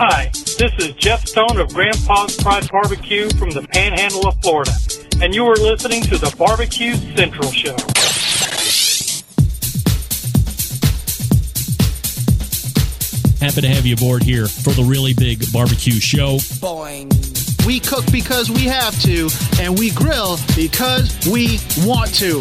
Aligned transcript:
Hi, 0.00 0.30
this 0.32 0.72
is 0.78 0.92
Jeff 0.94 1.26
Stone 1.26 1.58
of 1.58 1.74
Grandpa's 1.74 2.36
Pride 2.36 2.70
Barbecue 2.70 3.28
from 3.30 3.50
the 3.50 3.62
Panhandle 3.62 4.28
of 4.28 4.40
Florida, 4.42 4.70
and 5.20 5.34
you 5.34 5.44
are 5.44 5.56
listening 5.56 6.04
to 6.04 6.16
the 6.16 6.32
Barbecue 6.38 6.94
Central 7.16 7.50
Show. 7.50 7.74
Happy 13.44 13.60
to 13.60 13.66
have 13.66 13.84
you 13.86 13.94
aboard 13.94 14.22
here 14.22 14.46
for 14.46 14.70
the 14.70 14.84
really 14.84 15.14
big 15.14 15.42
barbecue 15.52 15.98
show. 15.98 16.36
Boing. 16.62 17.66
We 17.66 17.80
cook 17.80 18.04
because 18.12 18.52
we 18.52 18.66
have 18.66 18.96
to, 19.02 19.28
and 19.60 19.76
we 19.76 19.90
grill 19.90 20.38
because 20.54 21.10
we 21.26 21.58
want 21.84 22.14
to. 22.14 22.38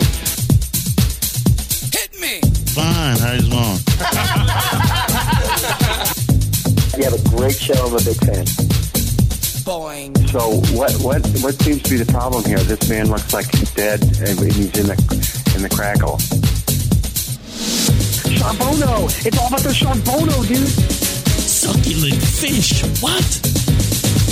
Hit 1.89 2.14
me! 2.21 2.39
Fine, 2.76 3.18
how 3.18 3.34
you 3.34 3.50
doing? 3.50 4.84
You 6.98 7.04
have 7.04 7.14
a 7.14 7.29
great 7.29 7.54
show. 7.54 7.75
I'm 7.75 7.93
a 7.93 8.02
big 8.02 8.18
fan. 8.25 8.48
So 10.34 10.58
what 10.73 10.91
what 11.05 11.22
what 11.45 11.53
seems 11.62 11.84
to 11.84 11.89
be 11.91 11.98
the 11.98 12.09
problem 12.12 12.44
here? 12.44 12.58
This 12.58 12.89
man 12.89 13.09
looks 13.09 13.34
like 13.34 13.45
he's 13.53 13.72
dead 13.76 14.02
and 14.02 14.34
he's 14.39 14.73
in 14.73 14.88
the 14.89 14.98
in 15.53 15.62
the 15.62 15.70
crackle. 15.70 16.17
Charbono. 18.34 19.05
It's 19.27 19.38
all 19.38 19.48
about 19.48 19.62
the 19.62 19.70
Charbono, 19.70 20.41
dude. 20.48 20.67
Succulent 21.38 22.17
fish. 22.17 22.81
What? 23.00 23.22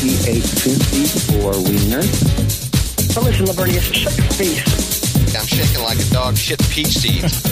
He 0.02 0.18
ate 0.26 0.42
54 0.42 1.54
wieners. 1.70 3.14
But 3.14 3.26
listen, 3.26 3.46
Lavernius, 3.46 3.94
shut 3.94 4.18
your 4.18 4.26
face. 4.34 5.36
I'm 5.36 5.46
shaking 5.46 5.84
like 5.84 6.00
a 6.00 6.10
dog 6.12 6.36
shit 6.36 6.60
peach 6.72 6.98
seeds. 6.98 7.46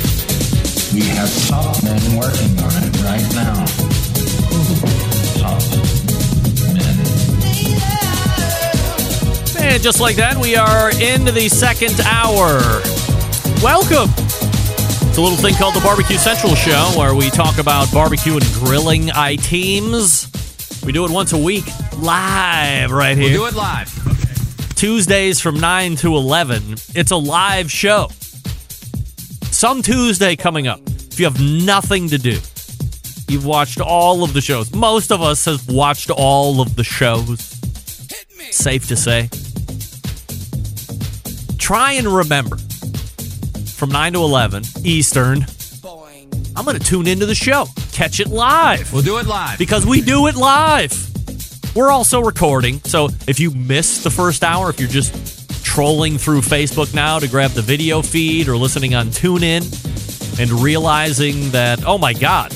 We 0.92 1.02
have 1.14 1.30
top 1.48 1.84
men 1.84 2.02
working 2.18 2.58
on 2.66 2.82
it 2.82 3.04
right 3.04 3.36
now. 3.36 4.13
And 9.60 9.82
just 9.82 10.00
like 10.00 10.16
that, 10.18 10.38
we 10.38 10.56
are 10.56 10.90
into 10.92 11.32
the 11.32 11.50
second 11.50 12.00
hour. 12.02 12.60
Welcome. 13.64 14.12
It's 15.14 15.18
a 15.18 15.22
little 15.22 15.38
thing 15.38 15.56
called 15.56 15.76
the 15.76 15.82
Barbecue 15.82 16.18
Central 16.18 16.56
Show 16.56 16.92
where 16.98 17.16
we 17.16 17.30
talk 17.30 17.58
about 17.58 17.92
barbecue 17.92 18.34
and 18.34 18.46
grilling 18.54 19.12
items. 19.12 20.30
We 20.86 20.92
do 20.92 21.06
it 21.06 21.12
once 21.12 21.34
a 21.34 21.38
week 21.38 21.66
live 21.98 22.92
right 22.92 23.18
here. 23.18 23.40
We'll 23.40 23.50
do 23.52 23.56
it 23.56 23.58
live. 23.58 24.76
Tuesdays 24.76 25.40
from 25.40 25.60
9 25.60 25.96
to 25.98 26.16
11. 26.16 26.74
It's 26.94 27.12
a 27.12 27.16
live 27.16 27.72
show. 27.72 28.10
Some 29.52 29.82
Tuesday 29.82 30.36
coming 30.36 30.68
up. 30.68 30.82
If 30.88 31.20
you 31.20 31.26
have 31.26 31.40
nothing 31.40 32.10
to 32.10 32.18
do, 32.18 32.40
you've 33.34 33.46
watched 33.46 33.82
all 33.82 34.24
of 34.24 34.32
the 34.34 34.42
shows. 34.42 34.74
Most 34.74 35.12
of 35.12 35.22
us 35.22 35.46
have 35.46 35.68
watched 35.68 36.10
all 36.12 36.62
of 36.62 36.76
the 36.76 36.84
shows. 36.84 37.40
Safe 38.52 38.88
to 38.88 38.96
say. 38.96 39.30
Try 41.58 41.94
and 41.94 42.08
remember 42.08 42.58
from 43.76 43.90
9 43.90 44.14
to 44.14 44.20
11 44.20 44.64
Eastern. 44.84 45.46
I'm 46.56 46.66
going 46.66 46.78
to 46.78 46.86
tune 46.86 47.08
into 47.08 47.26
the 47.26 47.34
show, 47.34 47.66
catch 47.94 48.20
it 48.20 48.28
live 48.28 48.94
We'll 48.94 49.02
do 49.02 49.18
it 49.18 49.26
live. 49.26 49.58
because 49.58 49.88
we 49.88 50.02
do 50.02 50.28
it 50.28 50.36
live. 50.36 50.94
We're 51.76 51.90
also 51.90 52.22
recording, 52.22 52.80
so 52.84 53.10
if 53.28 53.40
you 53.40 53.50
missed 53.50 54.04
the 54.04 54.12
first 54.12 54.44
hour, 54.44 54.70
if 54.70 54.80
you're 54.80 54.88
just 54.88 55.66
trolling 55.66 56.20
through 56.20 56.42
Facebook 56.42 56.94
now 56.94 57.18
to 57.18 57.28
grab 57.28 57.52
the 57.52 57.64
video 57.64 58.04
feed 58.04 58.48
or 58.48 58.56
listening 58.56 58.94
on 58.94 59.08
TuneIn 59.08 60.40
and 60.40 60.52
realizing 60.52 61.50
that, 61.52 61.84
oh 61.86 61.98
my 61.98 62.14
God, 62.14 62.54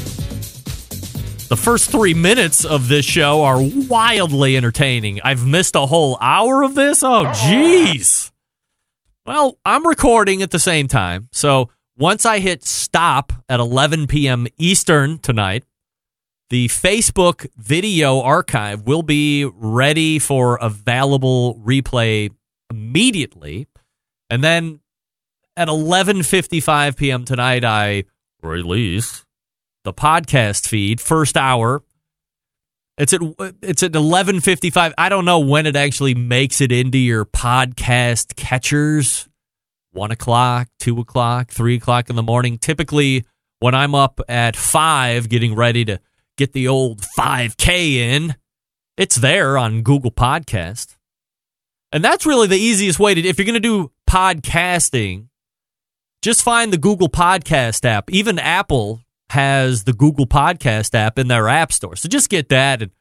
the 1.48 1.58
first 1.58 1.90
three 1.90 2.14
minutes 2.14 2.66
of 2.66 2.88
this 2.88 3.06
show 3.06 3.44
are 3.44 3.60
wildly 3.62 4.58
entertaining. 4.58 5.22
I've 5.24 5.46
missed 5.46 5.76
a 5.76 5.86
whole 5.86 6.18
hour 6.20 6.64
of 6.64 6.76
this? 6.76 7.04
Oh, 7.04 7.26
uh-huh. 7.26 7.34
jeez. 7.34 8.32
Well, 9.26 9.58
I'm 9.66 9.86
recording 9.86 10.42
at 10.42 10.52
the 10.52 10.60
same 10.60 10.88
time, 10.88 11.30
so 11.32 11.70
once 11.98 12.26
I 12.26 12.40
hit 12.40 12.64
stop 12.64 13.34
at 13.50 13.60
11 13.60 14.08
p.m. 14.08 14.48
Eastern 14.58 15.20
tonight, 15.20 15.64
the 16.50 16.68
Facebook 16.68 17.48
video 17.58 18.22
archive 18.22 18.84
will 18.84 19.04
be 19.04 19.46
ready 19.46 20.20
for 20.20 20.58
available 20.62 21.56
replay 21.56 22.32
immediately. 22.70 23.68
And 24.30 24.44
then 24.44 24.80
at 25.58 25.68
11:55 25.68 26.96
p.m. 26.96 27.26
tonight 27.26 27.66
I 27.66 28.06
release 28.42 29.26
the 29.88 29.94
podcast 29.94 30.68
feed 30.68 31.00
first 31.00 31.38
hour. 31.38 31.82
It's 32.98 33.14
at 33.14 33.22
it's 33.62 33.84
at 33.84 33.94
11:55. 33.94 34.94
I 34.98 35.08
don't 35.08 35.24
know 35.24 35.40
when 35.40 35.66
it 35.66 35.78
actually 35.78 36.14
makes 36.14 36.60
it 36.60 36.74
into 36.74 36.98
your 36.98 37.24
podcast 37.24 38.36
catchers. 38.36 39.30
One 39.92 40.12
o'clock, 40.12 40.68
two 40.78 41.00
o'clock, 41.00 41.52
three 41.52 41.76
o'clock 41.76 42.10
in 42.10 42.18
the 42.18 42.24
morning. 42.24 42.58
Typically, 42.58 43.26
when 43.60 43.74
I'm 43.74 43.96
up 43.96 44.20
at 44.28 44.58
five, 44.58 45.30
getting 45.30 45.56
ready 45.56 45.86
to 45.86 46.00
get 46.38 46.52
the 46.52 46.68
old 46.68 47.02
5K 47.18 47.94
in, 47.94 48.36
it's 48.98 49.16
there 49.16 49.58
on 49.58 49.84
Google 49.84 50.12
Podcast. 50.12 50.98
And 51.92 52.04
that's 52.04 52.26
really 52.26 52.48
the 52.48 52.58
easiest 52.60 53.00
way 53.00 53.16
to, 53.16 53.22
if 53.22 53.40
you're 53.40 53.46
going 53.46 53.54
to 53.54 53.60
do 53.60 53.92
podcasting, 54.08 55.30
just 56.22 56.44
find 56.44 56.74
the 56.74 56.78
Google 56.78 57.10
Podcast 57.10 57.86
app. 57.86 58.12
Even 58.12 58.38
Apple 58.38 59.02
has 59.30 59.84
the 59.84 59.94
Google 59.94 60.28
Podcast 60.28 60.94
app 60.94 61.20
in 61.20 61.28
their 61.28 61.48
app 61.48 61.72
store. 61.72 61.96
So 61.96 62.08
just 62.08 62.30
get 62.30 62.50
that 62.50 62.82
and 62.82 62.92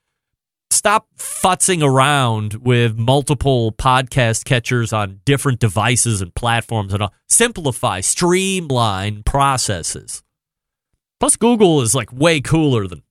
stop 0.70 1.06
futzing 1.16 1.82
around 1.82 2.54
with 2.54 2.96
multiple 2.96 3.72
podcast 3.72 4.44
catchers 4.44 4.92
on 4.92 5.20
different 5.24 5.60
devices 5.60 6.20
and 6.20 6.34
platforms 6.34 6.92
and 6.92 7.02
all. 7.02 7.14
Simplify, 7.28 8.00
streamline 8.00 9.22
processes. 9.22 10.22
Plus, 11.18 11.36
Google 11.36 11.80
is 11.80 11.94
like 11.94 12.12
way 12.12 12.40
cooler 12.40 12.86
than 12.86 13.02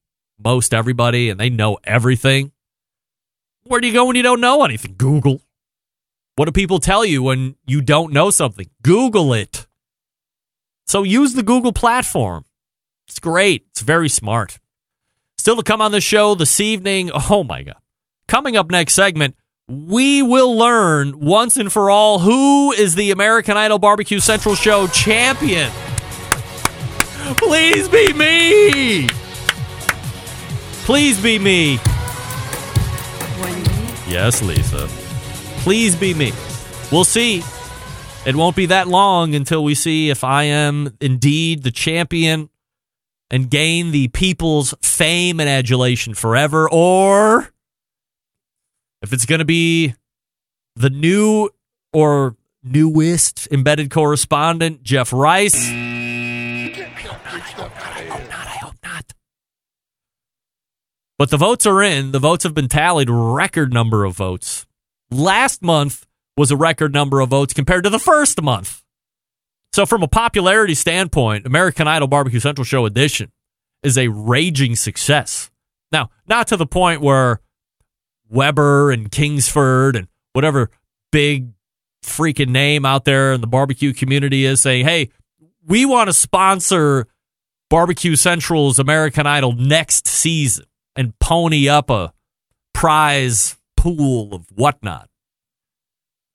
most 0.44 0.74
everybody 0.74 1.30
and 1.30 1.40
they 1.40 1.50
know 1.50 1.78
everything. 1.84 2.52
Where 3.64 3.82
do 3.82 3.88
you 3.88 3.94
go 3.94 4.06
when 4.06 4.16
you 4.16 4.24
don't 4.24 4.42
know 4.42 4.64
anything? 4.64 4.96
Google. 4.98 5.42
What 6.36 6.46
do 6.46 6.52
people 6.52 6.80
tell 6.80 7.06
you 7.06 7.24
when 7.24 7.56
you 7.66 7.82
don't 7.82 8.14
know 8.14 8.30
something? 8.30 8.70
Google 8.84 9.34
it. 9.34 9.66
So 10.86 11.04
use 11.04 11.34
the 11.34 11.44
Google 11.44 11.74
platform. 11.74 12.46
It's 13.08 13.20
great. 13.20 13.66
It's 13.72 13.82
very 13.82 14.10
smart. 14.10 14.60
Still 15.38 15.58
to 15.58 15.64
come 15.64 15.82
on 15.82 15.92
the 15.92 16.02
show 16.02 16.36
this 16.36 16.60
evening. 16.60 17.12
Oh 17.30 17.44
my 17.44 17.64
God. 17.64 17.76
Coming 18.28 18.58
up 18.58 18.72
next 18.72 18.94
segment, 18.94 19.36
we 19.68 20.24
will 20.24 20.56
learn 20.58 21.20
once 21.20 21.58
and 21.58 21.72
for 21.72 21.90
all 21.90 22.20
who 22.20 22.72
is 22.72 22.96
the 22.96 23.12
American 23.12 23.56
Idol 23.58 23.80
Barbecue 23.80 24.20
Central 24.20 24.56
Show 24.56 24.88
champion. 24.88 25.72
Please 27.38 27.88
be 27.88 28.14
me. 28.14 29.08
Please 30.86 31.22
be 31.22 31.40
me. 31.40 31.80
Yes, 34.08 34.42
Lisa. 34.44 34.88
Please 35.64 35.96
be 35.96 36.14
me. 36.14 36.32
We'll 36.92 37.04
see. 37.04 37.44
It 38.26 38.36
won't 38.36 38.56
be 38.56 38.68
that 38.68 38.88
long 38.88 39.34
until 39.34 39.64
we 39.64 39.76
see 39.76 40.10
if 40.10 40.24
I 40.24 40.44
am 40.44 40.96
indeed 41.02 41.64
the 41.64 41.72
champion 41.72 42.50
and 43.32 43.50
gain 43.50 43.92
the 43.92 44.08
people's 44.10 44.74
fame 44.82 45.40
and 45.40 45.50
adulation 45.50 46.14
forever, 46.14 46.70
or 46.70 47.50
if 49.02 49.14
it's 49.14 49.26
going 49.26 49.40
to 49.40 49.46
be 49.46 49.94
the 50.76 50.90
new 50.90 51.50
or 51.94 52.36
newest 52.64 53.48
embedded 53.52 53.92
correspondent, 53.92 54.84
Jeff 54.84 55.14
Rice. 55.14 55.70
But 61.18 61.30
the 61.30 61.38
votes 61.38 61.66
are 61.66 61.82
in. 61.82 62.12
The 62.12 62.20
votes 62.20 62.44
have 62.44 62.54
been 62.54 62.68
tallied. 62.68 63.10
Record 63.10 63.74
number 63.74 64.04
of 64.04 64.18
votes. 64.18 64.66
Last 65.10 65.62
month 65.62 66.06
was 66.36 66.52
a 66.52 66.58
record 66.58 66.94
number 66.94 67.22
of 67.22 67.30
votes 67.30 67.54
compared 67.54 67.86
to 67.86 67.90
the 67.90 68.00
first 68.00 68.42
month. 68.42 68.84
So, 69.76 69.86
from 69.86 70.04
a 70.04 70.08
popularity 70.08 70.74
standpoint, 70.74 71.46
American 71.46 71.86
Idol 71.86 72.08
Barbecue 72.08 72.40
Central 72.40 72.64
Show 72.64 72.86
Edition 72.86 73.34
is 73.84 73.98
a 73.98 74.08
raging 74.08 74.78
success. 74.78 75.52
Now, 75.92 76.12
not 76.30 76.48
to 76.48 76.56
the 76.56 76.66
point 76.66 77.02
where 77.02 77.42
Weber 78.30 78.92
and 78.92 79.12
Kingsford 79.12 79.98
and 79.98 80.08
whatever 80.32 80.72
big 81.12 81.50
freaking 82.02 82.52
name 82.52 82.86
out 82.86 83.04
there 83.04 83.34
in 83.34 83.42
the 83.42 83.48
barbecue 83.48 83.92
community 83.92 84.46
is 84.46 84.62
saying, 84.62 84.86
hey, 84.86 85.10
we 85.68 85.86
want 85.86 86.08
to 86.08 86.14
sponsor 86.14 87.08
Barbecue 87.70 88.16
Central's 88.16 88.80
American 88.80 89.28
Idol 89.28 89.52
next 89.52 90.08
season 90.08 90.68
and 90.96 91.20
pony 91.20 91.68
up 91.68 91.90
a 91.90 92.14
prize 92.74 93.58
pool 93.76 94.34
of 94.34 94.46
whatnot. 94.56 95.10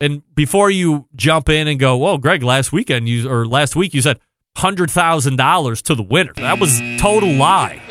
And 0.00 0.22
before 0.34 0.70
you 0.70 1.06
jump 1.14 1.48
in 1.48 1.68
and 1.68 1.78
go, 1.78 1.96
"Whoa, 1.96 2.18
Greg, 2.18 2.42
last 2.42 2.72
weekend 2.72 3.08
you 3.08 3.30
or 3.30 3.46
last 3.46 3.76
week 3.76 3.92
you 3.92 4.00
said 4.02 4.18
hundred 4.56 4.90
thousand 4.90 5.36
dollars 5.36 5.82
to 5.82 5.94
the 5.94 6.02
winner," 6.02 6.32
that 6.36 6.58
was 6.58 6.80
total 6.98 7.32
lie. 7.32 7.82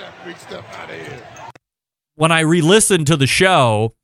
when 2.15 2.31
I 2.33 2.41
re 2.41 2.61
listened 2.61 3.07
to 3.07 3.15
the 3.15 3.27
show, 3.27 3.95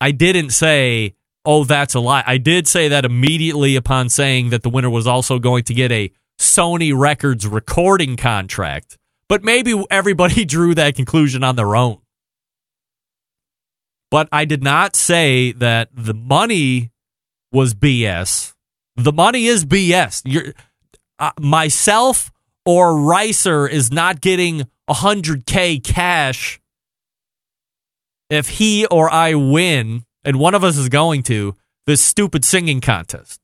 I 0.00 0.10
didn't 0.10 0.50
say, 0.50 1.14
oh, 1.44 1.64
that's 1.64 1.94
a 1.94 2.00
lie. 2.00 2.22
I 2.26 2.36
did 2.36 2.68
say 2.68 2.88
that 2.88 3.04
immediately 3.04 3.76
upon 3.76 4.10
saying 4.10 4.50
that 4.50 4.62
the 4.62 4.68
winner 4.68 4.90
was 4.90 5.06
also 5.06 5.38
going 5.38 5.64
to 5.64 5.74
get 5.74 5.90
a 5.90 6.12
Sony 6.38 6.92
Records 6.96 7.46
recording 7.46 8.16
contract. 8.16 8.98
But 9.28 9.42
maybe 9.42 9.82
everybody 9.90 10.44
drew 10.56 10.74
that 10.74 10.96
conclusion 10.96 11.42
on 11.42 11.56
their 11.56 11.74
own. 11.76 11.98
But 14.10 14.28
I 14.32 14.44
did 14.44 14.62
not 14.62 14.96
say 14.96 15.52
that 15.52 15.88
the 15.94 16.14
money 16.14 16.90
was 17.52 17.74
BS. 17.74 18.54
The 18.96 19.12
money 19.12 19.46
is 19.46 19.64
BS. 19.64 20.22
You're, 20.24 20.52
uh, 21.18 21.32
myself 21.38 22.30
or 22.64 22.94
Ricer 22.94 23.66
is 23.66 23.90
not 23.92 24.20
getting 24.20 24.68
100K 24.88 25.82
cash 25.82 26.60
if 28.28 28.48
he 28.48 28.86
or 28.86 29.10
I 29.10 29.34
win, 29.34 30.04
and 30.24 30.38
one 30.38 30.54
of 30.54 30.64
us 30.64 30.76
is 30.76 30.88
going 30.88 31.22
to, 31.24 31.56
this 31.86 32.00
stupid 32.00 32.44
singing 32.44 32.80
contest. 32.80 33.40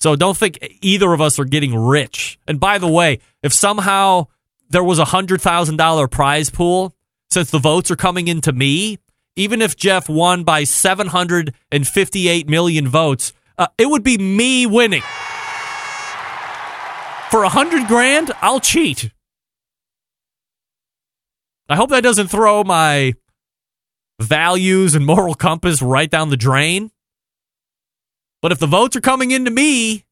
So 0.00 0.16
don't 0.16 0.36
think 0.36 0.58
either 0.80 1.12
of 1.12 1.20
us 1.20 1.38
are 1.38 1.44
getting 1.44 1.76
rich. 1.76 2.38
And 2.48 2.58
by 2.58 2.78
the 2.78 2.88
way, 2.88 3.20
if 3.42 3.52
somehow 3.52 4.28
there 4.70 4.82
was 4.82 4.98
a 4.98 5.04
$100,000 5.04 6.10
prize 6.10 6.48
pool, 6.48 6.94
since 7.30 7.50
the 7.50 7.58
votes 7.58 7.90
are 7.90 7.96
coming 7.96 8.26
into 8.28 8.52
me, 8.52 8.98
even 9.36 9.60
if 9.60 9.76
Jeff 9.76 10.08
won 10.08 10.42
by 10.42 10.64
758 10.64 12.48
million 12.48 12.88
votes, 12.88 13.32
uh, 13.60 13.68
it 13.76 13.86
would 13.86 14.02
be 14.02 14.16
me 14.16 14.66
winning. 14.66 15.02
For 17.30 17.44
a 17.44 17.48
hundred 17.48 17.86
grand, 17.86 18.32
I'll 18.40 18.58
cheat. 18.58 19.12
I 21.68 21.76
hope 21.76 21.90
that 21.90 22.02
doesn't 22.02 22.28
throw 22.28 22.64
my 22.64 23.12
values 24.18 24.94
and 24.94 25.06
moral 25.06 25.34
compass 25.34 25.80
right 25.80 26.10
down 26.10 26.30
the 26.30 26.36
drain. 26.36 26.90
But 28.42 28.50
if 28.50 28.58
the 28.58 28.66
votes 28.66 28.96
are 28.96 29.02
coming 29.02 29.30
into 29.30 29.50
me 29.50 30.06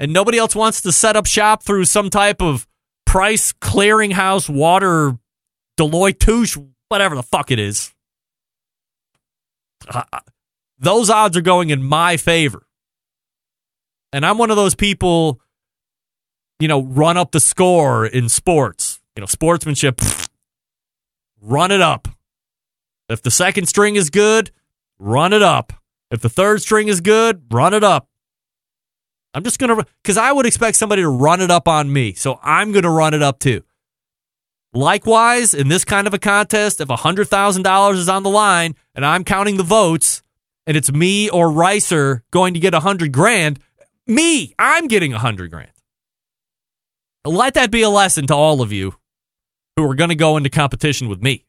and 0.00 0.12
nobody 0.12 0.36
else 0.36 0.56
wants 0.56 0.80
to 0.82 0.92
set 0.92 1.16
up 1.16 1.26
shop 1.26 1.62
through 1.62 1.84
some 1.84 2.10
type 2.10 2.42
of 2.42 2.66
price 3.06 3.52
clearinghouse, 3.52 4.50
water, 4.50 5.16
Deloitte 5.78 6.18
Touche, 6.18 6.58
whatever 6.88 7.14
the 7.14 7.22
fuck 7.22 7.52
it 7.52 7.60
is, 7.60 7.94
uh, 9.88 10.02
those 10.78 11.08
odds 11.08 11.36
are 11.36 11.42
going 11.42 11.70
in 11.70 11.82
my 11.82 12.16
favor. 12.16 12.67
And 14.12 14.24
I'm 14.24 14.38
one 14.38 14.50
of 14.50 14.56
those 14.56 14.74
people, 14.74 15.40
you 16.60 16.68
know, 16.68 16.82
run 16.82 17.16
up 17.16 17.32
the 17.32 17.40
score 17.40 18.06
in 18.06 18.28
sports. 18.28 19.00
You 19.16 19.20
know, 19.20 19.26
sportsmanship, 19.26 19.96
pfft, 19.96 20.28
run 21.40 21.72
it 21.72 21.80
up. 21.80 22.08
If 23.08 23.22
the 23.22 23.30
second 23.30 23.66
string 23.66 23.96
is 23.96 24.10
good, 24.10 24.50
run 24.98 25.32
it 25.32 25.42
up. 25.42 25.72
If 26.10 26.20
the 26.20 26.28
third 26.28 26.62
string 26.62 26.88
is 26.88 27.00
good, 27.00 27.42
run 27.50 27.74
it 27.74 27.82
up. 27.82 28.08
I'm 29.34 29.44
just 29.44 29.58
going 29.58 29.76
to, 29.76 29.86
because 30.02 30.16
I 30.16 30.32
would 30.32 30.46
expect 30.46 30.76
somebody 30.76 31.02
to 31.02 31.08
run 31.08 31.40
it 31.40 31.50
up 31.50 31.68
on 31.68 31.92
me. 31.92 32.14
So 32.14 32.38
I'm 32.42 32.72
going 32.72 32.84
to 32.84 32.90
run 32.90 33.14
it 33.14 33.22
up 33.22 33.38
too. 33.38 33.62
Likewise, 34.72 35.54
in 35.54 35.68
this 35.68 35.84
kind 35.84 36.06
of 36.06 36.14
a 36.14 36.18
contest, 36.18 36.80
if 36.80 36.88
$100,000 36.88 37.94
is 37.94 38.08
on 38.08 38.22
the 38.22 38.30
line 38.30 38.74
and 38.94 39.04
I'm 39.04 39.24
counting 39.24 39.56
the 39.56 39.62
votes 39.62 40.22
and 40.66 40.76
it's 40.76 40.92
me 40.92 41.30
or 41.30 41.50
Ricer 41.50 42.22
going 42.30 42.54
to 42.54 42.60
get 42.60 42.74
100 42.74 43.12
grand, 43.12 43.58
me, 44.08 44.54
I'm 44.58 44.88
getting 44.88 45.12
a 45.12 45.16
100 45.16 45.50
grand. 45.50 45.70
Let 47.24 47.54
that 47.54 47.70
be 47.70 47.82
a 47.82 47.90
lesson 47.90 48.26
to 48.28 48.34
all 48.34 48.62
of 48.62 48.72
you 48.72 48.94
who 49.76 49.88
are 49.88 49.94
going 49.94 50.10
to 50.10 50.16
go 50.16 50.36
into 50.36 50.50
competition 50.50 51.08
with 51.08 51.22
me. 51.22 51.44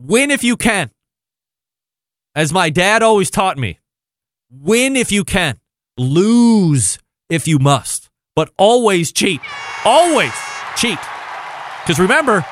Win 0.00 0.30
if 0.30 0.42
you 0.42 0.56
can. 0.56 0.90
As 2.34 2.52
my 2.52 2.70
dad 2.70 3.02
always 3.02 3.30
taught 3.30 3.58
me, 3.58 3.78
win 4.50 4.96
if 4.96 5.10
you 5.12 5.24
can, 5.24 5.58
lose 5.96 6.98
if 7.28 7.48
you 7.48 7.58
must, 7.58 8.08
but 8.34 8.50
always 8.56 9.12
cheat. 9.12 9.40
Always 9.84 10.32
cheat. 10.76 10.98
Because 11.82 11.98
remember, 11.98 12.44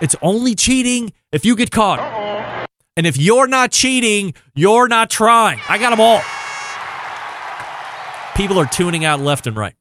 it's 0.00 0.16
only 0.20 0.54
cheating 0.54 1.12
if 1.32 1.44
you 1.44 1.54
get 1.54 1.70
caught. 1.70 2.68
And 2.96 3.06
if 3.06 3.16
you're 3.16 3.46
not 3.46 3.70
cheating, 3.70 4.34
you're 4.54 4.88
not 4.88 5.10
trying. 5.10 5.60
I 5.68 5.78
got 5.78 5.90
them 5.90 6.00
all. 6.00 6.22
People 8.40 8.58
are 8.58 8.64
tuning 8.64 9.04
out 9.04 9.20
left 9.20 9.46
and 9.46 9.54
right. 9.54 9.74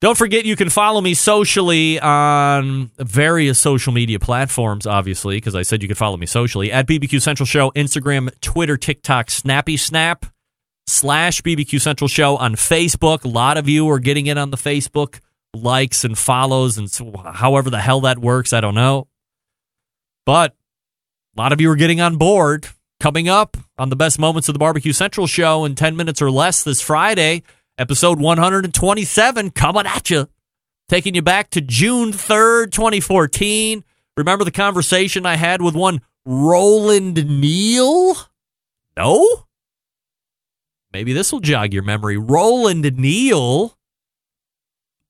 Don't 0.00 0.18
forget 0.18 0.44
you 0.44 0.56
can 0.56 0.68
follow 0.68 1.00
me 1.00 1.14
socially 1.14 2.00
on 2.00 2.90
various 2.98 3.60
social 3.60 3.92
media 3.92 4.18
platforms, 4.18 4.88
obviously, 4.88 5.36
because 5.36 5.54
I 5.54 5.62
said 5.62 5.82
you 5.82 5.88
could 5.88 5.96
follow 5.96 6.16
me 6.16 6.26
socially 6.26 6.72
at 6.72 6.88
BBQ 6.88 7.22
Central 7.22 7.46
Show, 7.46 7.70
Instagram, 7.76 8.28
Twitter, 8.40 8.76
TikTok, 8.76 9.30
Snappy 9.30 9.76
Snap, 9.76 10.26
slash 10.88 11.42
BBQ 11.42 11.80
Central 11.80 12.08
Show 12.08 12.38
on 12.38 12.56
Facebook. 12.56 13.22
A 13.24 13.28
lot 13.28 13.56
of 13.56 13.68
you 13.68 13.88
are 13.90 14.00
getting 14.00 14.26
in 14.26 14.36
on 14.36 14.50
the 14.50 14.56
Facebook 14.56 15.20
likes 15.54 16.02
and 16.02 16.18
follows, 16.18 16.76
and 16.76 16.90
so 16.90 17.12
however 17.18 17.70
the 17.70 17.78
hell 17.78 18.00
that 18.00 18.18
works, 18.18 18.52
I 18.52 18.60
don't 18.60 18.74
know. 18.74 19.06
But 20.26 20.56
a 21.36 21.40
lot 21.40 21.52
of 21.52 21.60
you 21.60 21.70
are 21.70 21.76
getting 21.76 22.00
on 22.00 22.16
board. 22.16 22.66
Coming 23.02 23.28
up 23.28 23.56
on 23.78 23.88
the 23.88 23.96
best 23.96 24.20
moments 24.20 24.48
of 24.48 24.52
the 24.52 24.60
Barbecue 24.60 24.92
Central 24.92 25.26
Show 25.26 25.64
in 25.64 25.74
10 25.74 25.96
minutes 25.96 26.22
or 26.22 26.30
less 26.30 26.62
this 26.62 26.80
Friday 26.80 27.42
episode 27.76 28.20
127 28.20 29.50
coming 29.50 29.86
at 29.86 30.08
you, 30.08 30.28
taking 30.88 31.16
you 31.16 31.20
back 31.20 31.50
to 31.50 31.60
June 31.60 32.12
3rd, 32.12 32.70
2014. 32.70 33.82
Remember 34.16 34.44
the 34.44 34.52
conversation 34.52 35.26
I 35.26 35.34
had 35.34 35.60
with 35.60 35.74
one 35.74 36.00
Roland 36.24 37.40
Neal? 37.40 38.14
No? 38.96 39.46
Maybe 40.92 41.12
this 41.12 41.32
will 41.32 41.40
jog 41.40 41.72
your 41.72 41.82
memory. 41.82 42.16
Roland 42.16 42.84
Neal 42.96 43.76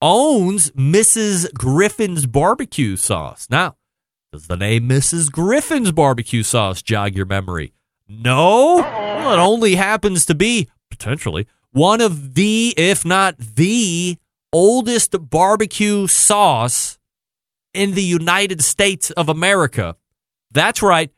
owns 0.00 0.70
Mrs. 0.70 1.52
Griffin's 1.52 2.24
barbecue 2.24 2.96
sauce. 2.96 3.48
Now, 3.50 3.76
does 4.32 4.46
the 4.46 4.56
name 4.56 4.88
Mrs. 4.88 5.30
Griffin's 5.30 5.92
barbecue 5.92 6.42
sauce 6.42 6.80
jog 6.80 7.14
your 7.14 7.26
memory? 7.26 7.74
No. 8.20 8.76
Well, 8.76 9.32
it 9.32 9.38
only 9.38 9.74
happens 9.76 10.26
to 10.26 10.34
be, 10.34 10.68
potentially, 10.90 11.46
one 11.70 12.00
of 12.00 12.34
the, 12.34 12.74
if 12.76 13.04
not 13.04 13.38
the 13.38 14.18
oldest 14.52 15.30
barbecue 15.30 16.06
sauce 16.06 16.98
in 17.72 17.92
the 17.92 18.02
United 18.02 18.62
States 18.62 19.10
of 19.12 19.28
America. 19.28 19.96
That's 20.50 20.82
right. 20.82 21.10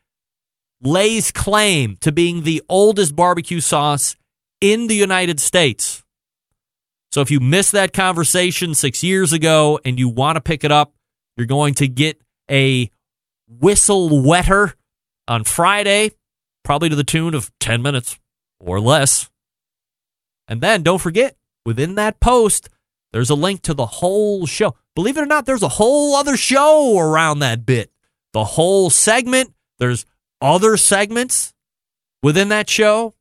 Lays 0.81 1.31
claim 1.31 1.97
to 1.97 2.11
being 2.11 2.43
the 2.43 2.63
oldest 2.69 3.15
barbecue 3.15 3.59
sauce 3.59 4.15
in 4.61 4.87
the 4.87 4.95
United 4.95 5.39
States. 5.39 6.03
So 7.11 7.21
if 7.21 7.31
you 7.31 7.39
missed 7.39 7.71
that 7.73 7.93
conversation 7.93 8.73
six 8.73 9.03
years 9.03 9.33
ago 9.33 9.79
and 9.83 9.99
you 9.99 10.09
want 10.09 10.35
to 10.37 10.41
pick 10.41 10.63
it 10.63 10.71
up, 10.71 10.93
you're 11.37 11.47
going 11.47 11.73
to 11.75 11.87
get 11.87 12.21
a 12.49 12.89
whistle 13.47 14.21
wetter 14.21 14.75
on 15.27 15.43
Friday, 15.43 16.11
probably 16.65 16.89
to 16.89 16.95
the 16.95 17.05
tune 17.05 17.33
of 17.33 17.49
10 17.59 17.81
minutes 17.81 18.19
or 18.59 18.81
less. 18.81 19.29
And 20.47 20.59
then 20.59 20.83
don't 20.83 20.99
forget, 20.99 21.37
within 21.65 21.95
that 21.95 22.19
post, 22.19 22.69
there's 23.13 23.29
a 23.29 23.35
link 23.35 23.61
to 23.61 23.73
the 23.73 23.85
whole 23.85 24.45
show. 24.45 24.75
Believe 24.95 25.17
it 25.17 25.21
or 25.21 25.25
not, 25.25 25.45
there's 25.45 25.63
a 25.63 25.69
whole 25.69 26.15
other 26.15 26.35
show 26.35 26.97
around 26.97 27.39
that 27.39 27.65
bit. 27.65 27.91
The 28.33 28.43
whole 28.43 28.89
segment, 28.89 29.53
there's 29.79 30.05
other 30.41 30.75
segments 30.75 31.53
within 32.21 32.49
that 32.49 32.69
show. 32.69 33.15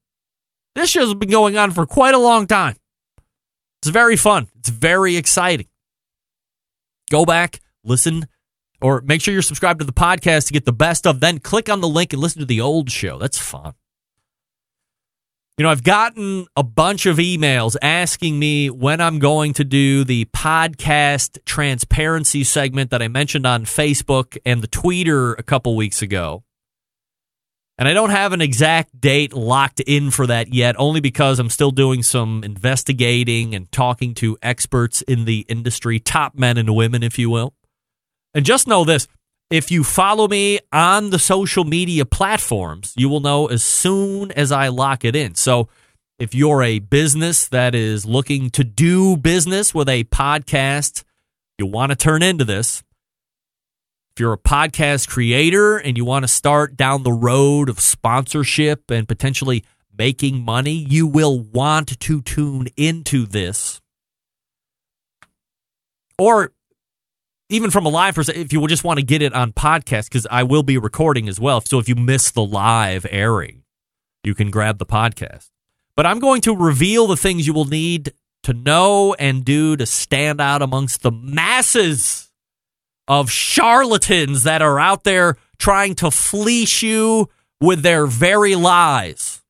This 0.75 0.91
show's 0.91 1.15
been 1.15 1.31
going 1.31 1.57
on 1.57 1.71
for 1.71 1.87
quite 1.87 2.15
a 2.15 2.19
long 2.19 2.47
time. 2.47 2.77
It's 3.81 3.91
very 3.91 4.17
fun. 4.17 4.49
It's 4.59 4.71
very 4.71 5.17
exciting. 5.17 5.69
Go 7.11 7.25
back, 7.25 7.61
listen, 7.85 8.27
or 8.85 9.01
make 9.01 9.23
sure 9.23 9.33
you're 9.33 9.41
subscribed 9.41 9.79
to 9.81 9.87
the 9.87 9.95
podcast 9.95 10.47
to 10.47 10.53
get 10.53 10.67
the 10.67 10.73
best 10.73 11.07
of. 11.07 11.21
Then 11.21 11.39
click 11.39 11.71
on 11.71 11.81
the 11.81 11.89
link 11.89 12.13
and 12.13 12.21
listen 12.21 12.41
to 12.41 12.45
the 12.45 12.61
old 12.61 12.91
show. 12.91 13.19
That's 13.19 13.39
fun. 13.39 13.73
You 15.57 15.63
know, 15.63 15.71
I've 15.71 15.85
gotten 15.85 16.47
a 16.55 16.63
bunch 16.63 17.07
of 17.07 17.17
emails 17.17 17.77
asking 17.81 18.39
me 18.39 18.69
when 18.69 19.01
I'm 19.01 19.21
going 19.21 19.55
to 19.55 19.65
do 19.65 20.05
the 20.05 20.27
podcast 20.27 21.39
transparency 21.47 22.45
segment 22.45 22.91
that 22.91 23.01
I 23.01 23.09
mentioned 23.09 23.47
on 23.47 23.65
Facebook 23.65 24.37
and 24.45 24.61
the 24.61 24.69
Tweeter 24.69 25.35
a 25.39 25.43
couple 25.43 25.75
weeks 25.77 26.03
ago. 26.03 26.45
And 27.79 27.89
I 27.89 27.95
don't 27.95 28.11
have 28.11 28.35
an 28.35 28.43
exact 28.43 29.01
date 29.01 29.33
locked 29.33 29.81
in 29.81 30.11
for 30.11 30.27
that 30.27 30.53
yet, 30.53 30.77
only 30.79 31.01
because 31.01 31.39
I'm 31.39 31.49
still 31.49 31.71
doing 31.71 32.03
some 32.03 32.45
investigating 32.45 33.55
and 33.55 33.73
talking 33.73 34.13
to 34.17 34.37
experts 34.43 35.01
in 35.01 35.25
the 35.25 35.47
industry, 35.49 35.99
top 36.01 36.35
men 36.35 36.59
and 36.59 36.75
women, 36.75 37.03
if 37.03 37.19
you 37.19 37.31
will. 37.31 37.55
And 38.35 38.45
just 38.45 38.67
know 38.67 38.85
this 38.85 39.07
if 39.51 39.71
you 39.71 39.85
follow 39.85 40.27
me 40.27 40.59
on 40.73 41.11
the 41.11 41.19
social 41.19 41.65
media 41.65 42.05
platforms, 42.05 42.93
you 42.97 43.09
will 43.09 43.21
know 43.21 43.47
as 43.47 43.63
soon 43.63 44.33
as 44.33 44.51
I 44.51 44.69
lock 44.69 45.05
it 45.05 45.15
in. 45.15 45.35
So 45.35 45.69
if 46.19 46.35
you're 46.35 46.63
a 46.63 46.79
business 46.79 47.49
that 47.49 47.75
is 47.75 48.07
looking 48.07 48.51
to 48.51 48.65
do 48.65 49.17
business 49.17 49.75
with 49.75 49.89
a 49.89 50.05
podcast, 50.05 51.05
you 51.59 51.67
want 51.67 51.91
to 51.91 51.97
turn 51.97 52.23
into 52.23 52.45
this. 52.45 52.83
If 54.15 54.21
you're 54.21 54.33
a 54.33 54.39
podcast 54.39 55.09
creator 55.09 55.77
and 55.77 55.97
you 55.97 56.05
want 56.05 56.23
to 56.23 56.29
start 56.29 56.77
down 56.77 57.03
the 57.03 57.13
road 57.13 57.69
of 57.69 57.81
sponsorship 57.81 58.91
and 58.91 59.09
potentially 59.09 59.65
making 59.97 60.45
money, 60.45 60.73
you 60.73 61.07
will 61.07 61.41
want 61.41 62.01
to 62.01 62.23
tune 62.23 62.69
into 62.77 63.27
this. 63.27 63.81
Or 66.17 66.54
even 67.49 67.71
from 67.71 67.87
a 67.87 67.89
live 67.89 68.15
perspective, 68.15 68.47
if 68.47 68.53
you 68.53 68.67
just 68.67 68.85
want 68.85 68.99
to 68.99 69.05
get 69.05 69.23
it 69.23 69.35
on 69.35 69.53
podcast, 69.53 70.09
because 70.09 70.27
I 70.31 70.43
will 70.43 70.63
be 70.63 70.79
recording 70.79 71.29
as 71.29 71.39
well. 71.39 71.61
So 71.61 71.79
if 71.79 71.89
you 71.89 71.95
miss 71.95 72.31
the 72.31 72.45
live 72.45 73.07
airing, 73.11 73.63
you 74.23 74.35
can 74.35 74.51
grab 74.51 74.79
the 74.79 74.87
podcast. 74.87 75.51
But 75.97 76.07
I'm 76.07 76.19
going 76.19 76.41
to 76.43 76.57
reveal 76.57 77.07
the 77.07 77.17
things 77.17 77.47
you 77.47 77.53
will 77.53 77.67
need 77.67 78.13
to 78.45 78.53
know 78.53 79.15
and 79.15 79.45
do 79.45 79.77
to 79.77 79.87
stand 79.87 80.41
out 80.41 80.63
amongst 80.63 81.03
the 81.03 81.11
masses 81.11 82.31
of 83.07 83.31
charlatans 83.31 84.45
that 84.45 84.63
are 84.63 84.81
out 84.81 85.05
there 85.05 85.37
trying 85.59 85.95
to 85.97 86.11
fleece 86.11 86.83
you 86.83 87.29
with 87.61 87.83
their 87.83 88.07
very 88.07 88.55
lies. 88.55 89.43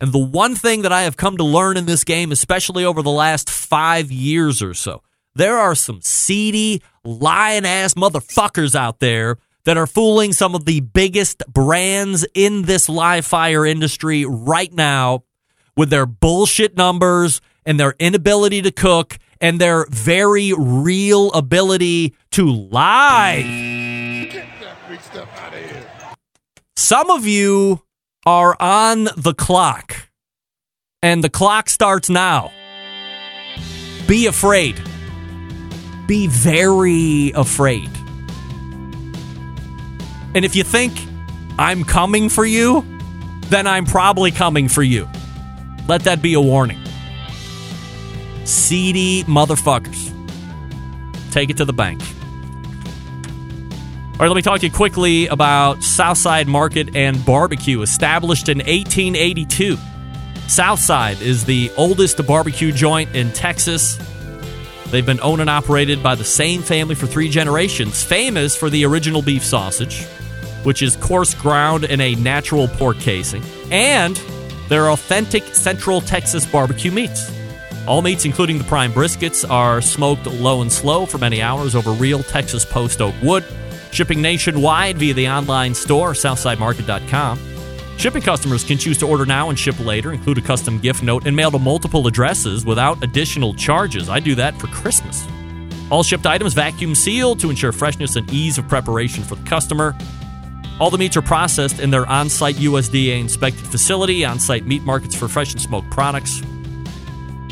And 0.00 0.12
the 0.12 0.18
one 0.18 0.54
thing 0.56 0.82
that 0.82 0.92
I 0.92 1.02
have 1.02 1.16
come 1.16 1.36
to 1.36 1.44
learn 1.44 1.76
in 1.76 1.86
this 1.86 2.04
game, 2.04 2.32
especially 2.32 2.84
over 2.84 3.02
the 3.02 3.10
last 3.10 3.50
five 3.50 4.10
years 4.10 4.62
or 4.62 4.74
so, 4.74 5.02
there 5.34 5.58
are 5.58 5.74
some 5.74 6.00
seedy, 6.02 6.82
lying 7.04 7.64
ass 7.64 7.94
motherfuckers 7.94 8.74
out 8.74 9.00
there 9.00 9.38
that 9.64 9.76
are 9.76 9.86
fooling 9.86 10.32
some 10.32 10.54
of 10.54 10.64
the 10.64 10.80
biggest 10.80 11.42
brands 11.48 12.26
in 12.34 12.62
this 12.62 12.88
live 12.88 13.24
fire 13.24 13.64
industry 13.64 14.24
right 14.24 14.72
now 14.72 15.24
with 15.76 15.90
their 15.90 16.06
bullshit 16.06 16.76
numbers 16.76 17.40
and 17.64 17.78
their 17.78 17.94
inability 17.98 18.60
to 18.62 18.70
cook 18.70 19.18
and 19.40 19.60
their 19.60 19.86
very 19.90 20.52
real 20.56 21.32
ability 21.32 22.14
to 22.32 22.50
lie. 22.50 23.42
Some 26.76 27.10
of 27.10 27.26
you 27.26 27.82
are 28.26 28.56
on 28.60 29.08
the 29.16 29.34
clock, 29.34 30.10
and 31.02 31.24
the 31.24 31.30
clock 31.30 31.68
starts 31.68 32.08
now. 32.08 32.52
Be 34.06 34.26
afraid. 34.26 34.80
Be 36.12 36.26
very 36.26 37.32
afraid. 37.34 37.88
And 40.34 40.44
if 40.44 40.54
you 40.54 40.62
think 40.62 40.92
I'm 41.58 41.84
coming 41.84 42.28
for 42.28 42.44
you, 42.44 42.84
then 43.48 43.66
I'm 43.66 43.86
probably 43.86 44.30
coming 44.30 44.68
for 44.68 44.82
you. 44.82 45.08
Let 45.88 46.02
that 46.02 46.20
be 46.20 46.34
a 46.34 46.40
warning. 46.42 46.78
Seedy 48.44 49.24
motherfuckers. 49.24 50.12
Take 51.32 51.48
it 51.48 51.56
to 51.56 51.64
the 51.64 51.72
bank. 51.72 52.02
All 52.02 52.08
right, 54.18 54.28
let 54.28 54.36
me 54.36 54.42
talk 54.42 54.60
to 54.60 54.66
you 54.66 54.70
quickly 54.70 55.28
about 55.28 55.82
Southside 55.82 56.46
Market 56.46 56.94
and 56.94 57.24
Barbecue, 57.24 57.80
established 57.80 58.50
in 58.50 58.58
1882. 58.58 59.78
Southside 60.46 61.22
is 61.22 61.46
the 61.46 61.72
oldest 61.78 62.26
barbecue 62.26 62.70
joint 62.70 63.16
in 63.16 63.32
Texas. 63.32 63.98
They've 64.92 65.04
been 65.04 65.20
owned 65.22 65.40
and 65.40 65.48
operated 65.48 66.02
by 66.02 66.16
the 66.16 66.24
same 66.24 66.60
family 66.60 66.94
for 66.94 67.06
three 67.06 67.30
generations, 67.30 68.04
famous 68.04 68.54
for 68.54 68.68
the 68.68 68.84
original 68.84 69.22
beef 69.22 69.42
sausage, 69.42 70.04
which 70.64 70.82
is 70.82 70.96
coarse 70.96 71.32
ground 71.32 71.84
in 71.84 71.98
a 72.02 72.14
natural 72.16 72.68
pork 72.68 72.98
casing, 72.98 73.42
and 73.70 74.20
their 74.68 74.90
authentic 74.90 75.44
Central 75.54 76.02
Texas 76.02 76.44
barbecue 76.44 76.90
meats. 76.90 77.32
All 77.86 78.02
meats, 78.02 78.26
including 78.26 78.58
the 78.58 78.64
prime 78.64 78.92
briskets, 78.92 79.48
are 79.48 79.80
smoked 79.80 80.26
low 80.26 80.60
and 80.60 80.70
slow 80.70 81.06
for 81.06 81.16
many 81.16 81.40
hours 81.40 81.74
over 81.74 81.92
real 81.92 82.22
Texas 82.22 82.66
post 82.66 83.00
oak 83.00 83.14
wood, 83.22 83.44
shipping 83.92 84.20
nationwide 84.20 84.98
via 84.98 85.14
the 85.14 85.26
online 85.26 85.74
store, 85.74 86.12
southsidemarket.com. 86.12 87.51
Shipping 87.98 88.22
customers 88.22 88.64
can 88.64 88.78
choose 88.78 88.98
to 88.98 89.06
order 89.06 89.24
now 89.24 89.50
and 89.50 89.58
ship 89.58 89.78
later, 89.78 90.12
include 90.12 90.38
a 90.38 90.40
custom 90.40 90.78
gift 90.78 91.02
note, 91.02 91.26
and 91.26 91.36
mail 91.36 91.50
to 91.50 91.58
multiple 91.58 92.06
addresses 92.06 92.64
without 92.64 93.02
additional 93.04 93.54
charges. 93.54 94.08
I 94.08 94.18
do 94.18 94.34
that 94.34 94.58
for 94.60 94.66
Christmas. 94.68 95.26
All 95.90 96.02
shipped 96.02 96.26
items 96.26 96.54
vacuum 96.54 96.94
sealed 96.94 97.38
to 97.40 97.50
ensure 97.50 97.70
freshness 97.70 98.16
and 98.16 98.28
ease 98.32 98.58
of 98.58 98.66
preparation 98.66 99.22
for 99.22 99.36
the 99.36 99.44
customer. 99.44 99.94
All 100.80 100.90
the 100.90 100.98
meats 100.98 101.16
are 101.16 101.22
processed 101.22 101.80
in 101.80 101.90
their 101.90 102.06
on 102.06 102.28
site 102.28 102.56
USDA 102.56 103.20
inspected 103.20 103.66
facility, 103.66 104.24
on 104.24 104.40
site 104.40 104.66
meat 104.66 104.82
markets 104.82 105.14
for 105.14 105.28
fresh 105.28 105.52
and 105.52 105.60
smoked 105.60 105.90
products. 105.90 106.40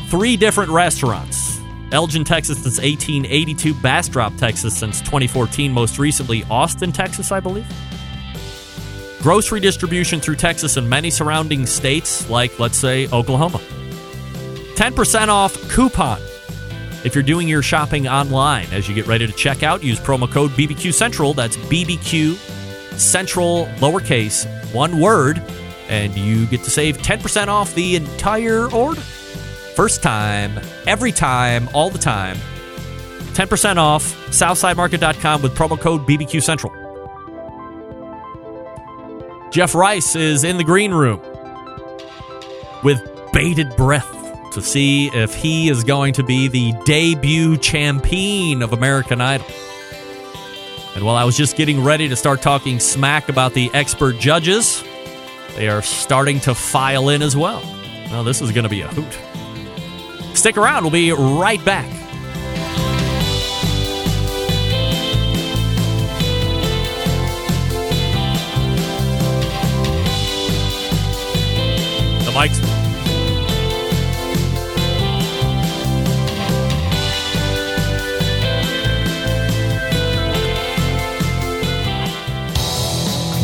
Three 0.09 0.35
different 0.35 0.71
restaurants 0.71 1.61
Elgin, 1.91 2.23
Texas 2.23 2.57
since 2.57 2.77
1882, 2.79 3.73
Bastrop, 3.75 4.35
Texas 4.37 4.77
since 4.77 4.99
2014, 5.01 5.71
most 5.71 5.99
recently 5.99 6.43
Austin, 6.49 6.91
Texas, 6.91 7.31
I 7.31 7.39
believe. 7.39 7.67
Grocery 9.21 9.59
distribution 9.59 10.19
through 10.19 10.37
Texas 10.37 10.77
and 10.77 10.89
many 10.89 11.11
surrounding 11.11 11.67
states, 11.67 12.27
like, 12.27 12.59
let's 12.59 12.77
say, 12.77 13.07
Oklahoma. 13.09 13.61
10% 14.75 15.27
off 15.27 15.53
coupon 15.69 16.19
if 17.03 17.13
you're 17.13 17.23
doing 17.23 17.47
your 17.47 17.61
shopping 17.61 18.07
online. 18.07 18.65
As 18.71 18.89
you 18.89 18.95
get 18.95 19.05
ready 19.05 19.27
to 19.27 19.33
check 19.33 19.61
out, 19.61 19.83
use 19.83 19.99
promo 19.99 20.29
code 20.29 20.49
BBQ 20.51 20.91
Central. 20.91 21.35
That's 21.35 21.55
BBQ 21.55 22.35
Central, 22.97 23.67
lowercase, 23.77 24.47
one 24.73 24.99
word, 24.99 25.39
and 25.87 26.15
you 26.15 26.47
get 26.47 26.63
to 26.63 26.71
save 26.71 26.97
10% 26.97 27.47
off 27.47 27.75
the 27.75 27.97
entire 27.97 28.71
order. 28.73 29.01
First 29.75 30.01
time, 30.01 30.59
every 30.87 31.11
time, 31.11 31.69
all 31.75 31.91
the 31.91 31.99
time. 31.99 32.37
10% 33.33 33.77
off 33.77 34.03
southsidemarket.com 34.29 35.43
with 35.43 35.55
promo 35.55 35.79
code 35.79 36.07
BBQ 36.07 36.41
Central. 36.41 36.80
Jeff 39.51 39.75
Rice 39.75 40.15
is 40.15 40.45
in 40.45 40.55
the 40.55 40.63
green 40.63 40.93
room 40.93 41.19
with 42.83 43.01
bated 43.33 43.75
breath 43.75 44.09
to 44.53 44.61
see 44.61 45.07
if 45.13 45.35
he 45.35 45.69
is 45.69 45.83
going 45.83 46.13
to 46.13 46.23
be 46.23 46.47
the 46.47 46.71
debut 46.85 47.57
champion 47.57 48.61
of 48.61 48.71
American 48.71 49.19
Idol. 49.19 49.45
And 50.95 51.03
while 51.03 51.17
I 51.17 51.25
was 51.25 51.35
just 51.35 51.57
getting 51.57 51.83
ready 51.83 52.07
to 52.07 52.15
start 52.15 52.41
talking 52.41 52.79
smack 52.79 53.27
about 53.27 53.53
the 53.53 53.69
expert 53.73 54.17
judges, 54.17 54.85
they 55.57 55.67
are 55.67 55.81
starting 55.81 56.39
to 56.41 56.55
file 56.55 57.09
in 57.09 57.21
as 57.21 57.35
well. 57.35 57.61
Well, 58.09 58.23
this 58.23 58.41
is 58.41 58.53
going 58.53 58.63
to 58.63 58.69
be 58.69 58.81
a 58.81 58.87
hoot. 58.87 60.35
Stick 60.35 60.55
around, 60.55 60.83
we'll 60.83 60.91
be 60.91 61.11
right 61.11 61.63
back. 61.65 62.00
The 72.31 72.39
mic's. 72.39 72.61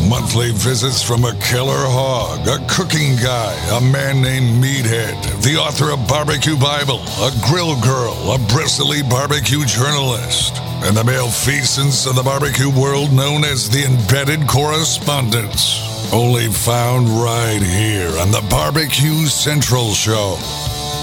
Monthly 0.08 0.52
visits 0.52 1.02
from 1.02 1.24
a 1.24 1.32
killer 1.34 1.74
hog, 1.74 2.46
a 2.48 2.64
cooking 2.66 3.16
guy, 3.16 3.54
a 3.76 3.80
man 3.80 4.22
named 4.22 4.62
Meathead, 4.62 5.42
the 5.42 5.56
author 5.56 5.90
of 5.90 6.06
Barbecue 6.08 6.56
Bible, 6.56 7.00
a 7.20 7.30
grill 7.46 7.78
girl, 7.80 8.32
a 8.32 8.38
bristly 8.48 9.02
barbecue 9.02 9.64
journalist, 9.64 10.56
and 10.84 10.96
the 10.96 11.04
malfeasance 11.04 12.06
of 12.06 12.14
the 12.14 12.22
barbecue 12.22 12.70
world 12.70 13.12
known 13.12 13.44
as 13.44 13.68
the 13.68 13.84
embedded 13.84 14.46
correspondents. 14.48 15.87
Only 16.12 16.48
found 16.48 17.06
right 17.08 17.60
here 17.60 18.08
on 18.18 18.30
the 18.30 18.42
Barbecue 18.48 19.26
Central 19.26 19.92
Show. 19.92 20.38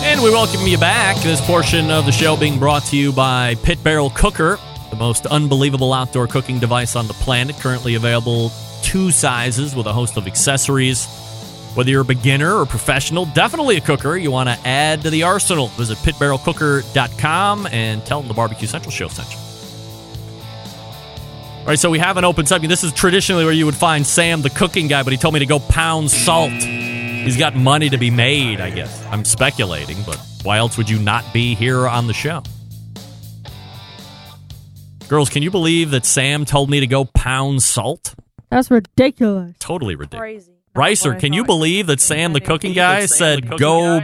And 0.03 0.19
we 0.24 0.31
welcome 0.31 0.65
you 0.65 0.79
back. 0.79 1.15
This 1.21 1.39
portion 1.45 1.91
of 1.91 2.07
the 2.07 2.12
show 2.12 2.35
being 2.35 2.57
brought 2.57 2.85
to 2.85 2.97
you 2.97 3.12
by 3.12 3.53
Pit 3.62 3.83
Barrel 3.83 4.09
Cooker, 4.09 4.57
the 4.89 4.95
most 4.95 5.27
unbelievable 5.27 5.93
outdoor 5.93 6.25
cooking 6.25 6.57
device 6.57 6.95
on 6.95 7.07
the 7.07 7.13
planet, 7.13 7.55
currently 7.57 7.93
available 7.93 8.51
two 8.81 9.12
sizes 9.12 9.75
with 9.75 9.85
a 9.85 9.93
host 9.93 10.17
of 10.17 10.25
accessories. 10.25 11.05
Whether 11.75 11.91
you're 11.91 12.01
a 12.01 12.05
beginner 12.05 12.55
or 12.55 12.65
professional, 12.65 13.25
definitely 13.27 13.77
a 13.77 13.81
cooker, 13.81 14.17
you 14.17 14.31
want 14.31 14.50
to 14.50 14.57
add 14.67 15.03
to 15.03 15.12
the 15.12 15.21
arsenal. 15.21 15.67
Visit 15.69 16.00
pitbarrelcooker.com 16.00 17.67
and 17.67 18.03
tell 18.07 18.21
them 18.21 18.27
the 18.27 18.33
Barbecue 18.33 18.67
Central 18.67 18.91
show 18.91 19.07
sent 19.09 19.31
you. 19.31 19.45
All 21.65 21.69
right, 21.69 21.79
so 21.79 21.89
we 21.89 21.98
have 21.98 22.17
an 22.17 22.24
open 22.25 22.45
subject. 22.45 22.69
This 22.69 22.84
is 22.84 22.93
traditionally 22.93 23.43
where 23.43 23.51
you 23.51 23.65
would 23.65 23.74
find 23.74 24.05
Sam, 24.05 24.43
the 24.43 24.51
cooking 24.51 24.88
guy, 24.88 25.01
but 25.01 25.12
he 25.12 25.17
told 25.17 25.34
me 25.34 25.39
to 25.39 25.48
go 25.48 25.57
pound 25.57 26.12
salt. 26.12 26.51
He's 26.51 27.38
got 27.38 27.55
money 27.55 27.89
to 27.89 27.98
be 27.98 28.12
made, 28.12 28.62
I 28.62 28.69
guess. 28.69 29.03
I'm 29.10 29.25
speculating, 29.25 29.98
but 30.05 30.22
why 30.43 30.57
else 30.60 30.77
would 30.77 30.91
you 30.91 31.00
not 31.00 31.25
be 31.34 31.55
here 31.55 31.88
on 31.88 32.05
the 32.05 32.13
show? 32.13 32.43
Girls, 35.07 35.27
can 35.27 35.41
you 35.41 35.50
believe 35.50 35.89
that 35.89 36.05
Sam 36.05 36.45
told 36.45 36.69
me 36.69 36.81
to 36.81 36.88
go 36.88 37.05
pound 37.05 37.63
salt? 37.63 38.13
That's 38.51 38.69
ridiculous. 38.69 39.55
Totally 39.57 39.95
ridiculous. 39.95 40.48
Ricer, 40.75 41.15
can 41.15 41.34
you 41.34 41.45
believe 41.45 41.88
that 41.88 42.00
Sam, 42.00 42.34
the 42.34 42.41
cooking 42.41 42.74
guy, 42.74 43.07
said 43.07 43.57
go? 43.57 44.01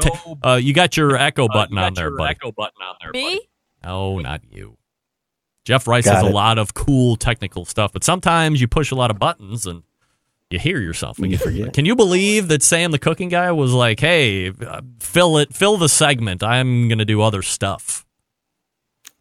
t- 0.00 0.10
uh, 0.42 0.54
you 0.54 0.72
got 0.72 0.96
your 0.96 1.14
echo 1.18 1.46
button 1.46 1.76
on 1.76 1.92
there, 1.92 2.10
buddy. 2.16 2.30
Echo 2.30 2.52
button 2.52 2.80
on 2.80 2.96
there. 3.02 3.10
Me? 3.12 3.46
Oh, 3.84 4.18
not 4.18 4.40
you. 4.50 4.78
Jeff 5.66 5.88
Rice 5.88 6.04
Got 6.04 6.14
has 6.14 6.22
a 6.22 6.28
lot 6.30 6.58
of 6.58 6.74
cool 6.74 7.16
technical 7.16 7.64
stuff, 7.64 7.92
but 7.92 8.04
sometimes 8.04 8.60
you 8.60 8.68
push 8.68 8.92
a 8.92 8.94
lot 8.94 9.10
of 9.10 9.18
buttons 9.18 9.66
and 9.66 9.82
you 10.48 10.60
hear 10.60 10.80
yourself. 10.80 11.18
You 11.18 11.36
forget. 11.36 11.72
Can 11.72 11.84
you 11.84 11.96
believe 11.96 12.46
that 12.48 12.62
Sam 12.62 12.92
the 12.92 13.00
cooking 13.00 13.28
guy 13.28 13.50
was 13.50 13.72
like, 13.72 13.98
"Hey, 13.98 14.50
uh, 14.50 14.82
fill 15.00 15.38
it, 15.38 15.52
fill 15.52 15.76
the 15.76 15.88
segment. 15.88 16.44
I'm 16.44 16.86
going 16.86 16.98
to 17.00 17.04
do 17.04 17.20
other 17.20 17.42
stuff." 17.42 18.06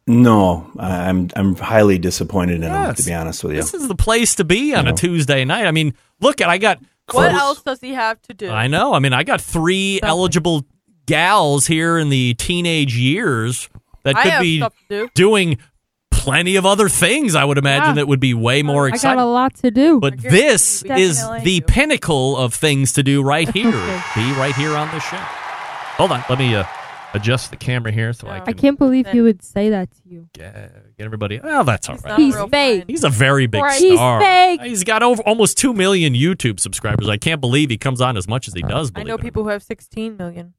No, 0.08 0.70
I- 0.78 1.10
I'm 1.10 1.30
I'm 1.36 1.56
highly 1.56 1.98
disappointed 1.98 2.62
in 2.64 2.72
him. 2.72 2.94
To 2.94 3.04
be 3.04 3.12
honest 3.14 3.44
with 3.44 3.54
you, 3.54 3.62
This 3.62 3.74
is 3.74 3.88
the 3.88 3.96
place 3.96 4.36
to 4.36 4.44
be 4.44 4.76
on 4.76 4.86
a 4.86 4.92
know. 4.92 4.96
Tuesday 4.96 5.46
night. 5.46 5.66
I 5.66 5.72
mean, 5.72 5.96
look 6.22 6.42
at 6.42 6.48
I 6.50 6.60
got 6.60 6.80
What 7.12 7.34
else 7.34 7.64
does 7.64 7.82
he 7.82 7.94
have 7.96 8.22
to 8.24 8.36
do? 8.36 8.52
I 8.52 8.68
know. 8.68 8.94
I 8.94 9.00
mean, 9.00 9.14
I 9.14 9.24
got 9.24 9.42
three 9.42 10.00
eligible 10.04 10.64
gals 11.08 11.66
here 11.66 11.98
in 11.98 12.10
the 12.10 12.36
teenage 12.36 12.96
years 12.96 13.68
that 14.04 14.16
could 14.16 14.42
be 14.42 14.64
do. 14.90 15.10
doing 15.16 15.58
plenty 16.26 16.56
of 16.56 16.66
other 16.66 16.90
things. 16.90 17.36
I 17.36 17.46
would 17.46 17.58
imagine 17.58 17.90
Yeah. 17.90 17.94
that 17.96 18.08
would 18.08 18.20
be 18.20 18.34
way 18.34 18.64
more 18.64 18.88
exciting. 18.88 19.12
I 19.20 19.22
got 19.22 19.24
a 19.24 19.26
lot 19.26 19.54
to 19.56 19.72
do. 19.72 20.00
But 20.00 20.18
this 20.18 20.84
is 20.84 21.18
Definitely. 21.20 21.44
the 21.46 21.62
pinnacle 21.62 22.38
of 22.38 22.54
things 22.54 22.94
to 22.94 23.04
do 23.04 23.22
right 23.24 23.48
here. 23.54 23.72
Be 24.16 24.32
right 24.34 24.56
here 24.56 24.76
on 24.76 24.90
the 24.92 25.00
show. 25.00 25.18
Hold 25.98 26.12
on, 26.12 26.24
let 26.30 26.38
me 26.40 26.54
uh, 26.56 26.66
adjust 27.14 27.52
the 27.52 27.56
camera 27.58 27.92
here 27.92 28.12
so 28.12 28.28
I 28.28 28.38
I 28.38 28.40
can 28.42 28.54
can't 28.56 28.78
believe 28.78 29.08
he 29.08 29.22
would 29.22 29.42
say 29.44 29.70
that 29.70 29.90
to 29.92 30.02
you. 30.06 30.28
get 30.34 30.74
everybody. 31.00 31.40
Oh, 31.42 31.64
that's 31.64 31.88
all 31.88 31.98
right. 32.04 32.20
He's 32.20 32.36
fake. 32.50 32.84
He's 32.88 33.04
a 33.06 33.10
very 33.10 33.48
big 33.48 33.62
Right. 33.62 33.80
He's 33.80 33.94
star. 33.98 34.20
fake. 34.20 34.62
He's 34.62 34.84
got 34.84 35.04
over 35.04 35.22
almost 35.24 35.58
two 35.58 35.74
million 35.74 36.14
YouTube 36.14 36.60
subscribers. 36.60 37.08
I 37.08 37.16
can't 37.18 37.40
believe 37.40 37.70
he 37.70 37.78
comes 37.78 38.02
on 38.02 38.18
as 38.18 38.28
much 38.28 38.48
as 38.50 38.54
he 38.54 38.62
does. 38.64 38.92
I 38.96 39.04
know 39.04 39.18
people 39.18 39.44
who 39.44 39.50
have 39.50 39.64
16 39.64 40.18
million. 40.18 40.54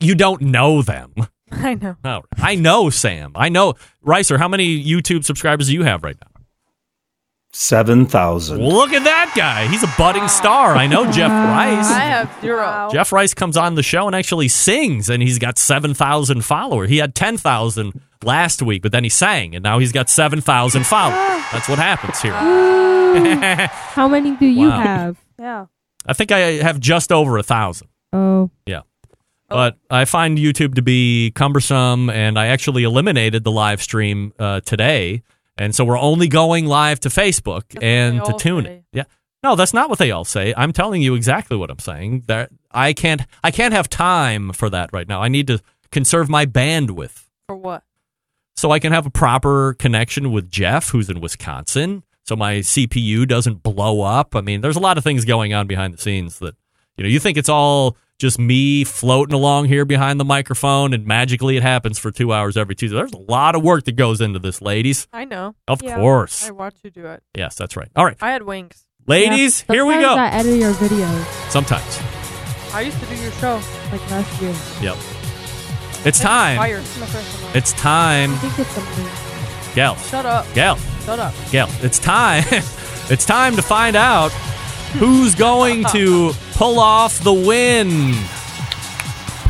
You 0.00 0.14
don't 0.14 0.42
know 0.42 0.82
them. 0.82 1.14
I 1.62 1.74
know. 1.74 1.96
No, 2.04 2.22
I 2.38 2.54
know 2.54 2.90
Sam. 2.90 3.32
I 3.34 3.48
know 3.48 3.74
Ricer. 4.02 4.38
How 4.38 4.48
many 4.48 4.82
YouTube 4.84 5.24
subscribers 5.24 5.68
do 5.68 5.74
you 5.74 5.82
have 5.84 6.02
right 6.02 6.16
now? 6.20 6.28
seven 7.56 8.04
thousand. 8.04 8.60
Look 8.60 8.92
at 8.92 9.04
that 9.04 9.32
guy. 9.36 9.68
He's 9.68 9.84
a 9.84 9.92
budding 9.96 10.26
star. 10.26 10.74
I 10.74 10.88
know 10.88 11.04
Jeff 11.12 11.30
Rice. 11.30 11.88
I 11.88 12.00
have 12.00 12.40
zero. 12.40 12.88
Jeff 12.92 13.12
Rice 13.12 13.32
comes 13.32 13.56
on 13.56 13.76
the 13.76 13.82
show 13.82 14.06
and 14.08 14.16
actually 14.16 14.48
sings, 14.48 15.08
and 15.08 15.22
he's 15.22 15.38
got 15.38 15.56
7,000 15.56 16.42
followers. 16.44 16.88
He 16.90 16.96
had 16.98 17.14
10,000 17.14 18.00
last 18.24 18.60
week, 18.60 18.82
but 18.82 18.90
then 18.90 19.04
he 19.04 19.08
sang, 19.10 19.54
and 19.54 19.62
now 19.62 19.78
he's 19.78 19.92
got 19.92 20.08
7,000 20.10 20.84
followers. 20.84 21.14
That's 21.52 21.68
what 21.68 21.78
happens 21.78 22.20
here. 22.20 22.32
How 22.34 24.08
many 24.08 24.32
do 24.36 24.46
you 24.46 24.68
Wow. 24.70 24.80
have? 24.80 25.16
Yeah. 25.38 25.66
I 26.06 26.12
think 26.12 26.32
I 26.32 26.38
have 26.62 26.80
just 26.80 27.12
over 27.12 27.36
a 27.36 27.42
1,000. 27.42 27.86
Oh, 28.12 28.50
Yeah. 28.66 28.80
But 29.54 29.78
I 29.90 30.04
find 30.04 30.36
YouTube 30.36 30.74
to 30.74 30.82
be 30.82 31.30
cumbersome, 31.34 32.10
and 32.10 32.38
I 32.38 32.46
actually 32.48 32.84
eliminated 32.84 33.44
the 33.44 33.52
live 33.52 33.80
stream 33.82 34.32
uh, 34.38 34.60
today. 34.60 35.22
And 35.56 35.74
so 35.74 35.84
we're 35.84 35.98
only 35.98 36.28
going 36.28 36.66
live 36.66 37.00
to 37.00 37.08
Facebook 37.08 37.62
and 37.80 38.24
to 38.24 38.32
TuneIn. 38.32 38.82
Yeah. 38.92 39.04
No, 39.44 39.56
that's 39.56 39.74
not 39.74 39.88
what 39.90 39.98
they 39.98 40.10
all 40.10 40.24
say. 40.24 40.54
I'm 40.56 40.72
telling 40.72 41.02
you 41.02 41.14
exactly 41.14 41.56
what 41.56 41.70
I'm 41.70 41.78
saying. 41.78 42.24
That 42.26 42.50
I 42.72 42.92
can't 42.92 43.22
I 43.44 43.50
can't 43.50 43.74
have 43.74 43.88
time 43.88 44.52
for 44.52 44.70
that 44.70 44.90
right 44.92 45.06
now. 45.08 45.22
I 45.22 45.28
need 45.28 45.46
to 45.48 45.60
conserve 45.92 46.28
my 46.28 46.46
bandwidth 46.46 47.26
For 47.46 47.54
what? 47.54 47.84
so 48.56 48.70
I 48.70 48.78
can 48.78 48.92
have 48.92 49.06
a 49.06 49.10
proper 49.10 49.74
connection 49.74 50.32
with 50.32 50.50
Jeff, 50.50 50.88
who's 50.90 51.10
in 51.10 51.20
Wisconsin, 51.20 52.02
so 52.24 52.34
my 52.34 52.56
CPU 52.56 53.28
doesn't 53.28 53.62
blow 53.62 54.00
up. 54.00 54.34
I 54.34 54.40
mean, 54.40 54.60
there's 54.62 54.76
a 54.76 54.80
lot 54.80 54.96
of 54.96 55.04
things 55.04 55.24
going 55.24 55.52
on 55.52 55.66
behind 55.66 55.92
the 55.92 55.98
scenes 55.98 56.38
that 56.38 56.54
you 56.96 57.04
know. 57.04 57.10
You 57.10 57.20
think 57.20 57.36
it's 57.36 57.50
all 57.50 57.96
just 58.18 58.38
me 58.38 58.84
floating 58.84 59.34
along 59.34 59.66
here 59.66 59.84
behind 59.84 60.20
the 60.20 60.24
microphone, 60.24 60.92
and 60.94 61.06
magically 61.06 61.56
it 61.56 61.62
happens 61.62 61.98
for 61.98 62.10
two 62.10 62.32
hours 62.32 62.56
every 62.56 62.74
Tuesday. 62.74 62.96
There's 62.96 63.12
a 63.12 63.18
lot 63.18 63.54
of 63.54 63.62
work 63.62 63.84
that 63.84 63.96
goes 63.96 64.20
into 64.20 64.38
this, 64.38 64.62
ladies. 64.62 65.06
I 65.12 65.24
know. 65.24 65.54
Of 65.68 65.80
course. 65.80 66.46
I 66.46 66.52
watch 66.52 66.74
you 66.84 66.90
do 66.90 67.06
it. 67.06 67.22
Yes, 67.36 67.56
that's 67.56 67.76
right. 67.76 67.88
All 67.96 68.04
right, 68.04 68.16
I 68.20 68.30
had 68.30 68.42
wings. 68.42 68.86
ladies, 69.06 69.64
Yeah, 69.68 69.74
here 69.74 69.84
we 69.84 69.94
sometimes 69.94 70.14
go. 70.16 70.22
I 70.22 70.40
edit 70.40 70.60
your 70.60 70.72
videos 70.74 71.50
Sometimes, 71.50 72.00
I 72.72 72.80
used 72.82 72.98
to 73.00 73.06
do 73.06 73.16
your 73.16 73.32
show. 73.32 73.60
like 73.92 74.10
last 74.10 74.42
year. 74.42 74.54
yep. 74.80 74.96
It's 76.06 76.20
time. 76.20 76.58
Fire. 76.58 76.78
It's 76.78 77.00
my 77.00 77.06
first 77.06 77.42
one. 77.42 77.56
It's 77.56 77.72
time, 77.74 78.32
I 78.32 78.36
think 78.36 78.58
it's 78.58 78.70
something. 78.70 79.74
Gal. 79.74 79.96
Shut 79.96 80.24
up. 80.26 80.46
Gal. 80.54 80.76
Shut 81.04 81.18
up. 81.18 81.34
Gail, 81.50 81.68
it's 81.82 81.98
time. 81.98 82.44
it's 83.10 83.26
time 83.26 83.56
to 83.56 83.62
find 83.62 83.96
out 83.96 84.30
who's 84.98 85.34
going 85.34 85.84
to 85.86 86.32
pull 86.54 86.78
off 86.78 87.22
the 87.22 87.32
win 87.32 88.12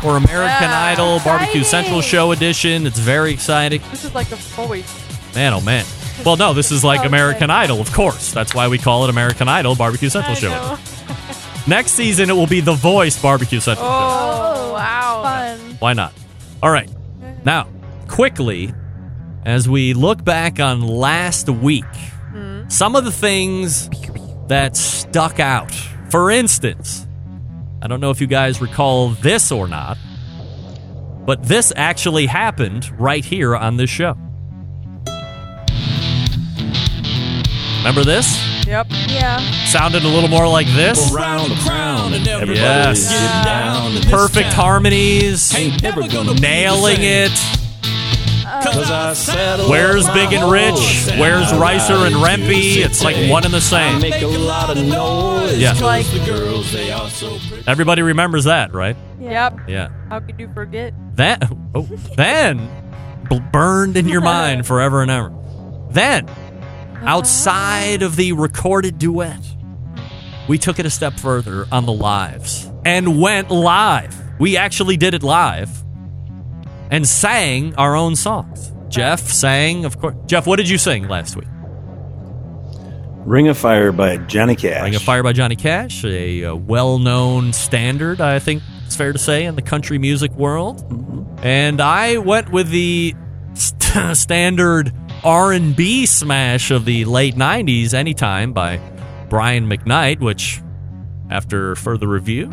for 0.01 0.17
American 0.17 0.69
Yeah. 0.69 0.85
Idol 0.93 1.19
Barbecue 1.23 1.63
Central 1.63 2.01
Show 2.01 2.31
edition. 2.31 2.85
It's 2.85 2.99
very 2.99 3.31
exciting. 3.31 3.81
This 3.91 4.05
is 4.05 4.13
like 4.15 4.31
a 4.31 4.35
voice. 4.35 4.91
Man, 5.35 5.53
oh 5.53 5.61
man. 5.61 5.85
Well, 6.25 6.37
no, 6.37 6.53
this 6.53 6.71
is 6.71 6.83
like 6.83 6.99
Okay. 6.99 7.07
American 7.07 7.49
Idol, 7.49 7.81
of 7.81 7.91
course. 7.91 8.31
That's 8.31 8.53
why 8.55 8.67
we 8.67 8.77
call 8.77 9.03
it 9.03 9.09
American 9.09 9.47
Idol 9.49 9.75
Barbecue 9.75 10.09
Central 10.09 10.35
I 10.35 10.39
Show. 10.39 10.49
know. 10.49 10.77
Next 11.67 11.91
season, 11.91 12.29
it 12.29 12.33
will 12.33 12.47
be 12.47 12.61
The 12.61 12.73
Voice 12.73 13.19
Barbecue 13.21 13.59
Central 13.59 13.85
Show. 13.87 13.93
Oh, 13.93 14.67
oh 14.69 14.73
wow. 14.73 15.21
Fun. 15.23 15.59
Why 15.79 15.93
not? 15.93 16.13
All 16.63 16.69
right. 16.71 16.89
Now, 17.43 17.67
quickly, 18.07 18.73
as 19.45 19.67
we 19.67 19.93
look 19.93 20.23
back 20.23 20.59
on 20.59 20.81
last 20.81 21.49
week, 21.49 21.83
hmm? 22.31 22.67
some 22.69 22.95
of 22.95 23.03
the 23.03 23.11
things 23.11 23.89
that 24.47 24.77
stuck 24.77 25.39
out. 25.39 25.71
For 26.09 26.31
instance, 26.31 27.07
I 27.81 27.87
don't 27.87 27.99
know 27.99 28.09
if 28.11 28.21
you 28.21 28.27
guys 28.27 28.61
recall 28.61 29.09
this 29.09 29.51
or 29.51 29.67
not, 29.67 29.97
but 31.25 31.43
this 31.43 31.73
actually 31.75 32.27
happened 32.27 32.89
right 32.99 33.25
here 33.25 33.55
on 33.55 33.77
this 33.77 33.89
show. 33.89 34.17
Remember 37.79 38.03
this? 38.03 38.41
Yep. 38.65 38.87
Yeah. 39.09 39.37
Sounded 39.65 40.03
a 40.03 40.07
little 40.07 40.29
more 40.29 40.47
like 40.47 40.65
this. 40.67 41.13
Around 41.13 41.49
the 41.49 41.55
crown 41.57 42.13
and 42.13 42.27
everybody's 42.27 42.59
Yes. 42.59 43.11
getting 43.11 43.45
down. 43.45 44.01
Perfect 44.11 44.51
town. 44.51 44.55
harmonies. 44.55 45.53
Ain't 45.55 45.83
never 45.83 46.01
gonna 46.07 46.33
be 46.33 46.35
the 46.35 46.41
Nailing 46.41 46.95
same. 46.97 47.31
it. 47.31 47.57
Cause 48.75 48.91
I 48.91 49.13
settled 49.13 49.69
Where's 49.69 50.05
Big 50.09 50.33
and 50.33 50.51
Rich? 50.51 51.07
Where's 51.17 51.53
Ricer 51.53 51.93
and 52.05 52.15
right 52.17 52.37
Rempy? 52.39 52.77
It's 52.83 53.03
like 53.03 53.29
one 53.31 53.45
and 53.45 53.53
the 53.53 53.61
same. 53.61 54.01
make 54.01 54.21
a 54.21 54.25
lot 54.27 54.69
of 54.69 54.77
noise. 54.85 55.57
Yeah. 55.57 55.71
'cause 55.71 55.81
Like- 55.81 56.05
the 56.07 56.19
girls, 56.25 56.71
they 56.71 56.91
are 56.91 57.09
so 57.09 57.37
pretty. 57.47 57.63
Everybody 57.67 58.01
remembers 58.01 58.43
that, 58.43 58.73
right? 58.73 58.97
Yep. 59.21 59.59
Yeah. 59.67 59.87
How 60.09 60.19
could 60.19 60.39
you 60.39 60.49
forget? 60.53 60.93
That 61.15 61.49
oh, 61.73 61.83
then 62.17 62.69
burned 63.51 63.95
in 63.97 64.07
your 64.09 64.21
mind 64.35 64.67
forever 64.67 65.01
and 65.01 65.09
ever. 65.09 65.31
Then, 65.91 66.27
outside 67.03 68.01
of 68.01 68.15
the 68.17 68.33
recorded 68.33 68.99
duet, 68.99 69.39
we 70.47 70.57
took 70.57 70.79
it 70.79 70.85
a 70.85 70.89
step 70.89 71.13
further 71.19 71.65
on 71.71 71.85
the 71.85 71.93
lives 71.93 72.69
and 72.83 73.19
went 73.21 73.49
live. 73.51 74.15
We 74.39 74.57
actually 74.57 74.97
did 74.97 75.13
it 75.13 75.23
live 75.23 75.69
and 76.91 77.07
sang 77.07 77.75
our 77.75 77.95
own 77.95 78.15
songs. 78.15 78.71
Jeff 78.89 79.19
sang, 79.21 79.85
of 79.85 79.99
course. 79.99 80.15
Jeff, 80.25 80.47
what 80.47 80.57
did 80.57 80.69
you 80.69 80.77
sing 80.77 81.07
last 81.07 81.35
week? 81.35 81.47
Ring 83.25 83.47
of 83.47 83.57
Fire 83.57 83.91
by 83.91 84.17
Johnny 84.17 84.55
Cash. 84.55 84.83
Ring 84.83 84.95
of 84.95 85.01
Fire 85.01 85.23
by 85.23 85.33
Johnny 85.33 85.55
Cash, 85.55 86.05
a, 86.05 86.45
uh 86.45 86.55
well-known 86.55 87.53
standard, 87.53 88.21
I 88.21 88.37
think 88.37 88.61
it's 88.85 88.95
fair 88.95 89.11
to 89.13 89.17
say, 89.19 89.45
in 89.45 89.55
the 89.55 89.63
country 89.63 89.97
music 89.97 90.31
world. 90.33 90.85
And 91.41 91.81
I 91.81 92.17
went 92.17 92.51
with 92.51 92.69
the 92.69 93.15
st- 93.55 94.15
standard 94.17 94.93
R&B 95.23 96.05
smash 96.05 96.69
of 96.69 96.85
the 96.85 97.05
late 97.05 97.35
'90s, 97.35 97.95
"Anytime" 97.95 98.53
by 98.53 98.79
Brian 99.27 99.67
McKnight, 99.67 100.19
which, 100.19 100.61
after 101.31 101.75
further 101.75 102.07
review, 102.07 102.51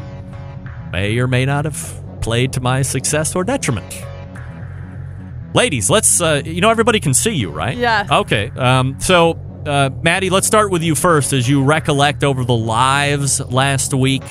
may 0.90 1.18
or 1.18 1.26
may 1.26 1.44
not 1.44 1.66
have 1.66 2.02
played 2.22 2.54
to 2.54 2.60
my 2.60 2.80
success 2.80 3.36
or 3.36 3.44
detriment. 3.44 4.02
Ladies, 5.54 5.90
let's. 5.90 6.20
Uh, 6.20 6.42
you 6.44 6.60
know, 6.60 6.70
everybody 6.70 6.98
can 7.00 7.12
see 7.14 7.32
you, 7.32 7.50
right? 7.50 7.76
Yeah. 7.76 8.06
Okay. 8.10 8.50
Um, 8.56 8.98
so, 9.00 9.32
uh, 9.66 9.90
Maddie, 10.02 10.30
let's 10.30 10.46
start 10.46 10.70
with 10.70 10.82
you 10.82 10.94
first. 10.94 11.32
As 11.32 11.48
you 11.48 11.62
recollect 11.62 12.24
over 12.24 12.44
the 12.44 12.54
lives 12.56 13.38
last 13.50 13.92
week, 13.92 14.22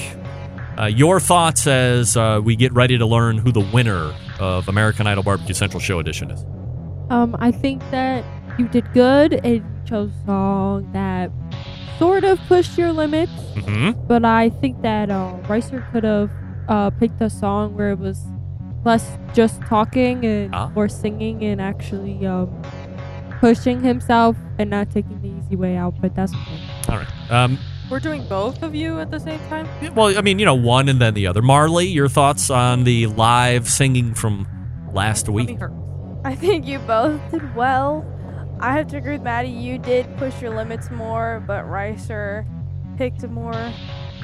uh, 0.79 0.85
your 0.85 1.19
thoughts 1.19 1.67
as 1.67 2.17
uh, 2.17 2.41
we 2.43 2.55
get 2.55 2.73
ready 2.73 2.97
to 2.97 3.05
learn 3.05 3.37
who 3.37 3.51
the 3.51 3.59
winner 3.71 4.13
of 4.39 4.67
American 4.67 5.05
Idol 5.05 5.23
Barbecue 5.23 5.53
Central 5.53 5.79
Show 5.79 5.99
Edition 5.99 6.31
is. 6.31 6.43
Um, 7.11 7.35
I 7.39 7.51
think 7.51 7.81
that 7.91 8.23
you 8.57 8.67
did 8.69 8.91
good. 8.93 9.33
It 9.45 9.61
chose 9.85 10.09
a 10.23 10.25
song 10.25 10.89
that 10.93 11.29
sort 11.99 12.23
of 12.23 12.39
pushed 12.47 12.77
your 12.79 12.91
limits, 12.93 13.31
Mm-hmm. 13.51 14.07
but 14.07 14.25
I 14.25 14.49
think 14.49 14.81
that 14.81 15.11
uh, 15.11 15.37
Ricer 15.47 15.85
could 15.91 16.03
have 16.05 16.31
uh, 16.67 16.89
picked 16.91 17.21
a 17.21 17.29
song 17.29 17.75
where 17.75 17.91
it 17.91 17.99
was 17.99 18.23
less 18.83 19.17
just 19.33 19.61
talking 19.63 20.25
and 20.25 20.53
Ah. 20.55 20.69
more 20.75 20.89
singing 20.89 21.43
and 21.43 21.61
actually 21.61 22.25
um, 22.25 22.49
pushing 23.39 23.81
himself 23.83 24.35
and 24.59 24.69
not 24.69 24.89
taking 24.91 25.21
the 25.21 25.29
easy 25.29 25.55
way 25.55 25.75
out. 25.77 25.93
But 26.01 26.15
that's 26.15 26.33
okay. 26.33 26.59
All 26.89 26.97
right. 26.97 27.31
Um, 27.31 27.57
We're 27.89 27.99
doing 27.99 28.25
both 28.27 28.63
of 28.63 28.73
you 28.75 28.99
at 28.99 29.11
the 29.11 29.19
same 29.19 29.39
time? 29.49 29.67
well, 29.95 30.17
I 30.17 30.21
mean, 30.21 30.39
you 30.39 30.45
know, 30.45 30.55
one 30.55 30.87
and 30.89 30.99
then 31.01 31.13
the 31.13 31.27
other. 31.27 31.41
Marley, 31.41 31.87
your 31.87 32.07
thoughts 32.07 32.49
on 32.49 32.83
the 32.85 33.07
live 33.07 33.67
singing 33.69 34.13
from 34.13 34.47
last 34.93 35.27
week? 35.29 35.57
I 36.23 36.35
think 36.35 36.65
you 36.65 36.79
both 36.79 37.19
did 37.31 37.55
well. 37.55 38.05
I 38.59 38.73
have 38.73 38.87
to 38.89 38.97
agree 38.97 39.13
with 39.13 39.23
Maddie. 39.23 39.49
You 39.49 39.77
did 39.79 40.05
push 40.17 40.39
your 40.41 40.55
limits 40.55 40.91
more, 40.91 41.43
but 41.47 41.63
Ricer 41.67 42.45
picked 42.97 43.23
a 43.23 43.27
more 43.27 43.53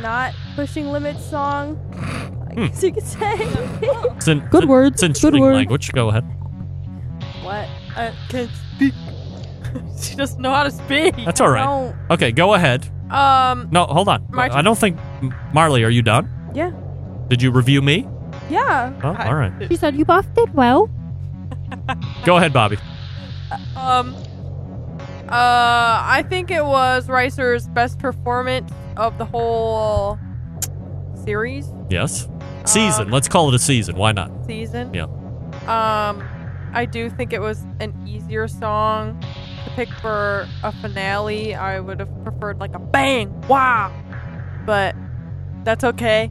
not 0.02 0.34
pushing 0.56 0.88
limits 0.92 1.24
song. 1.26 1.78
I 2.50 2.56
guess 2.68 2.84
you 2.84 2.92
could 2.94 3.04
say. 3.06 3.34
It's 4.18 4.28
an, 4.28 4.40
Good 4.50 4.64
it's 4.64 4.70
words, 4.70 4.94
It's 4.96 5.02
good 5.02 5.08
interesting 5.36 5.42
words. 5.42 5.56
language. 5.56 5.92
Go 5.94 6.10
ahead. 6.10 6.24
what? 7.44 7.68
I 7.96 8.14
can't 8.30 8.50
speak. 8.76 8.94
she 10.00 10.16
doesn't 10.16 10.42
know 10.42 10.54
how 10.54 10.64
to 10.64 10.72
speak. 10.72 11.16
That's 11.26 11.42
all 11.42 11.50
right. 11.50 11.64
Don't. 11.66 11.96
Okay, 12.12 12.32
go 12.32 12.54
ahead. 12.54 12.88
Um, 13.12 13.70
No, 13.72 13.86
hold 13.86 14.08
on. 14.10 14.26
My 14.32 14.50
I 14.54 14.62
don't 14.62 14.78
think 14.78 14.98
Marley. 15.54 15.84
Are 15.84 15.90
you 15.90 16.02
done? 16.02 16.30
Yeah. 16.54 16.72
Did 17.28 17.42
you 17.42 17.52
review 17.52 17.82
me? 17.82 18.08
Yeah. 18.50 18.94
Oh, 19.04 19.10
all 19.16 19.36
right. 19.36 19.52
She 19.68 19.76
said 19.76 19.96
you 19.96 20.06
both 20.06 20.34
did 20.34 20.54
well. 20.54 20.90
Go 22.26 22.38
ahead, 22.38 22.54
Bobby. 22.54 22.78
um, 23.76 24.16
uh, 25.30 26.02
I 26.04 26.24
think 26.30 26.52
it 26.52 26.64
was 26.64 27.10
Ricer's 27.10 27.68
best 27.70 28.00
performance 28.00 28.72
of 28.98 29.18
the 29.18 29.26
whole 29.26 30.18
series 31.24 31.70
Yes. 31.90 32.28
Season. 32.66 33.10
Let's 33.10 33.28
call 33.30 33.48
it 33.50 33.56
a 33.56 33.60
season. 33.60 33.96
Why 33.96 34.12
not? 34.12 34.30
season. 34.46 34.94
Yeah. 34.94 35.04
Um, 35.68 36.22
I 36.74 36.86
do 36.86 37.10
think 37.10 37.32
it 37.34 37.40
was 37.42 37.66
an 37.80 37.94
easier 38.06 38.48
song 38.48 39.20
to 39.64 39.70
pick 39.72 39.90
for 40.02 40.48
a 40.64 40.72
finale. 40.74 41.56
I 41.56 41.80
would 41.80 42.00
have 42.02 42.10
preferred 42.24 42.60
like 42.60 42.76
a 42.76 42.80
bang, 42.80 43.34
wow, 43.48 43.92
but 44.66 44.96
that's 45.64 45.84
okay. 45.86 46.30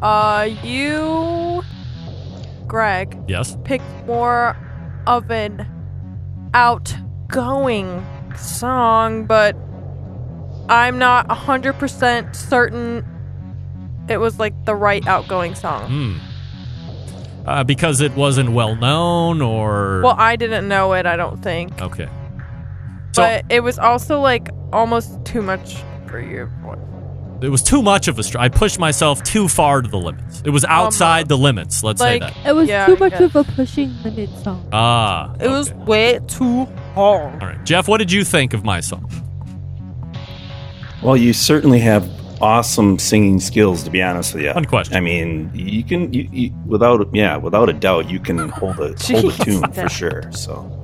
Uh, 0.00 0.48
you, 0.62 1.62
Greg, 2.66 3.18
Yes. 3.28 3.56
picked 3.64 3.84
more 4.06 4.56
of 5.06 5.30
an 5.30 5.66
outgoing 6.54 8.04
song, 8.36 9.26
but 9.26 9.56
I'm 10.68 10.98
not 10.98 11.28
100% 11.28 12.34
certain 12.34 13.04
it 14.08 14.18
was 14.18 14.38
like 14.38 14.52
the 14.64 14.74
right 14.74 15.06
outgoing 15.06 15.54
song. 15.54 15.88
Hmm. 15.88 17.48
Uh, 17.48 17.62
because 17.64 18.00
it 18.00 18.12
wasn't 18.14 18.50
well 18.52 18.74
known, 18.74 19.42
or 19.42 20.00
Well, 20.02 20.14
I 20.16 20.36
didn't 20.36 20.66
know 20.66 20.94
it, 20.94 21.04
I 21.06 21.16
don't 21.16 21.42
think. 21.42 21.80
okay. 21.80 22.08
So 23.12 23.22
but 23.22 23.44
it 23.50 23.60
was 23.60 23.78
also 23.78 24.20
like 24.20 24.48
almost 24.72 25.24
too 25.24 25.40
much 25.42 25.76
for 26.08 26.20
you. 26.20 26.50
it 27.42 27.48
was 27.48 27.62
too 27.62 27.82
much 27.82 28.08
of 28.08 28.18
a 28.18 28.22
str 28.22 28.38
I 28.38 28.48
pushed 28.48 28.78
myself 28.78 29.22
too 29.22 29.46
far 29.48 29.82
to 29.82 29.88
the 29.88 29.98
limits. 29.98 30.42
It 30.44 30.50
was 30.50 30.64
outside 30.64 31.28
the 31.28 31.36
limits. 31.38 31.84
Let's 31.84 32.00
like- 32.00 32.22
say 32.22 32.30
that. 32.30 32.46
It 32.48 32.52
was 32.54 32.68
Yeah, 32.68 32.86
too 32.86 32.96
much 32.96 33.12
yeah. 33.12 33.22
of 33.24 33.36
a 33.36 33.44
pushing 33.44 33.94
limit 34.02 34.30
song. 34.42 34.66
Ah. 34.72 35.34
It 35.38 35.48
was 35.48 35.72
way 35.74 36.18
too 36.26 36.64
hard. 36.94 37.42
All 37.42 37.48
right, 37.48 37.64
Jeff. 37.64 37.86
What 37.88 37.98
did 37.98 38.10
you 38.10 38.24
think 38.24 38.52
of 38.54 38.64
my 38.64 38.80
song? 38.80 39.08
Well, 41.04 41.18
you 41.18 41.34
certainly 41.34 41.80
have 41.80 42.08
awesome 42.40 42.98
singing 42.98 43.38
skills. 43.38 43.82
To 43.84 43.90
be 43.90 44.02
honest 44.02 44.34
with 44.34 44.44
you, 44.44 44.52
Unquestioned. 44.54 44.96
I 44.96 45.00
mean, 45.00 45.50
you 45.54 45.84
can, 45.84 46.12
you, 46.12 46.28
you, 46.32 46.52
without, 46.66 47.06
yeah, 47.14 47.36
without 47.36 47.68
a 47.68 47.74
doubt, 47.74 48.10
you 48.10 48.18
can 48.18 48.48
hold 48.48 48.80
a 48.80 48.94
hold 49.00 49.24
a 49.26 49.44
tune 49.44 49.72
for 49.72 49.88
sure. 49.88 50.32
So, 50.32 50.82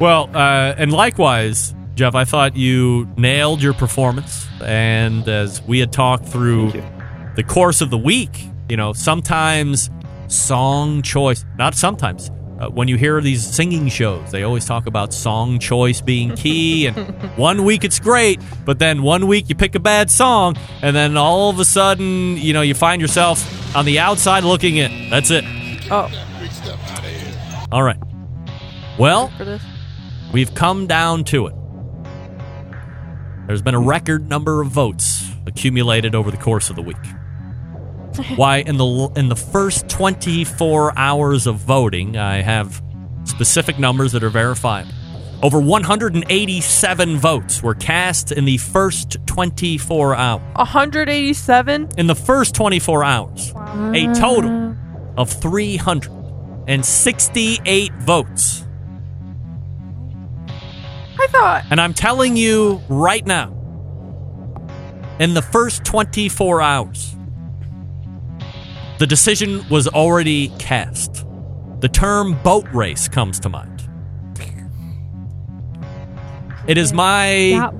Well, 0.00 0.30
uh, 0.34 0.74
and 0.78 0.92
likewise, 0.92 1.74
Jeff, 1.94 2.14
I 2.14 2.24
thought 2.24 2.56
you 2.56 3.06
nailed 3.16 3.62
your 3.62 3.74
performance. 3.74 4.46
And 4.62 5.28
as 5.28 5.62
we 5.62 5.78
had 5.78 5.92
talked 5.92 6.26
through 6.26 6.72
the 7.36 7.42
course 7.42 7.80
of 7.80 7.90
the 7.90 7.98
week, 7.98 8.46
you 8.68 8.76
know, 8.76 8.92
sometimes 8.94 9.90
song 10.28 11.02
choice, 11.02 11.44
not 11.58 11.74
sometimes. 11.74 12.30
Uh, 12.58 12.68
when 12.68 12.86
you 12.86 12.96
hear 12.96 13.20
these 13.20 13.44
singing 13.44 13.88
shows, 13.88 14.30
they 14.30 14.44
always 14.44 14.64
talk 14.64 14.86
about 14.86 15.12
song 15.12 15.58
choice 15.58 16.00
being 16.00 16.34
key. 16.36 16.86
And 16.94 17.36
one 17.36 17.64
week 17.64 17.84
it's 17.84 17.98
great, 17.98 18.40
but 18.64 18.78
then 18.78 19.02
one 19.02 19.26
week 19.26 19.48
you 19.48 19.54
pick 19.54 19.74
a 19.74 19.80
bad 19.80 20.10
song, 20.10 20.56
and 20.82 20.94
then 20.94 21.16
all 21.16 21.50
of 21.50 21.58
a 21.58 21.64
sudden, 21.64 22.36
you 22.36 22.52
know, 22.52 22.62
you 22.62 22.74
find 22.74 23.00
yourself 23.02 23.76
on 23.76 23.84
the 23.84 23.98
outside 23.98 24.44
looking 24.44 24.76
in. 24.76 25.10
That's 25.10 25.30
it. 25.30 25.44
Oh, 25.90 26.08
All 27.72 27.82
right. 27.82 27.98
Well. 28.98 29.32
We've 30.32 30.52
come 30.54 30.86
down 30.88 31.22
to 31.24 31.46
it. 31.46 31.54
There's 33.46 33.62
been 33.62 33.74
a 33.74 33.80
record 33.80 34.28
number 34.28 34.60
of 34.62 34.68
votes 34.68 35.28
accumulated 35.46 36.14
over 36.14 36.30
the 36.30 36.36
course 36.36 36.70
of 36.70 36.76
the 36.76 36.82
week. 36.82 36.96
Why 38.36 38.58
in 38.58 38.76
the 38.76 39.10
in 39.16 39.28
the 39.28 39.36
first 39.36 39.88
24 39.88 40.98
hours 40.98 41.46
of 41.46 41.56
voting, 41.56 42.16
I 42.16 42.42
have 42.42 42.82
specific 43.24 43.78
numbers 43.78 44.12
that 44.12 44.22
are 44.22 44.30
verifiable. 44.30 44.92
Over 45.42 45.58
187 45.60 47.16
votes 47.18 47.62
were 47.62 47.74
cast 47.74 48.32
in 48.32 48.44
the 48.44 48.58
first 48.58 49.16
24 49.26 50.14
hours. 50.14 50.42
187? 50.54 51.88
In 51.98 52.06
the 52.06 52.14
first 52.14 52.54
24 52.54 53.04
hours, 53.04 53.52
a 53.94 54.06
total 54.14 54.74
of 55.16 55.30
368 55.30 57.92
votes. 57.94 58.64
I 61.20 61.26
thought. 61.28 61.64
And 61.70 61.80
I'm 61.80 61.94
telling 61.94 62.36
you 62.36 62.82
right 62.88 63.26
now, 63.26 63.52
in 65.18 65.34
the 65.34 65.42
first 65.42 65.84
24 65.84 66.62
hours, 66.62 67.16
the 68.98 69.06
decision 69.06 69.66
was 69.68 69.88
already 69.88 70.48
cast. 70.58 71.24
The 71.80 71.88
term 71.88 72.40
boat 72.42 72.66
race 72.72 73.08
comes 73.08 73.40
to 73.40 73.48
mind. 73.48 73.70
It 76.66 76.78
is 76.78 76.94
my 76.94 77.70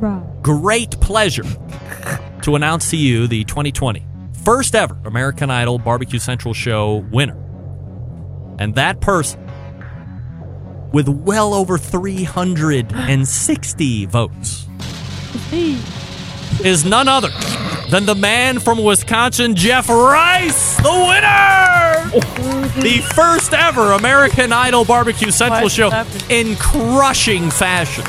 great 0.42 1.00
pleasure 1.00 1.44
to 2.42 2.55
announce 2.55 2.90
to 2.90 2.98
you 2.98 3.27
the 3.27 3.44
2020 3.44 4.07
first 4.44 4.74
ever 4.74 4.94
American 5.07 5.50
Idol 5.50 5.79
Barbecue 5.79 6.18
Central 6.18 6.53
Show 6.53 6.96
winner. 7.11 7.40
And 8.59 8.74
that 8.74 9.00
person, 9.00 9.40
with 10.92 11.09
well 11.09 11.55
over 11.55 11.79
360 11.79 14.07
votes, 14.07 14.68
is 16.62 16.85
none 16.85 17.09
other 17.09 17.31
than 17.95 18.07
the 18.07 18.15
man 18.17 18.59
from 18.59 18.83
Wisconsin, 18.83 19.55
Jeff 19.55 19.89
Rice, 19.89 20.77
the 20.79 20.91
winner! 20.91 22.11
the 22.83 23.01
first 23.15 23.55
ever 23.55 23.93
American 23.93 24.53
Idol 24.53 24.85
Barbecue 24.85 25.31
Central 25.31 25.69
Show 25.69 25.93
in 26.29 26.57
crushing 26.57 27.53
fashion. 27.53 28.03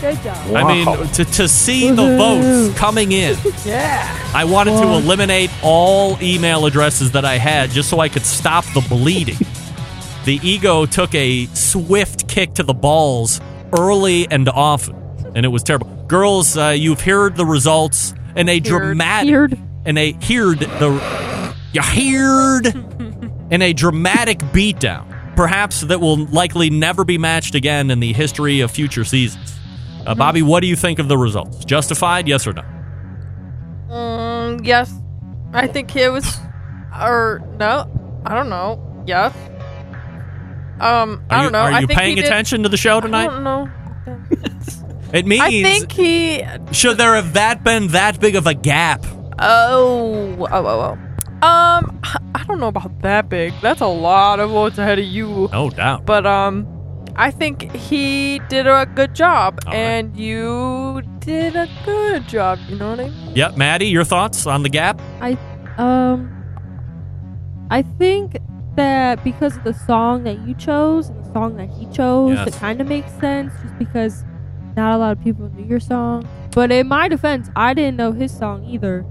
Good 0.00 0.22
job. 0.22 0.54
I 0.54 0.62
mean, 0.72 1.08
to, 1.08 1.24
to 1.24 1.48
see 1.48 1.90
the 1.90 2.16
votes 2.16 2.78
coming 2.78 3.10
in, 3.10 3.36
Yeah. 3.64 4.30
I 4.32 4.44
wanted 4.44 4.78
to 4.80 4.84
eliminate 4.84 5.50
all 5.60 6.16
email 6.22 6.64
addresses 6.64 7.10
that 7.12 7.24
I 7.24 7.36
had 7.36 7.70
just 7.70 7.90
so 7.90 7.98
I 7.98 8.08
could 8.08 8.24
stop 8.24 8.64
the 8.74 8.86
bleeding. 8.88 9.38
the 10.24 10.38
ego 10.40 10.86
took 10.86 11.12
a 11.16 11.46
swift 11.46 12.28
kick 12.28 12.54
to 12.54 12.62
the 12.62 12.74
balls 12.74 13.40
early 13.76 14.28
and 14.30 14.48
often, 14.48 14.94
and 15.34 15.44
it 15.44 15.48
was 15.48 15.64
terrible. 15.64 15.88
Girls, 16.06 16.56
uh, 16.56 16.68
you've 16.68 17.00
heard 17.00 17.34
the 17.34 17.44
results 17.44 18.14
in 18.36 18.48
a 18.48 18.60
dramatic, 18.60 19.30
Heard. 19.32 19.58
in 19.86 19.96
a 19.98 20.12
heard 20.12 20.60
the, 20.60 21.54
you 21.72 21.82
heard 21.82 22.66
in 23.52 23.62
a 23.62 23.72
dramatic 23.72 24.38
beatdown, 24.38 25.06
perhaps 25.36 25.82
that 25.82 26.00
will 26.00 26.24
likely 26.26 26.70
never 26.70 27.04
be 27.04 27.18
matched 27.18 27.54
again 27.54 27.90
in 27.90 28.00
the 28.00 28.12
history 28.12 28.60
of 28.60 28.70
future 28.70 29.04
seasons. 29.04 29.52
Uh, 30.06 30.14
Bobby, 30.14 30.42
what 30.42 30.60
do 30.60 30.66
you 30.66 30.76
think 30.76 30.98
of 30.98 31.08
the 31.08 31.16
results? 31.16 31.64
Justified, 31.64 32.28
yes 32.28 32.46
or 32.46 32.52
no? 32.52 32.62
Mm, 33.88 34.66
yes. 34.66 34.92
I 35.52 35.66
think 35.66 35.94
it 35.96 36.10
was. 36.10 36.36
Or, 36.92 37.40
no. 37.58 38.20
I 38.26 38.34
don't 38.34 38.48
know. 38.50 39.04
Yes. 39.06 39.34
Um, 40.80 41.24
I 41.30 41.42
don't 41.42 41.52
know. 41.52 41.58
are 41.60 41.72
I 41.72 41.80
you 41.80 41.86
think 41.86 41.98
paying 41.98 42.16
he 42.16 42.22
did- 42.22 42.24
attention 42.26 42.62
to 42.64 42.68
the 42.68 42.76
show 42.76 42.98
I 42.98 43.00
tonight? 43.00 43.26
don't 43.28 43.44
know. 43.44 43.70
It 45.14 45.26
means 45.26 45.42
I 45.42 45.50
think 45.62 45.92
he. 45.92 46.42
should 46.72 46.98
there 46.98 47.14
have 47.14 47.34
that 47.34 47.62
been 47.62 47.88
that 47.88 48.18
big 48.20 48.34
of 48.36 48.46
a 48.46 48.54
gap? 48.54 49.04
Oh, 49.38 50.36
oh, 50.40 50.46
oh, 50.50 50.98
oh. 51.42 51.46
Um, 51.46 52.00
I 52.34 52.44
don't 52.48 52.58
know 52.58 52.68
about 52.68 53.00
that 53.02 53.28
big. 53.28 53.52
That's 53.62 53.80
a 53.80 53.86
lot 53.86 54.40
of 54.40 54.50
votes 54.50 54.76
ahead 54.78 54.98
of 54.98 55.04
you. 55.04 55.48
No 55.52 55.70
doubt. 55.70 56.04
But 56.06 56.26
um, 56.26 56.66
I 57.16 57.30
think 57.30 57.70
he 57.72 58.40
did 58.48 58.66
a 58.66 58.86
good 58.94 59.14
job, 59.14 59.60
All 59.66 59.72
right. 59.72 59.78
and 59.78 60.16
you 60.16 61.02
did 61.20 61.54
a 61.54 61.68
good 61.84 62.26
job. 62.26 62.58
You 62.68 62.76
know 62.76 62.90
what 62.90 63.00
I 63.00 63.10
mean? 63.10 63.36
Yep, 63.36 63.56
Maddie, 63.56 63.86
your 63.86 64.04
thoughts 64.04 64.46
on 64.46 64.62
the 64.62 64.68
gap? 64.68 65.00
I 65.20 65.38
um 65.78 66.30
I 67.70 67.82
think 67.82 68.36
that 68.76 69.22
because 69.22 69.56
of 69.56 69.64
the 69.64 69.74
song 69.74 70.24
that 70.24 70.38
you 70.46 70.54
chose 70.54 71.08
and 71.08 71.24
the 71.24 71.32
song 71.32 71.56
that 71.56 71.68
he 71.70 71.86
chose, 71.86 72.36
Yes. 72.36 72.48
it 72.48 72.54
kind 72.54 72.80
of 72.80 72.88
makes 72.88 73.12
sense 73.20 73.52
just 73.62 73.78
because 73.78 74.24
not 74.76 74.94
a 74.94 74.98
lot 74.98 75.12
of 75.16 75.22
people 75.22 75.48
knew 75.54 75.64
your 75.64 75.80
song. 75.80 76.28
But 76.52 76.70
in 76.72 76.88
my 76.88 77.08
defense, 77.08 77.48
I 77.56 77.74
didn't 77.74 77.96
know 77.96 78.12
his 78.12 78.36
song 78.36 78.64
either. 78.64 79.04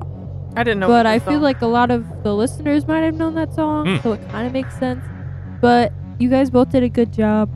I 0.56 0.63
didn't 0.63 0.80
know. 0.82 0.88
but 0.88 1.06
I 1.06 1.19
feel 1.19 1.34
song. 1.36 1.41
like 1.41 1.62
a 1.62 1.67
lot 1.67 1.89
of 1.91 2.06
the 2.23 2.34
listeners 2.36 2.88
might 2.88 2.99
have 3.02 3.15
known 3.15 3.34
that 3.36 3.54
song, 3.54 3.86
Mm. 3.88 4.04
so 4.04 4.13
it 4.13 4.30
kind 4.30 4.45
of 4.45 4.54
makes 4.54 4.78
sense. 4.78 5.04
But 5.62 5.91
you 6.19 6.30
guys 6.30 6.49
both 6.52 6.69
did 6.69 6.84
a 6.84 6.89
good 6.89 7.12
job. 7.12 7.49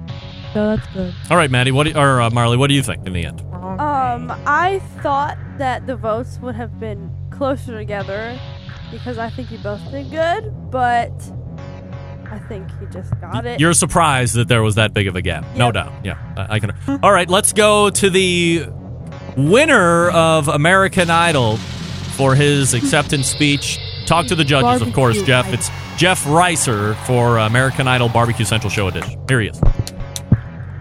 so 0.53 0.75
that's 0.75 0.87
good. 0.93 1.13
All 1.29 1.37
right, 1.37 1.51
Maddie, 1.51 1.71
what 1.71 1.83
do, 1.85 1.93
or 1.95 2.19
uh, 2.21 2.29
Marley, 2.31 2.57
what 2.57 2.67
do 2.67 2.73
you 2.73 2.81
think 2.81 3.05
in 3.05 3.13
the 3.13 3.23
end? 3.25 3.41
Um, 3.51 4.31
I 4.47 4.81
thought 5.03 5.37
that 5.59 5.85
the 5.85 5.95
votes 5.95 6.39
would 6.41 6.55
have 6.55 6.79
been 6.79 7.11
closer 7.29 7.77
together 7.77 8.39
because 8.89 9.17
I 9.19 9.29
think 9.29 9.51
you 9.51 9.59
both 9.59 9.81
did 9.91 10.09
good, 10.09 10.51
but 10.71 11.11
I 12.31 12.39
think 12.39 12.69
he 12.79 12.85
just 12.87 13.19
got 13.19 13.45
it. 13.45 13.59
You're 13.59 13.73
surprised 13.73 14.35
that 14.35 14.47
there 14.47 14.61
was 14.61 14.75
that 14.75 14.93
big 14.93 15.07
of 15.07 15.15
a 15.15 15.21
gap. 15.21 15.45
No 15.55 15.71
doubt. 15.71 16.05
Yeah, 16.05 16.17
I, 16.37 16.55
I 16.55 16.59
can. 16.59 16.73
All 17.01 17.11
right, 17.11 17.29
let's 17.29 17.53
go 17.53 17.89
to 17.89 18.09
the 18.09 18.67
winner 19.35 20.09
of 20.09 20.47
American 20.47 21.09
Idol 21.09 21.57
for 22.17 22.35
his 22.35 22.73
acceptance 22.73 23.27
speech. 23.27 23.79
Talk 24.05 24.27
to 24.27 24.35
the 24.35 24.43
judges, 24.43 24.81
of 24.81 24.93
course, 24.93 25.17
Barbecue 25.17 25.27
Jeff. 25.27 25.45
Idol. 25.45 25.59
It's 25.59 25.69
Jeff 25.97 26.25
Ricer 26.25 26.95
for 27.05 27.37
American 27.37 27.87
Idol 27.87 28.09
Barbecue 28.09 28.45
Central 28.45 28.69
Show 28.69 28.87
Edition. 28.87 29.19
Here 29.27 29.41
he 29.41 29.47
is. 29.47 29.61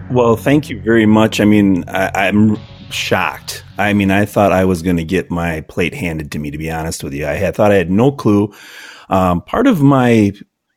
Well, 0.09 0.35
thank 0.37 0.69
you 0.69 0.81
very 0.81 1.05
much. 1.05 1.39
I 1.39 1.45
mean, 1.45 1.83
I, 1.87 2.27
I'm 2.27 2.57
shocked. 2.89 3.63
I 3.77 3.93
mean, 3.93 4.11
I 4.11 4.25
thought 4.25 4.51
I 4.51 4.65
was 4.65 4.81
going 4.81 4.97
to 4.97 5.03
get 5.03 5.29
my 5.29 5.61
plate 5.61 5.93
handed 5.93 6.31
to 6.31 6.39
me. 6.39 6.51
To 6.51 6.57
be 6.57 6.71
honest 6.71 7.03
with 7.03 7.13
you, 7.13 7.27
I 7.27 7.33
had 7.33 7.55
thought 7.55 7.71
I 7.71 7.75
had 7.75 7.91
no 7.91 8.11
clue. 8.11 8.53
Um, 9.09 9.41
part 9.41 9.67
of 9.67 9.81
my 9.81 10.31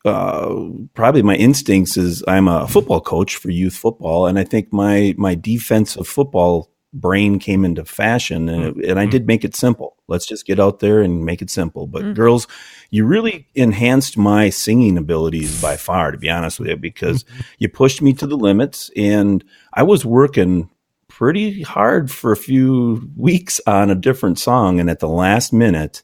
uh, 0.04 0.68
probably 0.94 1.22
my 1.22 1.36
instincts 1.36 1.96
is 1.96 2.24
I'm 2.26 2.48
a 2.48 2.66
football 2.66 3.00
coach 3.00 3.36
for 3.36 3.50
youth 3.50 3.74
football, 3.74 4.26
and 4.26 4.38
I 4.38 4.44
think 4.44 4.72
my 4.72 5.14
my 5.18 5.34
defensive 5.34 6.06
football 6.06 6.70
brain 6.92 7.38
came 7.38 7.64
into 7.64 7.84
fashion, 7.84 8.48
and 8.48 8.78
it, 8.78 8.90
and 8.90 8.98
I 8.98 9.06
did 9.06 9.26
make 9.26 9.44
it 9.44 9.54
simple. 9.54 9.96
Let's 10.08 10.26
just 10.26 10.46
get 10.46 10.58
out 10.58 10.80
there 10.80 11.02
and 11.02 11.24
make 11.24 11.42
it 11.42 11.50
simple. 11.50 11.86
But 11.86 12.02
mm-hmm. 12.02 12.12
girls, 12.14 12.48
you 12.90 13.04
really 13.04 13.46
enhanced 13.54 14.16
my 14.16 14.50
singing 14.50 14.96
abilities 14.96 15.60
by 15.60 15.76
far, 15.76 16.10
to 16.10 16.18
be 16.18 16.30
honest 16.30 16.58
with 16.58 16.68
you, 16.68 16.76
because 16.76 17.24
mm-hmm. 17.24 17.40
you 17.58 17.68
pushed 17.68 18.02
me 18.02 18.12
to 18.14 18.26
the 18.26 18.36
limits, 18.36 18.90
and 18.96 19.44
I 19.74 19.82
was 19.82 20.04
working 20.04 20.70
pretty 21.08 21.60
hard 21.62 22.10
for 22.10 22.32
a 22.32 22.36
few 22.36 23.10
weeks 23.16 23.60
on 23.66 23.90
a 23.90 23.94
different 23.94 24.38
song, 24.38 24.80
and 24.80 24.88
at 24.88 25.00
the 25.00 25.08
last 25.08 25.52
minute, 25.52 26.02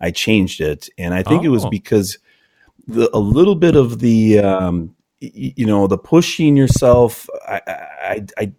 I 0.00 0.10
changed 0.10 0.60
it, 0.60 0.90
and 0.98 1.14
I 1.14 1.22
think 1.22 1.44
it 1.44 1.48
was 1.48 1.64
Oh. 1.64 1.70
because 1.70 2.18
the, 2.88 3.14
a 3.14 3.18
little 3.18 3.54
bit 3.54 3.76
of 3.76 4.00
the 4.00 4.40
um, 4.40 4.96
you 5.20 5.66
know 5.66 5.86
the 5.86 5.98
pushing 5.98 6.56
yourself. 6.56 7.28
I, 7.46 7.60
I 7.66 8.26
I 8.38 8.52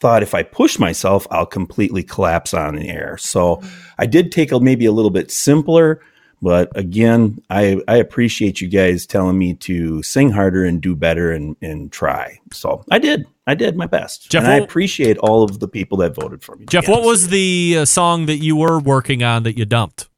thought 0.00 0.22
if 0.22 0.34
I 0.34 0.42
push 0.42 0.78
myself, 0.78 1.26
I'll 1.30 1.46
completely 1.46 2.02
collapse 2.02 2.52
on 2.52 2.76
the 2.76 2.88
air. 2.88 3.16
So 3.18 3.62
I 3.98 4.06
did 4.06 4.30
take 4.32 4.52
a, 4.52 4.60
maybe 4.60 4.84
a 4.86 4.92
little 4.92 5.10
bit 5.10 5.30
simpler. 5.30 6.00
But 6.42 6.70
again, 6.76 7.42
I, 7.48 7.80
I 7.88 7.96
appreciate 7.96 8.60
you 8.60 8.68
guys 8.68 9.06
telling 9.06 9.38
me 9.38 9.54
to 9.54 10.02
sing 10.02 10.30
harder 10.30 10.66
and 10.66 10.82
do 10.82 10.94
better 10.94 11.32
and, 11.32 11.56
and 11.62 11.90
try. 11.90 12.38
So 12.52 12.84
I 12.90 12.98
did. 12.98 13.26
I 13.46 13.54
did 13.54 13.76
my 13.76 13.86
best. 13.86 14.30
Jeff, 14.30 14.42
and 14.42 14.52
I 14.52 14.56
appreciate 14.56 15.16
all 15.18 15.44
of 15.44 15.60
the 15.60 15.68
people 15.68 15.98
that 15.98 16.14
voted 16.14 16.42
for 16.42 16.56
me. 16.56 16.66
Jeff, 16.66 16.88
what 16.88 17.04
was 17.04 17.28
the 17.28 17.78
uh, 17.78 17.84
song 17.84 18.26
that 18.26 18.38
you 18.38 18.56
were 18.56 18.78
working 18.78 19.22
on 19.22 19.44
that 19.44 19.56
you 19.56 19.64
dumped? 19.64 20.08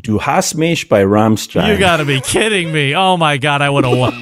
Du 0.00 0.18
hast 0.18 0.54
mich 0.54 0.88
by 0.88 1.02
Rammstein. 1.04 1.68
You 1.68 1.78
got 1.78 1.96
to 1.98 2.04
be 2.04 2.20
kidding 2.20 2.72
me. 2.72 2.94
Oh 2.94 3.16
my 3.16 3.36
God, 3.38 3.62
I 3.62 3.70
would 3.70 3.84
have 3.84 3.96
won. 3.96 4.12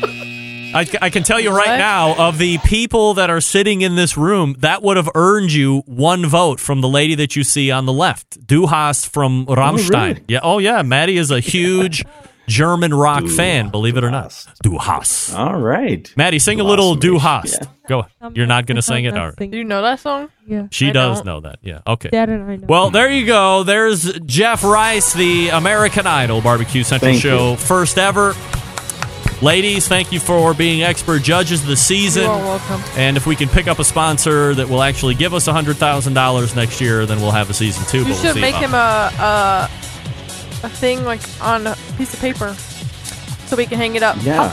I, 0.74 0.86
I 1.00 1.10
can 1.10 1.22
tell 1.22 1.40
you 1.40 1.50
right 1.50 1.68
What? 1.68 1.76
now, 1.78 2.28
of 2.28 2.38
the 2.38 2.58
people 2.58 3.14
that 3.14 3.30
are 3.30 3.40
sitting 3.40 3.80
in 3.82 3.94
this 3.96 4.16
room, 4.16 4.56
that 4.58 4.82
would 4.82 4.96
have 4.96 5.08
earned 5.14 5.52
you 5.52 5.82
one 5.86 6.26
vote 6.26 6.60
from 6.60 6.80
the 6.82 6.88
lady 6.88 7.14
that 7.14 7.34
you 7.36 7.44
see 7.44 7.70
on 7.70 7.86
the 7.86 7.92
left, 7.92 8.46
Du 8.46 8.66
hast 8.66 9.08
from 9.12 9.46
oh, 9.48 9.54
Rammstein. 9.54 10.08
really? 10.08 10.24
Yeah. 10.28 10.40
Oh 10.42 10.58
yeah, 10.58 10.82
Maddie 10.82 11.16
is 11.16 11.30
a 11.30 11.40
huge 11.40 12.04
German 12.48 12.94
rock 12.94 13.22
Du- 13.24 13.28
fan. 13.28 13.68
Believe 13.70 13.96
it 13.96 14.04
or 14.04 14.10
not. 14.10 14.46
Du 14.62 14.78
hast. 14.78 15.34
All 15.34 15.56
right. 15.58 16.12
Maddie, 16.16 16.38
sing 16.38 16.60
a 16.60 16.64
little 16.64 16.94
Du 16.94 17.18
hast. 17.18 17.58
Yeah. 17.60 17.68
Go. 17.88 18.06
Um, 18.20 18.32
You're 18.34 18.46
not 18.46 18.66
going 18.66 18.76
to 18.76 18.82
sing 18.82 19.04
it, 19.04 19.14
I'm 19.14 19.20
or 19.20 19.26
not 19.26 19.38
singing. 19.38 19.50
Do 19.52 19.58
you 19.58 19.64
know 19.64 19.82
that 19.82 20.00
song? 20.00 20.28
Yeah. 20.46 20.66
she 20.70 20.88
I 20.88 20.92
does 20.92 21.18
don't. 21.18 21.26
know 21.26 21.40
that. 21.40 21.58
Yeah. 21.62 21.80
Okay. 21.86 22.08
Dad 22.10 22.28
and 22.28 22.42
I 22.50 22.56
know. 22.56 22.66
Well, 22.68 22.90
there 22.90 23.10
you 23.10 23.26
go. 23.26 23.62
There's 23.62 24.12
Jeff 24.20 24.64
Rice, 24.64 25.12
the 25.12 25.48
American 25.50 26.06
Idol 26.06 26.40
Barbecue 26.40 26.82
Central 26.82 27.12
Thank 27.12 27.22
Show, 27.22 27.52
you. 27.52 27.56
first 27.56 27.98
ever. 27.98 28.34
Ladies, 29.42 29.86
thank 29.86 30.12
you 30.12 30.18
for 30.18 30.54
being 30.54 30.82
expert 30.82 31.22
judges 31.22 31.60
of 31.60 31.66
the 31.68 31.76
season. 31.76 32.22
You 32.22 32.30
are 32.30 32.38
welcome. 32.42 32.82
And 32.96 33.18
if 33.18 33.26
we 33.26 33.36
can 33.36 33.50
pick 33.50 33.68
up 33.68 33.78
a 33.78 33.84
sponsor 33.84 34.54
that 34.54 34.66
will 34.68 34.82
actually 34.82 35.14
give 35.14 35.34
us 35.34 35.46
$100,000 35.46 36.56
next 36.56 36.80
year, 36.80 37.04
then 37.04 37.20
we'll 37.20 37.32
have 37.32 37.50
a 37.50 37.54
season 37.54 37.84
two. 37.86 37.98
You 37.98 38.04
but 38.04 38.10
we'll 38.12 38.22
should 38.22 38.34
see 38.34 38.40
make 38.40 38.54
uh, 38.54 38.60
him 38.60 38.72
a, 38.74 39.12
a 39.18 39.70
a 40.66 40.70
thing 40.70 41.04
like 41.04 41.20
on 41.40 41.66
a 41.66 41.76
piece 41.96 42.12
of 42.12 42.20
paper, 42.20 42.54
so 43.46 43.56
we 43.56 43.66
can 43.66 43.78
hang 43.78 43.94
it 43.94 44.02
up. 44.02 44.16
Yeah. 44.22 44.48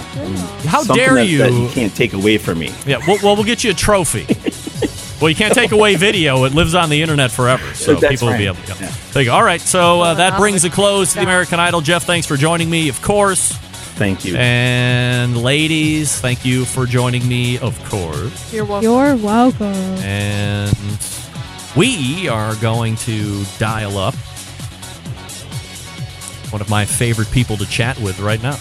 How 0.65 0.83
Something 0.83 0.95
dare 0.95 1.15
that, 1.15 1.27
you? 1.27 1.39
That 1.39 1.51
you 1.51 1.67
can't 1.69 1.93
take 1.93 2.13
away 2.13 2.37
from 2.37 2.59
me. 2.59 2.71
Yeah, 2.85 2.99
well, 3.07 3.17
well, 3.21 3.35
we'll 3.35 3.43
get 3.43 3.63
you 3.63 3.71
a 3.71 3.73
trophy. 3.73 4.25
well, 5.21 5.29
you 5.29 5.35
can't 5.35 5.53
take 5.53 5.71
away 5.71 5.95
video; 5.95 6.45
it 6.45 6.53
lives 6.53 6.75
on 6.75 6.89
the 6.89 7.01
internet 7.01 7.31
forever, 7.31 7.73
so 7.73 7.95
That's 7.95 8.13
people 8.13 8.29
will 8.29 8.37
be 8.37 8.47
able 8.47 8.61
to. 8.63 8.83
Yeah. 8.83 8.91
There 9.11 9.23
you 9.23 9.29
go. 9.29 9.35
All 9.35 9.43
right, 9.43 9.61
so 9.61 10.01
uh, 10.01 10.13
that 10.15 10.37
brings 10.37 10.63
a 10.63 10.69
close 10.69 11.13
to 11.13 11.19
the 11.19 11.23
American 11.23 11.59
Idol. 11.59 11.81
Jeff, 11.81 12.03
thanks 12.03 12.27
for 12.27 12.37
joining 12.37 12.69
me, 12.69 12.89
of 12.89 13.01
course. 13.01 13.51
Thank 13.95 14.25
you. 14.25 14.35
And 14.35 15.37
ladies, 15.37 16.19
thank 16.19 16.43
you 16.43 16.65
for 16.65 16.87
joining 16.87 17.27
me, 17.27 17.59
of 17.59 17.77
course. 17.85 18.51
You're 18.51 18.65
welcome. 18.65 18.89
You're 18.89 19.15
welcome. 19.17 19.67
And 20.03 20.75
we 21.75 22.27
are 22.27 22.55
going 22.55 22.95
to 22.97 23.43
dial 23.59 23.99
up 23.99 24.15
one 26.53 26.61
of 26.61 26.69
my 26.69 26.85
favorite 26.85 27.31
people 27.31 27.57
to 27.57 27.65
chat 27.65 27.99
with 27.99 28.19
right 28.19 28.41
now. 28.43 28.53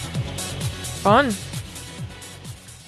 Fun. 1.03 1.31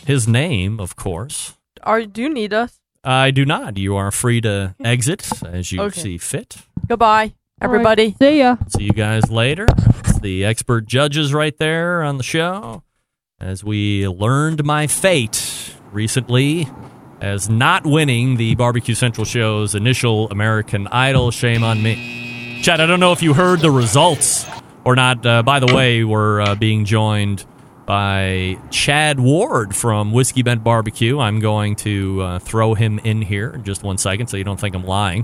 His 0.08 0.28
name, 0.28 0.80
of 0.80 0.96
course. 0.96 1.54
Are 1.84 2.04
do 2.06 2.24
you 2.24 2.30
need 2.34 2.54
us? 2.54 2.80
I 3.04 3.30
do 3.30 3.46
not. 3.46 3.78
You 3.78 3.96
are 3.96 4.10
free 4.10 4.42
to 4.42 4.74
exit 4.84 5.30
as 5.46 5.72
you 5.72 5.80
Okay. 5.84 6.02
see 6.02 6.18
fit. 6.18 6.58
Goodbye, 6.88 7.34
everybody. 7.62 8.16
See 8.20 8.40
ya. 8.40 8.58
See 8.68 8.86
you 8.86 8.94
guys 8.94 9.30
later. 9.30 9.68
It's 10.00 10.20
the 10.20 10.44
expert 10.44 10.88
judges 10.88 11.34
right 11.36 11.56
there 11.60 12.02
on 12.02 12.18
the 12.18 12.24
show. 12.24 12.82
As 13.40 13.64
we 13.64 14.08
learned 14.08 14.64
my 14.64 14.88
fate 14.88 15.76
recently 15.92 16.68
as 17.22 17.48
not 17.48 17.86
winning 17.86 18.38
the 18.38 18.56
Barbecue 18.56 18.96
Central 18.96 19.26
show's 19.26 19.76
initial 19.76 20.30
American 20.32 20.88
Idol. 20.88 21.30
Shame 21.30 21.64
on 21.64 21.84
me. 21.84 22.60
Chad, 22.64 22.82
I 22.82 22.88
don't 22.88 23.00
know 23.00 23.12
if 23.12 23.22
you 23.22 23.34
heard 23.36 23.60
the 23.60 23.70
results 23.70 24.46
or 24.86 24.96
not. 24.96 25.26
Uh, 25.26 25.44
by 25.44 25.60
the 25.60 25.74
way, 25.74 26.04
we're 26.04 26.42
uh, 26.42 26.56
being 26.56 26.86
joined 26.86 27.46
by 27.86 28.58
Chad 28.72 29.20
Ward 29.20 29.76
from 29.76 30.12
Whiskey 30.12 30.44
Bent 30.44 30.64
Barbecue. 30.64 31.20
I'm 31.20 31.40
going 31.40 31.76
to 31.78 32.22
uh, 32.22 32.40
throw 32.40 32.74
him 32.74 33.00
in 33.00 33.22
here 33.22 33.50
in 33.50 33.64
just 33.64 33.84
one 33.84 33.98
second 33.98 34.28
so 34.28 34.38
you 34.38 34.44
don't 34.44 34.60
think 34.60 34.76
I'm 34.76 34.86
lying. 34.86 35.24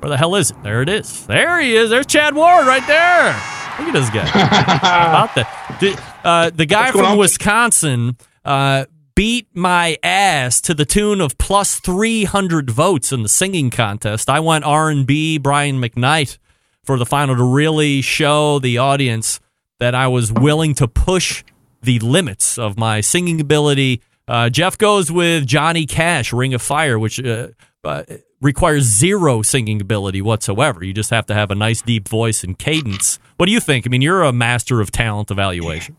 Where 0.00 0.10
the 0.10 0.16
hell 0.16 0.34
is 0.34 0.50
it? 0.50 0.62
There 0.62 0.82
it 0.82 0.88
is. 0.88 1.26
There 1.26 1.60
he 1.60 1.76
is. 1.76 1.90
There's 1.90 2.06
Chad 2.06 2.34
Ward 2.34 2.66
right 2.66 2.86
there. 2.86 3.32
Look 3.78 3.88
at 3.88 3.92
this 3.94 4.10
guy. 4.10 4.28
About 4.28 5.34
that? 5.36 5.78
The, 5.80 6.02
uh, 6.24 6.50
the 6.50 6.66
guy 6.66 6.90
from 6.90 7.06
on? 7.06 7.18
Wisconsin 7.18 8.16
uh, 8.44 8.86
beat 9.14 9.46
my 9.54 9.96
ass 10.02 10.60
to 10.62 10.74
the 10.74 10.84
tune 10.84 11.20
of 11.20 11.38
plus 11.38 11.80
300 11.80 12.70
votes 12.70 13.12
in 13.12 13.22
the 13.22 13.28
singing 13.28 13.70
contest. 13.70 14.28
I 14.28 14.40
went 14.40 14.64
R&B 14.64 15.38
Brian 15.38 15.80
McKnight 15.80 16.38
for 16.84 16.98
the 16.98 17.06
final 17.06 17.36
to 17.36 17.44
really 17.44 18.00
show 18.02 18.58
the 18.58 18.78
audience 18.78 19.40
that 19.78 19.94
I 19.94 20.08
was 20.08 20.32
willing 20.32 20.74
to 20.74 20.88
push 20.88 21.44
the 21.82 21.98
limits 22.00 22.58
of 22.58 22.78
my 22.78 23.00
singing 23.00 23.40
ability. 23.40 24.00
Uh, 24.28 24.48
Jeff 24.48 24.78
goes 24.78 25.10
with 25.10 25.46
Johnny 25.46 25.86
Cash, 25.86 26.32
Ring 26.32 26.54
of 26.54 26.62
Fire, 26.62 26.98
which 26.98 27.20
uh, 27.20 27.48
uh, 27.84 28.02
requires 28.40 28.84
zero 28.84 29.42
singing 29.42 29.80
ability 29.80 30.22
whatsoever. 30.22 30.84
You 30.84 30.92
just 30.92 31.10
have 31.10 31.26
to 31.26 31.34
have 31.34 31.50
a 31.50 31.54
nice 31.54 31.82
deep 31.82 32.08
voice 32.08 32.44
and 32.44 32.58
cadence. 32.58 33.18
What 33.36 33.46
do 33.46 33.52
you 33.52 33.60
think? 33.60 33.86
I 33.86 33.88
mean, 33.88 34.02
you're 34.02 34.22
a 34.22 34.32
master 34.32 34.80
of 34.80 34.90
talent 34.92 35.30
evaluation. 35.30 35.96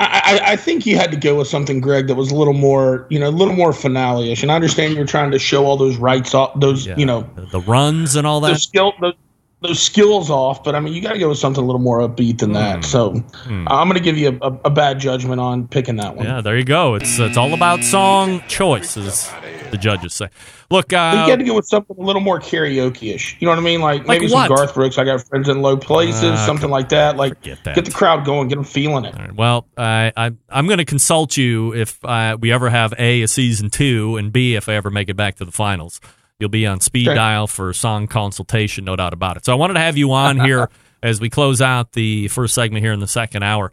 I, 0.00 0.40
I, 0.46 0.52
I 0.52 0.56
think 0.56 0.86
you 0.86 0.96
had 0.96 1.10
to 1.10 1.16
go 1.16 1.38
with 1.38 1.48
something, 1.48 1.80
Greg, 1.80 2.06
that 2.06 2.14
was 2.14 2.30
a 2.30 2.36
little 2.36 2.54
more, 2.54 3.06
you 3.10 3.18
know, 3.18 3.28
a 3.28 3.30
little 3.30 3.54
more 3.54 3.72
finale-ish. 3.72 4.42
And 4.42 4.52
I 4.52 4.54
understand 4.54 4.94
you're 4.94 5.06
trying 5.06 5.32
to 5.32 5.40
show 5.40 5.66
all 5.66 5.76
those 5.76 5.96
rights 5.96 6.34
off, 6.34 6.58
those, 6.60 6.86
you 6.86 7.06
know, 7.06 7.28
The 7.52 7.60
runs 7.60 8.14
and 8.14 8.24
all 8.24 8.40
that. 8.40 8.48
those 8.48 8.62
skill, 8.62 8.92
those, 9.00 9.14
those 9.60 9.80
skills 9.82 10.30
off. 10.30 10.62
But 10.62 10.74
I 10.74 10.80
mean, 10.80 10.92
you 10.94 11.00
got 11.00 11.14
to 11.14 11.18
go 11.18 11.28
with 11.30 11.38
something 11.38 11.62
a 11.62 11.66
little 11.66 11.80
more 11.80 12.00
upbeat 12.00 12.38
than 12.38 12.52
that. 12.52 12.84
So 12.84 13.22
I'm 13.46 13.88
going 13.88 13.94
to 13.94 14.00
give 14.00 14.16
you 14.16 14.38
a, 14.40 14.46
a, 14.48 14.60
a 14.66 14.70
bad 14.70 14.98
judgment 15.00 15.40
on 15.40 15.66
picking 15.68 15.96
that 15.96 16.16
one. 16.16 16.26
Yeah, 16.26 16.40
there 16.40 16.56
you 16.56 16.64
go. 16.64 16.94
It's 16.94 17.18
it's 17.18 17.36
all 17.36 17.54
about 17.54 17.82
song 17.84 18.42
choices. 18.48 19.30
the 19.70 19.76
judges 19.78 20.14
say. 20.14 20.28
Look, 20.70 20.90
But 20.90 21.16
uh, 21.16 21.22
you 21.22 21.32
got 21.32 21.36
to 21.36 21.44
go 21.44 21.54
with 21.54 21.64
something 21.66 21.96
a 21.98 22.02
little 22.02 22.20
more 22.20 22.38
karaoke-ish. 22.40 23.36
You 23.40 23.46
know 23.46 23.52
what 23.52 23.58
I 23.58 23.62
mean? 23.62 23.80
Like, 23.80 24.06
Like 24.06 24.20
maybe 24.20 24.30
what? 24.32 24.48
some 24.48 24.56
Garth 24.56 24.74
Brooks. 24.74 24.98
I 24.98 25.04
got 25.04 25.26
friends 25.26 25.48
in 25.48 25.62
low 25.62 25.78
places, 25.78 26.22
Ah, 26.24 26.44
something 26.46 26.68
like 26.68 26.90
that. 26.90 27.16
Like, 27.16 27.40
that. 27.42 27.74
get 27.74 27.84
the 27.86 27.90
crowd 27.90 28.26
going, 28.26 28.48
get 28.48 28.56
them 28.56 28.64
feeling 28.64 29.06
it. 29.06 29.34
Well, 29.34 29.66
I, 29.78 30.12
I 30.14 30.32
I'm 30.50 30.66
going 30.66 30.76
to 30.78 30.84
consult 30.84 31.38
you 31.38 31.74
if 31.74 31.98
uh, 32.04 32.36
we 32.38 32.52
ever 32.52 32.68
have 32.68 32.92
a 32.98 33.22
a 33.22 33.28
season 33.28 33.70
two 33.70 34.16
and 34.18 34.30
b 34.30 34.56
if 34.56 34.68
I 34.68 34.74
ever 34.74 34.90
make 34.90 35.08
it 35.08 35.16
back 35.16 35.36
to 35.36 35.46
the 35.46 35.52
finals. 35.52 36.02
You'll 36.38 36.50
be 36.50 36.66
on 36.66 36.80
speed 36.80 37.06
dial 37.06 37.48
for 37.48 37.72
song 37.72 38.06
consultation, 38.06 38.84
no 38.84 38.94
doubt 38.94 39.12
about 39.12 39.36
it. 39.36 39.44
So 39.44 39.52
I 39.52 39.56
wanted 39.56 39.74
to 39.74 39.80
have 39.80 39.96
you 39.96 40.12
on 40.12 40.38
here 40.38 40.70
as 41.02 41.20
we 41.20 41.30
close 41.30 41.60
out 41.60 41.92
the 41.92 42.28
first 42.28 42.54
segment 42.54 42.84
here 42.84 42.92
in 42.92 43.00
the 43.00 43.08
second 43.08 43.42
hour. 43.42 43.72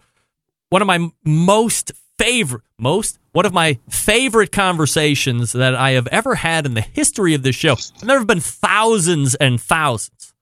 One 0.70 0.82
of 0.82 0.88
my 0.88 1.10
most 1.24 1.92
favorite, 2.18 2.64
most, 2.80 3.20
one 3.34 3.46
of 3.46 3.54
my 3.54 3.78
favorite 3.90 4.52
conversations 4.52 5.52
that 5.52 5.76
I 5.76 5.92
have 5.92 6.08
ever 6.08 6.36
had 6.36 6.66
in 6.66 6.74
the 6.74 6.82
history 6.82 7.36
of 7.36 7.44
this 7.44 7.56
show. 7.56 7.76
And 8.02 8.10
there 8.10 8.18
have 8.18 8.28
been 8.28 8.40
thousands 8.40 9.36
and 9.36 9.62
thousands. 9.62 10.34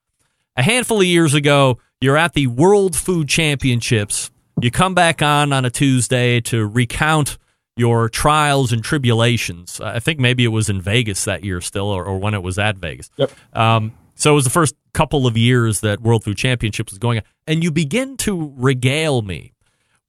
A 0.56 0.64
handful 0.64 1.02
of 1.02 1.06
years 1.08 1.34
ago, 1.34 1.80
you're 2.00 2.18
at 2.18 2.34
the 2.34 2.48
World 2.48 2.96
Food 2.96 3.28
Championships. 3.28 4.32
You 4.62 4.72
come 4.72 4.94
back 4.94 5.22
on 5.22 5.52
on 5.52 5.66
a 5.66 5.70
Tuesday 5.70 6.40
to 6.42 6.66
recount 6.66 7.38
your 7.76 8.10
trials 8.10 8.72
and 8.72 8.84
tribulations. 8.84 9.82
I 9.82 10.00
think 10.00 10.20
maybe 10.20 10.44
it 10.44 10.50
was 10.50 10.70
in 10.70 10.82
Vegas 10.82 11.26
that 11.26 11.44
year 11.44 11.62
still, 11.62 11.88
or, 11.88 12.06
or 12.06 12.18
when 12.18 12.34
it 12.34 12.44
was 12.44 12.60
at 12.60 12.78
Vegas. 12.78 13.10
Yep. 13.18 13.32
Um, 13.54 13.94
so 14.16 14.32
it 14.32 14.36
was 14.36 14.44
the 14.44 14.50
first 14.52 14.76
couple 14.94 15.26
of 15.26 15.36
years 15.36 15.82
that 15.82 16.02
World 16.02 16.24
Food 16.24 16.38
Championships 16.38 16.94
was 16.94 17.00
going 17.00 17.20
on. 17.20 17.24
And 17.48 17.64
you 17.64 17.72
begin 17.72 18.16
to 18.18 18.54
regale 18.56 19.22
me 19.22 19.54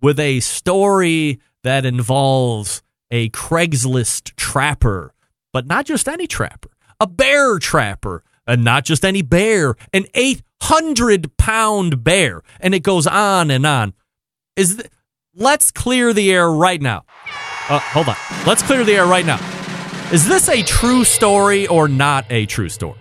with 0.00 0.20
a 0.20 0.40
story 0.40 1.40
that 1.62 1.86
involves 1.86 2.82
a 3.10 3.30
Craigslist 3.30 4.36
trapper, 4.36 5.14
but 5.52 5.66
not 5.66 5.86
just 5.86 6.06
any 6.08 6.26
trapper, 6.26 6.70
a 7.00 7.06
bear 7.06 7.58
trapper, 7.58 8.22
and 8.46 8.62
not 8.62 8.84
just 8.84 9.04
any 9.04 9.22
bear, 9.22 9.74
an 9.94 10.04
800 10.12 11.34
pound 11.38 12.04
bear. 12.04 12.42
And 12.60 12.74
it 12.74 12.82
goes 12.82 13.06
on 13.06 13.50
and 13.50 13.64
on. 13.64 13.94
Is 14.54 14.76
th- 14.76 14.90
Let's 15.36 15.72
clear 15.72 16.12
the 16.12 16.30
air 16.30 16.48
right 16.48 16.80
now. 16.80 17.04
Uh, 17.68 17.78
hold 17.78 18.08
on. 18.08 18.16
Let's 18.46 18.62
clear 18.62 18.84
the 18.84 18.92
air 18.92 19.06
right 19.06 19.24
now. 19.24 19.40
Is 20.12 20.28
this 20.28 20.48
a 20.48 20.62
true 20.62 21.02
story 21.02 21.66
or 21.66 21.88
not 21.88 22.26
a 22.30 22.44
true 22.46 22.68
story? 22.68 22.98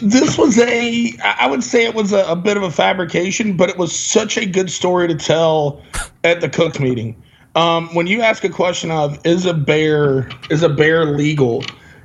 This 0.00 0.38
was 0.38 0.58
a, 0.60 1.12
I 1.24 1.48
would 1.48 1.64
say 1.64 1.84
it 1.84 1.94
was 1.94 2.12
a, 2.12 2.24
a 2.26 2.36
bit 2.36 2.56
of 2.56 2.62
a 2.62 2.70
fabrication, 2.70 3.56
but 3.56 3.68
it 3.68 3.76
was 3.76 3.98
such 3.98 4.38
a 4.38 4.46
good 4.46 4.70
story 4.70 5.08
to 5.08 5.16
tell 5.16 5.82
at 6.22 6.40
the 6.40 6.48
cook 6.48 6.78
meeting. 6.78 7.20
Um, 7.56 7.92
when 7.94 8.06
you 8.06 8.22
ask 8.22 8.44
a 8.44 8.48
question 8.48 8.92
of 8.92 9.18
is 9.26 9.44
a 9.44 9.52
bear 9.52 10.30
is 10.50 10.62
a 10.62 10.68
bear 10.68 11.04
legal, 11.04 11.64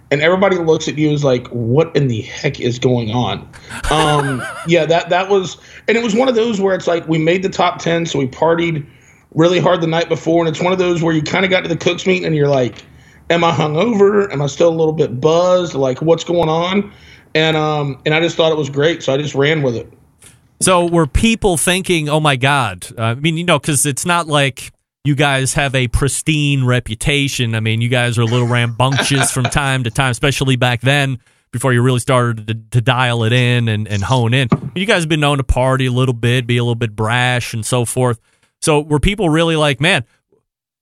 and 0.09 0.21
everybody 0.21 0.57
looks 0.57 0.87
at 0.87 0.97
you 0.97 1.11
as 1.11 1.23
like, 1.23 1.47
what 1.49 1.95
in 1.95 2.07
the 2.07 2.21
heck 2.21 2.59
is 2.59 2.79
going 2.79 3.11
on? 3.11 3.47
Um, 3.91 4.41
yeah, 4.67 4.85
that 4.85 5.09
that 5.09 5.29
was, 5.29 5.57
and 5.87 5.95
it 5.95 6.03
was 6.03 6.15
one 6.15 6.27
of 6.27 6.35
those 6.35 6.59
where 6.59 6.73
it's 6.73 6.87
like 6.87 7.07
we 7.07 7.19
made 7.19 7.43
the 7.43 7.49
top 7.49 7.79
ten, 7.79 8.07
so 8.07 8.17
we 8.19 8.27
partied 8.27 8.85
really 9.33 9.59
hard 9.59 9.81
the 9.81 9.87
night 9.87 10.09
before, 10.09 10.45
and 10.45 10.49
it's 10.49 10.61
one 10.61 10.73
of 10.73 10.79
those 10.79 11.03
where 11.03 11.13
you 11.13 11.21
kind 11.21 11.45
of 11.45 11.51
got 11.51 11.61
to 11.61 11.69
the 11.69 11.77
cooks 11.77 12.05
meeting 12.05 12.25
and 12.25 12.35
you're 12.35 12.47
like, 12.47 12.83
am 13.29 13.43
I 13.43 13.51
hungover? 13.51 14.31
Am 14.31 14.41
I 14.41 14.47
still 14.47 14.69
a 14.69 14.75
little 14.75 14.93
bit 14.93 15.19
buzzed? 15.19 15.73
Like, 15.73 16.01
what's 16.01 16.23
going 16.23 16.49
on? 16.49 16.91
And 17.35 17.57
um, 17.57 18.01
and 18.05 18.15
I 18.15 18.21
just 18.21 18.35
thought 18.35 18.51
it 18.51 18.57
was 18.57 18.69
great, 18.69 19.03
so 19.03 19.13
I 19.13 19.17
just 19.17 19.35
ran 19.35 19.61
with 19.61 19.75
it. 19.75 19.91
So 20.59 20.87
were 20.87 21.05
people 21.05 21.57
thinking, 21.57 22.09
"Oh 22.09 22.19
my 22.19 22.35
God"? 22.35 22.87
Uh, 22.97 23.01
I 23.01 23.15
mean, 23.15 23.37
you 23.37 23.43
know, 23.43 23.59
because 23.59 23.85
it's 23.85 24.05
not 24.05 24.27
like 24.27 24.71
you 25.03 25.13
guys 25.13 25.53
have 25.53 25.75
a 25.75 25.87
pristine 25.87 26.65
reputation. 26.65 27.53
I 27.53 27.59
mean, 27.59 27.79
you 27.81 27.89
guys 27.89 28.17
are 28.17 28.23
a 28.23 28.25
little 28.25 28.47
rambunctious 28.47 29.31
from 29.31 29.43
time 29.45 29.83
to 29.83 29.91
time, 29.91 30.11
especially 30.11 30.55
back 30.55 30.81
then 30.81 31.19
before 31.51 31.73
you 31.73 31.81
really 31.81 31.99
started 31.99 32.47
to, 32.47 32.53
to 32.71 32.81
dial 32.81 33.23
it 33.23 33.31
in 33.31 33.67
and, 33.67 33.87
and 33.87 34.03
hone 34.03 34.33
in. 34.33 34.49
You 34.75 34.85
guys 34.85 35.03
have 35.03 35.09
been 35.09 35.21
known 35.21 35.37
to 35.37 35.43
party 35.43 35.85
a 35.85 35.91
little 35.91 36.13
bit, 36.13 36.45
be 36.45 36.57
a 36.57 36.63
little 36.63 36.75
bit 36.75 36.95
brash 36.95 37.53
and 37.53 37.65
so 37.65 37.85
forth. 37.85 38.19
So 38.61 38.81
were 38.81 38.99
people 38.99 39.29
really 39.29 39.55
like, 39.55 39.79
man, 39.79 40.03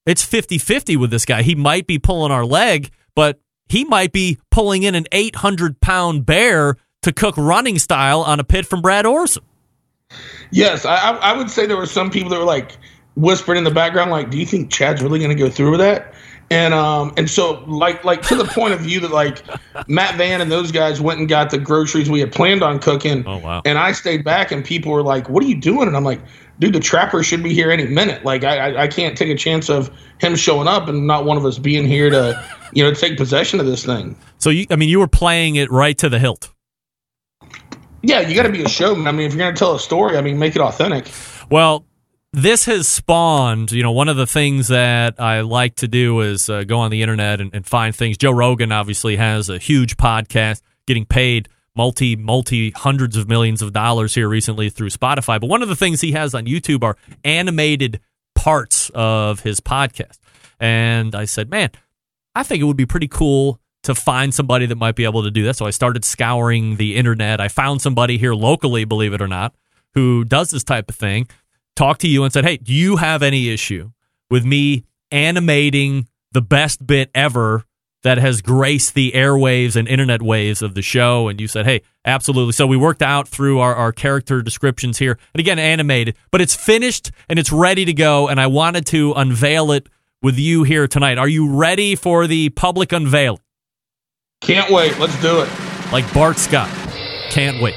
it's 0.05 0.23
50 0.23 0.57
50 0.57 0.97
with 0.97 1.11
this 1.11 1.25
guy? 1.25 1.41
He 1.41 1.55
might 1.55 1.87
be 1.87 1.99
pulling 1.99 2.31
our 2.31 2.45
leg, 2.45 2.91
but 3.15 3.39
he 3.67 3.85
might 3.85 4.11
be 4.11 4.39
pulling 4.51 4.83
in 4.83 4.95
an 4.95 5.05
800 5.11 5.79
pound 5.81 6.25
bear 6.25 6.77
to 7.01 7.11
cook 7.11 7.35
running 7.37 7.79
style 7.79 8.21
on 8.21 8.39
a 8.39 8.43
pit 8.43 8.65
from 8.65 8.81
Brad 8.81 9.05
Orrison. 9.05 9.43
Yes, 10.51 10.85
I, 10.85 10.95
I 10.95 11.37
would 11.37 11.49
say 11.49 11.65
there 11.65 11.77
were 11.77 11.85
some 11.85 12.11
people 12.11 12.29
that 12.29 12.39
were 12.39 12.45
like 12.45 12.77
whispering 13.15 13.57
in 13.57 13.63
the 13.63 13.71
background, 13.71 14.11
like, 14.11 14.29
"Do 14.29 14.37
you 14.37 14.45
think 14.45 14.71
Chad's 14.71 15.01
really 15.01 15.19
going 15.19 15.35
to 15.35 15.35
go 15.35 15.49
through 15.49 15.71
with 15.71 15.79
that?" 15.79 16.13
And 16.51 16.75
um 16.75 17.11
and 17.17 17.29
so 17.29 17.63
like 17.65 18.03
like 18.03 18.21
to 18.23 18.35
the 18.35 18.45
point 18.45 18.73
of 18.73 18.79
view 18.81 18.99
that 18.99 19.11
like 19.11 19.41
Matt 19.87 20.15
Van 20.15 20.41
and 20.41 20.51
those 20.51 20.71
guys 20.71 21.01
went 21.01 21.19
and 21.19 21.27
got 21.27 21.49
the 21.49 21.57
groceries 21.57 22.09
we 22.09 22.19
had 22.19 22.31
planned 22.31 22.61
on 22.61 22.79
cooking. 22.79 23.23
Oh 23.25 23.39
wow! 23.39 23.61
And 23.65 23.79
I 23.79 23.91
stayed 23.93 24.23
back, 24.23 24.51
and 24.51 24.63
people 24.63 24.91
were 24.91 25.01
like, 25.01 25.27
"What 25.27 25.43
are 25.43 25.47
you 25.47 25.59
doing?" 25.59 25.87
And 25.87 25.97
I'm 25.97 26.03
like, 26.03 26.21
"Dude, 26.59 26.73
the 26.73 26.79
trapper 26.79 27.23
should 27.23 27.41
be 27.41 27.51
here 27.53 27.71
any 27.71 27.87
minute. 27.87 28.23
Like 28.23 28.43
I 28.43 28.57
I, 28.57 28.83
I 28.83 28.87
can't 28.87 29.17
take 29.17 29.29
a 29.29 29.35
chance 29.35 29.69
of 29.69 29.89
him 30.19 30.35
showing 30.35 30.67
up 30.67 30.87
and 30.87 31.07
not 31.07 31.25
one 31.25 31.37
of 31.37 31.45
us 31.45 31.57
being 31.57 31.87
here 31.87 32.11
to 32.11 32.43
you 32.73 32.83
know 32.83 32.93
take 32.93 33.17
possession 33.17 33.59
of 33.59 33.65
this 33.65 33.83
thing." 33.83 34.15
So 34.37 34.51
you, 34.51 34.67
I 34.69 34.75
mean, 34.75 34.89
you 34.89 34.99
were 34.99 35.07
playing 35.07 35.55
it 35.55 35.71
right 35.71 35.97
to 35.97 36.09
the 36.09 36.19
hilt. 36.19 36.51
Yeah, 38.03 38.19
you 38.19 38.35
got 38.35 38.43
to 38.43 38.51
be 38.51 38.63
a 38.63 38.69
showman. 38.69 39.07
I 39.07 39.11
mean, 39.11 39.25
if 39.25 39.33
you're 39.33 39.39
going 39.39 39.53
to 39.53 39.57
tell 39.57 39.73
a 39.73 39.79
story, 39.79 40.15
I 40.15 40.21
mean, 40.21 40.37
make 40.37 40.55
it 40.55 40.61
authentic. 40.61 41.11
Well, 41.49 41.85
this 42.35 42.65
has 42.65 42.85
spawned, 42.85 43.71
you 43.71 43.81
know, 43.81 43.93
one 43.93 44.09
of 44.09 44.17
the 44.17 44.27
things 44.27 44.67
that 44.67 45.21
I 45.21 45.39
like 45.39 45.75
to 45.75 45.87
do 45.87 46.19
is 46.19 46.49
uh, 46.49 46.65
go 46.65 46.79
on 46.79 46.91
the 46.91 47.01
internet 47.01 47.39
and, 47.39 47.53
and, 47.55 47.65
find 47.65 47.95
things. 47.95 48.17
Joe 48.17 48.31
Rogan 48.31 48.73
obviously 48.73 49.15
has 49.15 49.49
a 49.49 49.57
huge 49.57 49.95
podcast, 49.95 50.61
getting 50.85 51.05
paid 51.05 51.47
multi, 51.77 52.17
multi 52.17 52.71
hundreds 52.71 53.15
of 53.15 53.29
millions 53.29 53.61
of 53.61 53.71
dollars 53.71 54.13
here 54.13 54.27
recently 54.27 54.69
through 54.69 54.89
Spotify. 54.89 55.39
But 55.39 55.47
one 55.47 55.61
of 55.61 55.69
the 55.69 55.77
things 55.77 56.01
he 56.01 56.11
has 56.11 56.35
on 56.35 56.45
YouTube 56.45 56.83
are 56.83 56.97
animated 57.23 58.01
parts 58.35 58.91
of 58.93 59.39
his 59.39 59.61
podcast. 59.61 60.17
And 60.59 61.15
I 61.15 61.23
said, 61.23 61.49
man, 61.49 61.69
I 62.35 62.43
think 62.43 62.59
it 62.61 62.65
would 62.65 62.75
be 62.75 62.85
pretty 62.85 63.07
cool 63.07 63.61
to 63.83 63.95
find 63.95 64.33
somebody 64.33 64.65
that 64.65 64.75
might 64.75 64.95
be 64.95 65.05
able 65.05 65.23
to 65.23 65.31
do 65.31 65.45
that. 65.45 65.55
So 65.55 65.65
I 65.65 65.69
started 65.69 66.03
scouring 66.03 66.75
the 66.75 66.97
internet. 66.97 67.39
I 67.39 67.47
found 67.47 67.81
somebody 67.81 68.17
here 68.17 68.33
locally, 68.33 68.83
believe 68.83 69.13
it 69.13 69.21
or 69.21 69.27
not, 69.29 69.55
who 69.93 70.25
does 70.25 70.49
this 70.49 70.65
type 70.65 70.89
of 70.89 70.95
thing. 70.95 71.27
Talked 71.75 72.01
to 72.01 72.07
you 72.07 72.23
and 72.23 72.31
said, 72.31 72.45
"Hey, 72.45 72.57
do 72.57 72.73
you 72.73 72.97
have 72.97 73.21
any 73.21 73.49
issue 73.49 73.91
with 74.29 74.45
me 74.45 74.85
animating 75.11 76.07
the 76.31 76.41
best 76.41 76.85
bit 76.85 77.11
ever 77.13 77.65
that 78.03 78.17
has 78.17 78.41
graced 78.41 78.93
the 78.93 79.11
airwaves 79.13 79.75
and 79.75 79.87
internet 79.87 80.21
waves 80.21 80.61
of 80.61 80.73
the 80.73 80.81
show?" 80.81 81.27
And 81.27 81.41
you 81.41 81.47
said, 81.47 81.65
"Hey, 81.65 81.81
absolutely." 82.05 82.53
So 82.53 82.65
we 82.65 82.77
worked 82.77 83.01
out 83.01 83.27
through 83.27 83.59
our, 83.59 83.75
our 83.75 83.91
character 83.91 84.41
descriptions 84.41 84.99
here, 84.99 85.17
and 85.33 85.39
again, 85.39 85.59
animated, 85.59 86.15
but 86.31 86.39
it's 86.41 86.55
finished 86.55 87.11
and 87.27 87.37
it's 87.37 87.51
ready 87.51 87.83
to 87.85 87.93
go. 87.93 88.27
And 88.29 88.39
I 88.39 88.47
wanted 88.47 88.85
to 88.87 89.13
unveil 89.13 89.71
it 89.71 89.89
with 90.21 90.39
you 90.39 90.63
here 90.63 90.87
tonight. 90.87 91.17
Are 91.17 91.27
you 91.27 91.51
ready 91.51 91.95
for 91.95 92.25
the 92.25 92.49
public 92.49 92.91
unveiling? 92.93 93.41
Can't 94.41 94.71
wait. 94.71 94.97
Let's 94.97 95.19
do 95.21 95.41
it. 95.41 95.49
Like 95.91 96.11
Bart 96.13 96.37
Scott. 96.37 96.69
Can't 97.29 97.61
wait. 97.61 97.75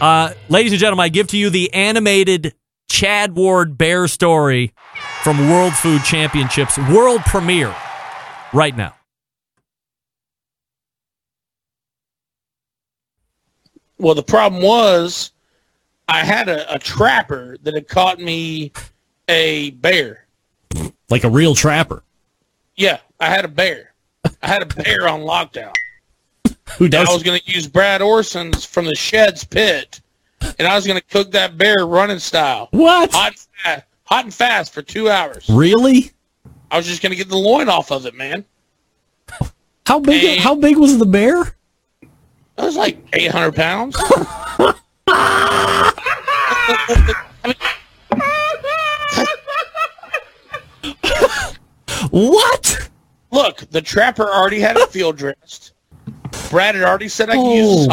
Uh, 0.00 0.32
ladies 0.48 0.72
and 0.72 0.80
gentlemen, 0.80 1.04
I 1.04 1.08
give 1.08 1.28
to 1.28 1.36
you 1.38 1.50
the 1.50 1.72
animated 1.74 2.54
Chad 2.92 3.34
Ward 3.34 3.78
Bear 3.78 4.06
story 4.06 4.74
from 5.22 5.48
World 5.48 5.72
Food 5.72 6.04
Championships 6.04 6.76
world 6.76 7.22
premiere 7.22 7.74
right 8.52 8.76
now. 8.76 8.94
Well, 13.96 14.14
the 14.14 14.22
problem 14.22 14.60
was 14.60 15.30
I 16.06 16.22
had 16.22 16.50
a, 16.50 16.74
a 16.74 16.78
trapper 16.78 17.56
that 17.62 17.72
had 17.72 17.88
caught 17.88 18.20
me 18.20 18.72
a 19.26 19.70
bear. 19.70 20.26
Like 21.08 21.24
a 21.24 21.30
real 21.30 21.54
trapper. 21.54 22.02
Yeah, 22.76 22.98
I 23.18 23.30
had 23.30 23.46
a 23.46 23.48
bear. 23.48 23.94
I 24.42 24.48
had 24.48 24.60
a 24.60 24.66
bear 24.66 25.08
on 25.08 25.20
lockdown. 25.22 25.72
Who 26.76 26.90
does? 26.90 27.08
I 27.08 27.12
was 27.14 27.22
going 27.22 27.40
to 27.40 27.50
use 27.50 27.66
Brad 27.66 28.02
Orrison's 28.02 28.66
from 28.66 28.84
the 28.84 28.94
Sheds 28.94 29.44
pit, 29.44 30.01
and 30.58 30.68
I 30.68 30.74
was 30.74 30.86
going 30.86 30.98
to 30.98 31.04
cook 31.06 31.32
that 31.32 31.56
bear 31.58 31.86
running 31.86 32.18
style. 32.18 32.68
What? 32.70 33.12
Hot 33.12 33.28
and, 33.32 33.38
fast, 33.64 33.84
hot 34.04 34.24
and 34.24 34.34
fast 34.34 34.72
for 34.72 34.82
two 34.82 35.08
hours. 35.10 35.48
Really? 35.48 36.12
I 36.70 36.76
was 36.76 36.86
just 36.86 37.02
going 37.02 37.10
to 37.10 37.16
get 37.16 37.28
the 37.28 37.36
loin 37.36 37.68
off 37.68 37.90
of 37.90 38.06
it, 38.06 38.14
man. 38.14 38.44
How 39.86 40.00
big? 40.00 40.24
And- 40.24 40.40
how 40.40 40.54
big 40.54 40.78
was 40.78 40.98
the 40.98 41.06
bear? 41.06 41.56
It 42.02 42.62
was 42.62 42.76
like 42.76 42.98
800 43.12 43.54
pounds. 43.54 43.96
what? 52.10 52.90
Look, 53.30 53.70
the 53.70 53.80
trapper 53.80 54.24
already 54.24 54.60
had 54.60 54.76
it 54.76 54.88
field 54.90 55.16
dressed. 55.16 55.72
Brad 56.50 56.74
had 56.74 56.84
already 56.84 57.08
said 57.08 57.30
I 57.30 57.36
could 57.36 57.54
use 57.54 57.86
the 57.86 57.92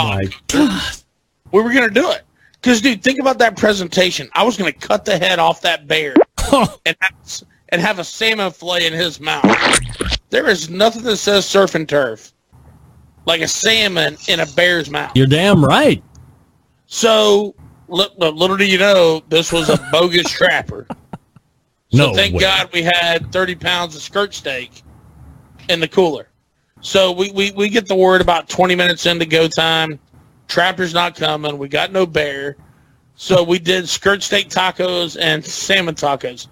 Oh 0.54 0.70
sock. 0.80 1.04
We 1.52 1.62
were 1.62 1.74
gonna 1.74 1.89
do 1.89 2.12
it. 2.12 2.24
Cause 2.62 2.82
dude, 2.82 3.01
think 3.01 3.20
about 3.20 3.38
that 3.39 3.57
presentation. 3.57 4.30
I 4.34 4.43
was 4.43 4.57
gonna 4.57 4.74
cut 4.74 5.05
the 5.05 5.18
head 5.18 5.39
off 5.39 5.62
that 5.62 5.88
bear 5.88 6.14
and 6.53 6.95
have, 6.99 7.43
and 7.70 7.82
have 7.82 7.99
a 7.99 8.03
salmon 8.03 8.51
fillet 8.51 8.86
in 8.86 8.93
his 8.93 9.20
mouth. 9.20 9.45
There 10.30 10.47
is 10.47 10.70
nothing 10.70 11.03
that 11.03 11.18
says 11.18 11.45
surf 11.45 11.76
and 11.76 11.88
turf 11.88 12.34
like 13.26 13.41
a 13.41 13.47
salmon 13.47 14.18
in 14.28 14.39
a 14.39 14.45
bear's 14.47 14.89
mouth. 14.89 15.12
You're 15.16 15.28
damn 15.28 15.64
right. 15.64 16.03
So 16.88 17.55
li- 17.88 18.10
li- 18.18 18.32
little 18.32 18.57
do 18.57 18.66
you 18.66 18.78
know, 18.78 19.22
this 19.30 19.51
was 19.51 19.70
a 19.70 19.78
bogus 19.91 20.30
trapper. 20.30 20.86
So 20.89 22.07
No 22.07 22.14
thank 22.14 22.34
way. 22.34 22.41
God 22.41 22.70
we 22.74 22.82
had 22.84 23.32
30 23.32 23.55
pounds 23.55 23.95
of 23.95 24.01
skirt 24.01 24.34
steak 24.34 24.84
in 25.70 25.80
the 25.80 25.88
cooler. 25.88 26.28
So 26.82 27.12
we, 27.12 27.32
we, 27.32 27.51
we 27.51 27.70
get 27.70 27.88
the 27.88 27.95
word 27.95 28.22
about 28.22 28.49
20 28.49 28.76
minutes 28.76 29.05
into 29.05 29.26
go 29.26 29.47
time. 29.47 29.99
Trapper's 30.50 30.93
not 30.93 31.16
coming. 31.16 31.58
We 31.58 31.70
got 31.70 31.93
no 31.93 32.06
bear. 32.06 32.58
So 33.16 33.43
we 33.43 33.60
did 33.60 33.88
skirt 33.88 34.24
steak 34.24 34.50
tacos 34.50 35.16
and 35.20 35.45
salmon 35.45 35.95
tacos. 35.95 36.47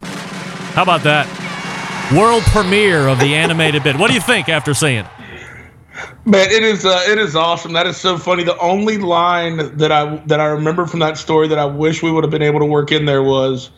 How 0.00 0.82
about 0.82 1.02
that? 1.02 1.28
World 2.16 2.42
premiere 2.44 3.08
of 3.08 3.20
the 3.20 3.34
animated 3.34 3.84
bit. 3.84 3.96
What 3.96 4.08
do 4.08 4.14
you 4.14 4.20
think 4.20 4.48
after 4.48 4.74
seeing 4.74 4.98
it? 4.98 5.06
Man, 6.24 6.50
it 6.50 6.62
is 6.62 6.86
uh, 6.86 7.04
it 7.06 7.18
is 7.18 7.36
awesome. 7.36 7.72
That 7.74 7.86
is 7.86 7.96
so 7.96 8.16
funny. 8.16 8.44
The 8.44 8.58
only 8.58 8.96
line 8.96 9.76
that 9.76 9.92
I 9.92 10.16
that 10.26 10.40
I 10.40 10.46
remember 10.46 10.86
from 10.86 11.00
that 11.00 11.18
story 11.18 11.48
that 11.48 11.58
I 11.58 11.66
wish 11.66 12.02
we 12.02 12.10
would 12.10 12.24
have 12.24 12.30
been 12.30 12.42
able 12.42 12.60
to 12.60 12.66
work 12.66 12.92
in 12.92 13.04
there 13.04 13.22
was, 13.22 13.70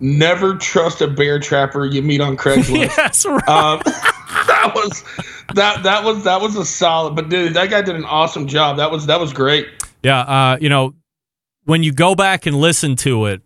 "Never 0.00 0.56
trust 0.56 1.00
a 1.00 1.08
bear 1.08 1.38
trapper 1.38 1.86
you 1.86 2.02
meet 2.02 2.20
on 2.20 2.36
Craigslist." 2.38 2.96
yes, 2.96 3.24
right. 3.24 3.48
Um, 3.48 3.80
that 3.84 4.72
was 4.74 5.02
that 5.54 5.82
that 5.82 6.04
was 6.04 6.24
that 6.24 6.40
was 6.40 6.56
a 6.56 6.64
solid. 6.64 7.14
But 7.14 7.28
dude, 7.28 7.54
that 7.54 7.70
guy 7.70 7.82
did 7.82 7.96
an 7.96 8.04
awesome 8.04 8.46
job. 8.46 8.78
That 8.78 8.90
was 8.90 9.06
that 9.06 9.20
was 9.20 9.32
great. 9.32 9.68
Yeah, 10.02 10.20
uh, 10.20 10.58
you 10.60 10.68
know, 10.68 10.94
when 11.64 11.82
you 11.82 11.92
go 11.92 12.14
back 12.14 12.46
and 12.46 12.56
listen 12.56 12.96
to 12.96 13.26
it, 13.26 13.42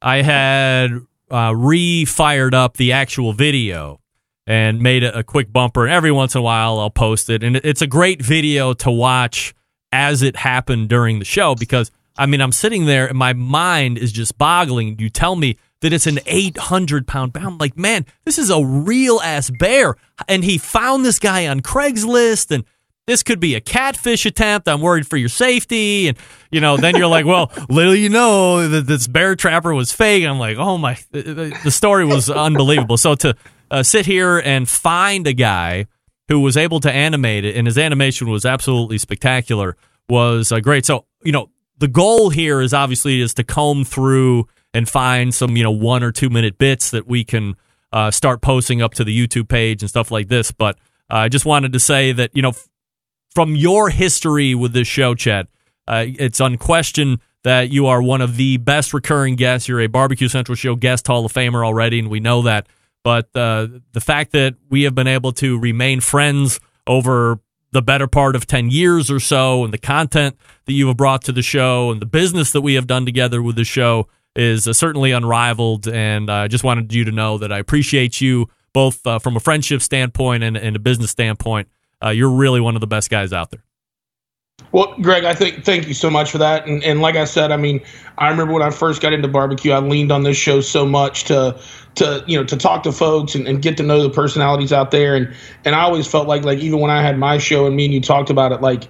I 0.00 0.22
had 0.22 0.90
uh, 1.30 1.54
re-fired 1.56 2.54
up 2.54 2.76
the 2.76 2.92
actual 2.92 3.32
video 3.32 4.00
and 4.46 4.80
made 4.80 5.04
a, 5.04 5.18
a 5.18 5.22
quick 5.22 5.52
bumper. 5.52 5.84
And 5.84 5.92
every 5.92 6.12
once 6.12 6.34
in 6.34 6.38
a 6.38 6.42
while, 6.42 6.78
I'll 6.78 6.90
post 6.90 7.30
it, 7.30 7.42
and 7.42 7.56
it's 7.56 7.82
a 7.82 7.86
great 7.86 8.22
video 8.22 8.72
to 8.74 8.90
watch 8.90 9.54
as 9.92 10.22
it 10.22 10.36
happened 10.36 10.88
during 10.88 11.18
the 11.18 11.24
show 11.24 11.54
because 11.54 11.90
I 12.18 12.26
mean, 12.26 12.40
I'm 12.40 12.52
sitting 12.52 12.86
there 12.86 13.06
and 13.06 13.16
my 13.16 13.32
mind 13.32 13.96
is 13.96 14.10
just 14.10 14.36
boggling. 14.36 14.98
You 14.98 15.08
tell 15.08 15.36
me 15.36 15.56
that 15.80 15.92
it's 15.92 16.06
an 16.06 16.18
800 16.26 17.06
pound 17.06 17.32
bear. 17.32 17.46
I'm 17.46 17.58
like, 17.58 17.76
man, 17.76 18.06
this 18.24 18.38
is 18.38 18.50
a 18.50 18.64
real 18.64 19.20
ass 19.20 19.50
bear. 19.50 19.96
And 20.26 20.44
he 20.44 20.58
found 20.58 21.04
this 21.04 21.18
guy 21.18 21.46
on 21.46 21.60
Craigslist 21.60 22.50
and 22.50 22.64
this 23.06 23.22
could 23.22 23.40
be 23.40 23.54
a 23.54 23.60
catfish 23.60 24.26
attempt. 24.26 24.68
I'm 24.68 24.82
worried 24.82 25.06
for 25.06 25.16
your 25.16 25.30
safety. 25.30 26.08
And, 26.08 26.18
you 26.50 26.60
know, 26.60 26.76
then 26.76 26.94
you're 26.94 27.06
like, 27.06 27.24
well, 27.24 27.50
little 27.70 27.94
you 27.94 28.10
know 28.10 28.68
that 28.68 28.86
this 28.86 29.06
bear 29.06 29.34
trapper 29.34 29.72
was 29.72 29.92
fake. 29.92 30.26
I'm 30.26 30.38
like, 30.38 30.58
oh 30.58 30.76
my, 30.76 30.98
the 31.12 31.70
story 31.70 32.04
was 32.04 32.28
unbelievable. 32.30 32.98
So 32.98 33.14
to 33.16 33.34
uh, 33.70 33.82
sit 33.82 34.04
here 34.04 34.38
and 34.38 34.68
find 34.68 35.26
a 35.26 35.32
guy 35.32 35.86
who 36.28 36.40
was 36.40 36.56
able 36.58 36.80
to 36.80 36.92
animate 36.92 37.46
it 37.46 37.56
and 37.56 37.66
his 37.66 37.78
animation 37.78 38.28
was 38.28 38.44
absolutely 38.44 38.98
spectacular 38.98 39.76
was 40.10 40.52
uh, 40.52 40.60
great. 40.60 40.84
So, 40.84 41.06
you 41.22 41.32
know, 41.32 41.50
the 41.78 41.88
goal 41.88 42.28
here 42.28 42.60
is 42.60 42.74
obviously 42.74 43.20
is 43.20 43.32
to 43.34 43.44
comb 43.44 43.84
through 43.84 44.46
and 44.74 44.88
find 44.88 45.34
some, 45.34 45.56
you 45.56 45.62
know, 45.62 45.70
one 45.70 46.02
or 46.02 46.12
two 46.12 46.30
minute 46.30 46.58
bits 46.58 46.90
that 46.90 47.06
we 47.06 47.24
can 47.24 47.56
uh, 47.92 48.10
start 48.10 48.40
posting 48.40 48.82
up 48.82 48.94
to 48.94 49.04
the 49.04 49.16
YouTube 49.16 49.48
page 49.48 49.82
and 49.82 49.88
stuff 49.88 50.10
like 50.10 50.28
this. 50.28 50.52
But 50.52 50.76
uh, 51.10 51.16
I 51.16 51.28
just 51.28 51.46
wanted 51.46 51.72
to 51.72 51.80
say 51.80 52.12
that, 52.12 52.34
you 52.34 52.42
know, 52.42 52.50
f- 52.50 52.68
from 53.34 53.56
your 53.56 53.88
history 53.90 54.54
with 54.54 54.72
this 54.72 54.88
show, 54.88 55.14
Chad, 55.14 55.48
uh, 55.86 56.04
it's 56.06 56.40
unquestioned 56.40 57.20
that 57.44 57.70
you 57.70 57.86
are 57.86 58.02
one 58.02 58.20
of 58.20 58.36
the 58.36 58.58
best 58.58 58.92
recurring 58.92 59.36
guests. 59.36 59.68
You're 59.68 59.80
a 59.80 59.86
Barbecue 59.86 60.28
Central 60.28 60.54
Show 60.54 60.76
guest 60.76 61.06
Hall 61.06 61.24
of 61.24 61.32
Famer 61.32 61.64
already, 61.64 61.98
and 61.98 62.10
we 62.10 62.20
know 62.20 62.42
that. 62.42 62.66
But 63.04 63.34
uh, 63.34 63.68
the 63.92 64.00
fact 64.00 64.32
that 64.32 64.56
we 64.68 64.82
have 64.82 64.94
been 64.94 65.06
able 65.06 65.32
to 65.34 65.58
remain 65.58 66.00
friends 66.00 66.60
over 66.86 67.40
the 67.70 67.80
better 67.80 68.06
part 68.06 68.34
of 68.34 68.46
10 68.46 68.70
years 68.70 69.10
or 69.10 69.20
so, 69.20 69.64
and 69.64 69.72
the 69.72 69.78
content 69.78 70.36
that 70.66 70.72
you 70.72 70.88
have 70.88 70.96
brought 70.96 71.22
to 71.22 71.32
the 71.32 71.42
show, 71.42 71.90
and 71.90 72.02
the 72.02 72.06
business 72.06 72.50
that 72.52 72.60
we 72.60 72.74
have 72.74 72.86
done 72.86 73.06
together 73.06 73.40
with 73.40 73.56
the 73.56 73.64
show 73.64 74.08
is 74.38 74.68
uh, 74.68 74.72
certainly 74.72 75.10
unrivaled. 75.10 75.88
And 75.88 76.30
I 76.30 76.48
just 76.48 76.64
wanted 76.64 76.94
you 76.94 77.04
to 77.04 77.12
know 77.12 77.36
that 77.38 77.52
I 77.52 77.58
appreciate 77.58 78.20
you 78.20 78.48
both 78.72 79.06
uh, 79.06 79.18
from 79.18 79.36
a 79.36 79.40
friendship 79.40 79.82
standpoint 79.82 80.44
and, 80.44 80.56
and 80.56 80.76
a 80.76 80.78
business 80.78 81.10
standpoint. 81.10 81.68
Uh, 82.02 82.10
you're 82.10 82.30
really 82.30 82.60
one 82.60 82.76
of 82.76 82.80
the 82.80 82.86
best 82.86 83.10
guys 83.10 83.32
out 83.32 83.50
there. 83.50 83.64
Well, 84.70 84.94
Greg, 85.00 85.24
I 85.24 85.34
think 85.34 85.64
thank 85.64 85.88
you 85.88 85.94
so 85.94 86.10
much 86.10 86.30
for 86.30 86.38
that. 86.38 86.66
And, 86.66 86.84
and 86.84 87.00
like 87.00 87.16
I 87.16 87.24
said, 87.24 87.52
I 87.52 87.56
mean, 87.56 87.80
I 88.18 88.28
remember 88.28 88.52
when 88.52 88.62
I 88.62 88.70
first 88.70 89.00
got 89.00 89.12
into 89.12 89.26
barbecue, 89.26 89.72
I 89.72 89.78
leaned 89.78 90.12
on 90.12 90.24
this 90.24 90.36
show 90.36 90.60
so 90.60 90.84
much 90.84 91.24
to 91.24 91.58
to 91.94 92.22
you 92.26 92.38
know 92.38 92.44
to 92.44 92.56
talk 92.56 92.82
to 92.82 92.92
folks 92.92 93.34
and, 93.34 93.48
and 93.48 93.62
get 93.62 93.76
to 93.78 93.82
know 93.82 94.02
the 94.02 94.10
personalities 94.10 94.72
out 94.72 94.90
there. 94.90 95.14
And 95.14 95.34
and 95.64 95.74
I 95.74 95.80
always 95.80 96.06
felt 96.06 96.28
like 96.28 96.44
like 96.44 96.58
even 96.58 96.80
when 96.80 96.90
I 96.90 97.02
had 97.02 97.18
my 97.18 97.38
show 97.38 97.66
and 97.66 97.74
me 97.76 97.86
and 97.86 97.94
you 97.94 98.00
talked 98.00 98.30
about 98.30 98.52
it, 98.52 98.60
like 98.60 98.84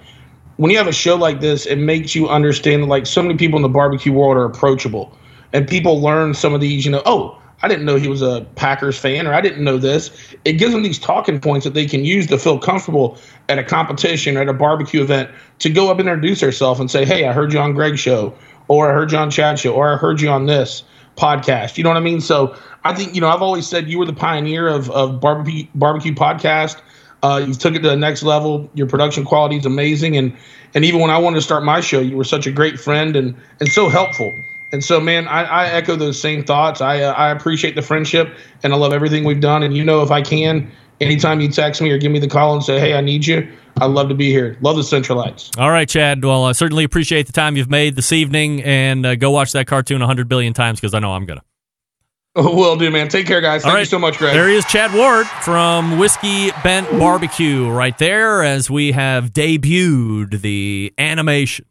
when 0.57 0.71
you 0.73 0.79
have 0.79 0.89
a 0.89 0.93
show 0.93 1.15
like 1.15 1.41
this, 1.41 1.65
it 1.65 1.77
makes 1.77 2.15
you 2.15 2.29
understand 2.29 2.83
that 2.83 2.89
like 2.89 3.07
so 3.07 3.23
many 3.23 3.37
people 3.37 3.57
in 3.57 3.63
the 3.63 3.69
barbecue 3.69 4.13
world 4.13 4.37
are 4.37 4.45
approachable, 4.45 5.17
and 5.53 5.67
people 5.69 6.01
learn 6.01 6.35
some 6.35 6.55
of 6.55 6.61
these. 6.61 6.85
You 6.85 6.93
know, 6.93 7.03
oh, 7.07 7.41
I 7.63 7.69
didn't 7.69 7.85
know 7.85 7.97
he 7.97 8.09
was 8.09 8.23
a 8.23 8.47
Packers 8.55 8.99
fan, 8.99 9.27
or 9.27 9.35
I 9.35 9.41
didn't 9.41 9.65
know 9.65 9.79
this. 9.79 10.11
It 10.45 10.55
gives 10.55 10.73
them 10.73 10.83
these 10.83 10.99
talking 10.99 11.41
points 11.41 11.65
that 11.65 11.75
they 11.75 11.87
can 11.87 12.05
use 12.05 12.27
to 12.29 12.39
feel 12.39 12.59
comfortable 12.59 13.19
at 13.49 13.59
a 13.59 13.65
competition 13.65 14.37
or 14.37 14.43
at 14.43 14.49
a 14.49 14.53
barbecue 14.53 15.03
event 15.03 15.31
to 15.61 15.71
go 15.71 15.91
up 15.91 15.99
and 15.99 16.09
introduce 16.09 16.41
themselves 16.41 16.79
and 16.79 16.91
say, 16.91 17.05
"Hey, 17.05 17.27
I 17.27 17.33
heard 17.33 17.53
you 17.53 17.59
on 17.59 17.73
Greg's 17.75 18.01
show, 18.01 18.33
or 18.69 18.91
I 18.91 18.95
heard 18.95 19.11
you 19.11 19.19
on 19.19 19.31
Chad's 19.31 19.61
show, 19.61 19.73
or 19.73 19.93
I 19.93 19.97
heard 19.97 20.21
you 20.21 20.29
on 20.29 20.47
this 20.47 20.85
podcast." 21.17 21.77
You 21.77 21.85
know 21.85 21.91
what 21.91 21.97
I 21.97 22.01
mean? 22.01 22.21
So 22.21 22.55
I 22.85 22.95
think 22.95 23.15
you 23.15 23.21
know 23.21 23.29
I've 23.29 23.43
always 23.43 23.67
said 23.67 23.89
you 23.89 23.99
were 23.99 24.07
the 24.07 24.13
pioneer 24.13 24.69
of 24.69 24.91
of 24.91 25.21
barbecue 25.21 25.67
barbecue 25.75 26.15
podcast. 26.15 26.81
Uh, 27.21 27.43
you 27.45 27.53
took 27.53 27.75
it 27.75 27.83
to 27.83 27.89
the 27.89 27.97
next 27.97 28.23
level. 28.23 28.71
Your 28.75 28.87
production 28.87 29.25
quality 29.25 29.57
is 29.57 29.67
amazing, 29.67 30.17
and 30.17 30.33
and 30.75 30.85
even 30.85 31.01
when 31.01 31.11
I 31.11 31.19
wanted 31.19 31.37
to 31.37 31.43
start 31.43 31.65
my 31.65 31.81
show, 31.81 31.99
you 31.99 32.17
were 32.17 32.23
such 32.23 32.47
a 32.47 32.53
great 32.53 32.79
friend 32.79 33.17
and 33.17 33.35
and 33.59 33.69
so 33.69 33.89
helpful. 33.89 34.33
And 34.71 34.85
so, 34.85 35.01
man, 35.01 35.27
I, 35.29 35.45
I 35.45 35.67
echo 35.71 35.97
those 35.97 36.21
same 36.21 36.45
thoughts. 36.45 36.81
I 36.81 37.01
uh, 37.01 37.13
I 37.13 37.31
appreciate 37.31 37.75
the 37.75 37.83
friendship, 37.83 38.37
and 38.63 38.73
I 38.73 38.77
love 38.77 38.93
everything 38.93 39.25
we've 39.25 39.41
done. 39.41 39.63
And 39.63 39.77
you 39.77 39.85
know, 39.85 40.03
if 40.03 40.11
I 40.11 40.21
can, 40.21 40.71
anytime 41.01 41.41
you 41.41 41.49
text 41.49 41.81
me 41.81 41.91
or 41.91 41.99
give 41.99 42.13
me 42.13 42.19
the 42.19 42.29
call 42.29 42.55
and 42.55 42.63
say, 42.63 42.79
"Hey, 42.79 42.95
I 42.95 43.01
need 43.01 43.27
you," 43.27 43.49
I'd 43.81 43.91
love 43.91 44.09
to 44.09 44.15
be 44.15 44.31
here. 44.31 44.59
Love 44.61 44.77
the 44.77 44.83
Centralites. 44.83 45.59
All 45.59 45.71
right, 45.71 45.89
Chad. 45.89 46.23
Well, 46.23 46.45
I 46.45 46.53
certainly 46.53 46.85
appreciate 46.85 47.27
the 47.27 47.33
time 47.33 47.57
you've 47.57 47.71
made 47.71 47.97
this 47.97 48.13
evening, 48.13 48.63
and 48.63 49.07
uh, 49.07 49.15
go 49.15 49.31
watch 49.31 49.53
that 49.53 49.67
cartoon 49.67 50.01
100 50.01 50.29
billion 50.29 50.53
times 50.53 50.81
because 50.81 50.93
I 50.93 50.99
know 50.99 51.13
I'm 51.13 51.25
going 51.25 51.39
to. 52.37 52.43
Will 52.43 52.77
do, 52.77 52.91
man. 52.91 53.09
Take 53.09 53.27
care, 53.27 53.41
guys. 53.41 53.63
Thank 53.63 53.73
All 53.73 53.81
you 53.81 53.87
so 53.87 53.99
much, 53.99 54.19
Greg. 54.19 54.35
There 54.35 54.49
he 54.49 54.57
is, 54.57 54.65
Chad 54.67 54.93
Ward 54.95 55.27
from 55.27 55.99
Whiskey 55.99 56.51
Bent 56.63 56.89
Barbecue, 56.99 57.69
right 57.69 57.97
there, 57.99 58.43
as 58.43 58.71
we 58.71 58.93
have 58.93 59.33
debuted 59.33 60.43
the 60.43 60.93
animation 60.99 61.65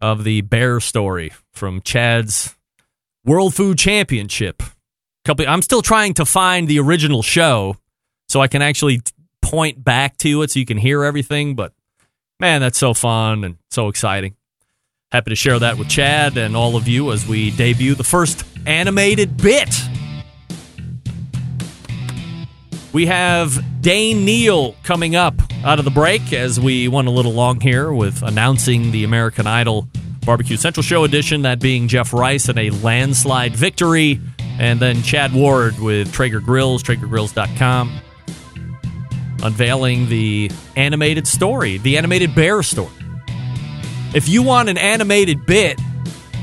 of 0.00 0.24
the 0.24 0.40
bear 0.42 0.80
story 0.80 1.32
from 1.52 1.80
Chad's 1.82 2.54
World 3.24 3.54
Food 3.54 3.78
Championship. 3.78 4.62
Couple, 5.24 5.46
I'm 5.48 5.62
still 5.62 5.82
trying 5.82 6.14
to 6.14 6.24
find 6.24 6.68
the 6.68 6.78
original 6.78 7.22
show 7.22 7.76
so 8.28 8.40
I 8.40 8.48
can 8.48 8.62
actually 8.62 9.00
point 9.42 9.82
back 9.82 10.16
to 10.18 10.42
it 10.42 10.50
so 10.50 10.58
you 10.58 10.66
can 10.66 10.78
hear 10.78 11.04
everything. 11.04 11.54
But 11.54 11.72
man, 12.40 12.60
that's 12.60 12.78
so 12.78 12.94
fun 12.94 13.44
and 13.44 13.56
so 13.70 13.88
exciting. 13.88 14.36
Happy 15.10 15.30
to 15.30 15.36
share 15.36 15.58
that 15.58 15.78
with 15.78 15.88
Chad 15.88 16.36
and 16.36 16.54
all 16.54 16.76
of 16.76 16.86
you 16.86 17.12
as 17.12 17.26
we 17.26 17.50
debut 17.50 17.94
the 17.94 18.04
first 18.04 18.44
animated 18.66 19.36
bit. 19.36 19.74
We 22.98 23.06
have 23.06 23.80
Dane 23.80 24.24
Neal 24.24 24.74
coming 24.82 25.14
up 25.14 25.40
out 25.62 25.78
of 25.78 25.84
the 25.84 25.90
break 25.92 26.32
as 26.32 26.58
we 26.58 26.88
went 26.88 27.06
a 27.06 27.12
little 27.12 27.32
long 27.32 27.60
here 27.60 27.92
with 27.92 28.24
announcing 28.24 28.90
the 28.90 29.04
American 29.04 29.46
Idol 29.46 29.86
Barbecue 30.26 30.56
Central 30.56 30.82
Show 30.82 31.04
edition, 31.04 31.42
that 31.42 31.60
being 31.60 31.86
Jeff 31.86 32.12
Rice 32.12 32.48
and 32.48 32.58
a 32.58 32.70
landslide 32.70 33.54
victory. 33.54 34.20
And 34.58 34.80
then 34.80 35.04
Chad 35.04 35.32
Ward 35.32 35.78
with 35.78 36.12
Traeger 36.12 36.40
Grills, 36.40 36.82
TraegerGrills.com, 36.82 38.00
unveiling 39.44 40.08
the 40.08 40.50
animated 40.74 41.28
story, 41.28 41.78
the 41.78 41.98
animated 41.98 42.34
bear 42.34 42.64
story. 42.64 42.90
If 44.12 44.28
you 44.28 44.42
want 44.42 44.70
an 44.70 44.76
animated 44.76 45.46
bit, 45.46 45.80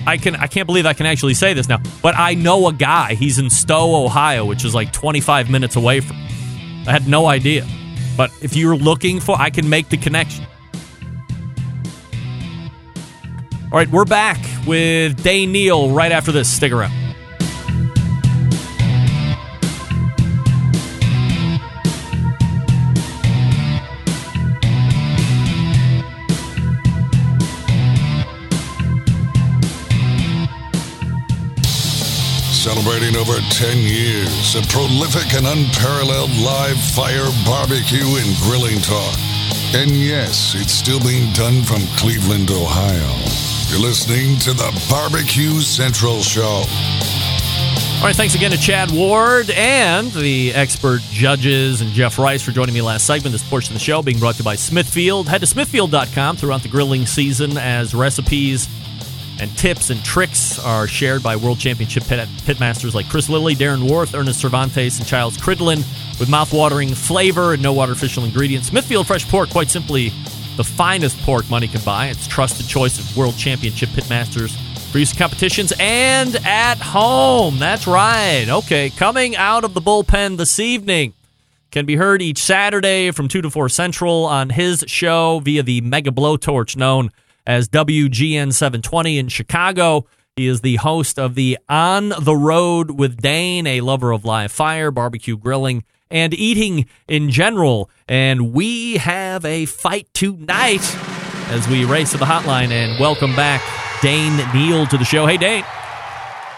I 0.07 0.15
can 0.15 0.37
I 0.37 0.47
can't 0.47 0.67
believe 0.67 0.85
I 0.85 0.93
can 0.93 1.05
actually 1.05 1.33
say 1.33 1.53
this 1.53 1.67
now, 1.67 1.81
but 2.01 2.15
I 2.15 2.33
know 2.33 2.69
a 2.69 2.71
guy. 2.71 3.15
He's 3.15 3.39
in 3.39 3.49
Stow, 3.49 4.05
Ohio, 4.05 4.45
which 4.45 4.63
is 4.63 4.73
like 4.73 4.93
25 4.93 5.49
minutes 5.49 5.75
away 5.75 5.99
from. 5.99 6.15
I 6.87 6.91
had 6.91 7.07
no 7.07 7.25
idea. 7.25 7.65
But 8.17 8.31
if 8.41 8.55
you're 8.55 8.77
looking 8.77 9.19
for 9.19 9.35
I 9.39 9.49
can 9.49 9.69
make 9.69 9.89
the 9.89 9.97
connection. 9.97 10.45
All 13.71 13.79
right, 13.79 13.89
we're 13.89 14.05
back 14.05 14.39
with 14.65 15.21
Dane 15.21 15.51
Neal 15.51 15.89
right 15.91 16.11
after 16.11 16.31
this. 16.31 16.47
Stick 16.51 16.71
around. 16.71 17.04
Celebrating 32.85 33.19
over 33.19 33.39
10 33.49 33.77
years 33.79 34.53
of 34.53 34.69
prolific 34.69 35.33
and 35.33 35.47
unparalleled 35.47 36.29
live 36.37 36.77
fire 36.77 37.25
barbecue 37.43 38.05
and 38.05 38.37
grilling 38.43 38.79
talk. 38.79 39.17
And 39.73 39.89
yes, 39.89 40.53
it's 40.53 40.73
still 40.73 40.99
being 40.99 41.33
done 41.33 41.63
from 41.63 41.81
Cleveland, 41.97 42.51
Ohio. 42.51 43.09
You're 43.71 43.81
listening 43.81 44.37
to 44.41 44.53
the 44.53 44.69
Barbecue 44.87 45.61
Central 45.61 46.21
Show. 46.21 46.63
All 47.97 48.03
right, 48.03 48.15
thanks 48.15 48.35
again 48.35 48.51
to 48.51 48.57
Chad 48.57 48.91
Ward 48.91 49.49
and 49.49 50.11
the 50.11 50.53
expert 50.53 51.01
judges 51.09 51.81
and 51.81 51.89
Jeff 51.91 52.19
Rice 52.19 52.43
for 52.43 52.51
joining 52.51 52.75
me 52.75 52.83
last 52.83 53.07
segment. 53.07 53.31
This 53.31 53.49
portion 53.49 53.73
of 53.73 53.79
the 53.79 53.83
show 53.83 54.03
being 54.03 54.19
brought 54.19 54.35
to 54.35 54.39
you 54.41 54.45
by 54.45 54.55
Smithfield. 54.55 55.27
Head 55.27 55.41
to 55.41 55.47
smithfield.com 55.47 56.37
throughout 56.37 56.61
the 56.61 56.69
grilling 56.69 57.07
season 57.07 57.57
as 57.57 57.95
recipes 57.95 58.67
And 59.39 59.55
tips 59.57 59.89
and 59.89 60.03
tricks 60.03 60.57
are 60.59 60.87
shared 60.87 61.21
by 61.21 61.35
World 61.35 61.59
Championship 61.59 62.03
pit, 62.05 62.27
pitmasters 62.45 62.93
like 62.93 63.09
Chris 63.09 63.27
Lilly, 63.27 63.53
Darren 63.53 63.89
Warth, 63.89 64.15
Ernest 64.15 64.41
Servantes, 64.41 64.97
and 64.97 65.07
Childs 65.07 65.37
Cridlin 65.37 65.79
with 66.19 66.29
mouth-watering 66.29 66.93
flavor 66.93 67.53
and 67.53 67.61
no 67.61 67.79
artificial 67.79 68.23
ingredients. 68.23 68.69
Smithfield 68.69 69.07
Fresh 69.07 69.27
Pork, 69.27 69.49
quite 69.49 69.69
simply, 69.69 70.13
the 70.55 70.63
finest 70.63 71.21
pork 71.23 71.49
money 71.49 71.67
can 71.67 71.81
buy. 71.81 72.07
It's 72.07 72.27
trusted 72.27 72.67
choice 72.67 72.97
of 72.97 73.17
World 73.17 73.37
Championship 73.37 73.89
pitmasters 73.89 74.55
for 74.89 74.99
use 74.99 75.11
in 75.11 75.17
competitions 75.17 75.73
and 75.77 76.37
at 76.45 76.75
home. 76.75 77.59
That's 77.59 77.87
right. 77.87 78.45
Okay, 78.47 78.89
coming 78.91 79.35
out 79.35 79.65
of 79.65 79.73
the 79.73 79.81
bullpen 79.81 80.37
this 80.37 80.57
evening 80.59 81.13
can 81.71 81.85
be 81.85 81.97
heard 81.97 82.21
each 82.21 82.37
Saturday 82.37 83.11
from 83.11 83.27
2 83.27 83.41
to 83.41 83.49
4 83.49 83.67
Central 83.67 84.23
on 84.23 84.51
his 84.51 84.85
show 84.87 85.41
via 85.43 85.61
the 85.61 85.81
mega 85.81 86.11
blowtorch 86.11 86.77
known 86.77 87.11
as 87.45 87.67
WGN 87.69 88.53
720 88.53 89.17
in 89.17 89.27
Chicago. 89.27 90.05
He 90.35 90.47
is 90.47 90.61
the 90.61 90.75
host 90.77 91.17
of 91.17 91.35
the 91.35 91.57
On 91.69 92.09
the 92.19 92.35
Road 92.35 92.91
with 92.91 93.21
Dane, 93.21 93.65
a 93.67 93.81
lover 93.81 94.11
of 94.11 94.25
live 94.25 94.51
fire, 94.51 94.91
barbecue 94.91 95.37
grilling, 95.37 95.83
and 96.11 96.33
eating 96.33 96.87
in 97.07 97.29
general. 97.29 97.89
And 98.07 98.51
we 98.53 98.97
have 98.97 99.45
a 99.45 99.65
fight 99.65 100.07
tonight 100.13 100.81
as 101.49 101.67
we 101.67 101.85
race 101.85 102.11
to 102.11 102.17
the 102.17 102.25
hotline 102.25 102.71
and 102.71 102.99
welcome 102.99 103.35
back 103.35 103.61
Dane 104.01 104.37
Neal 104.53 104.85
to 104.87 104.97
the 104.97 105.05
show. 105.05 105.25
Hey, 105.25 105.37
Dane. 105.37 105.63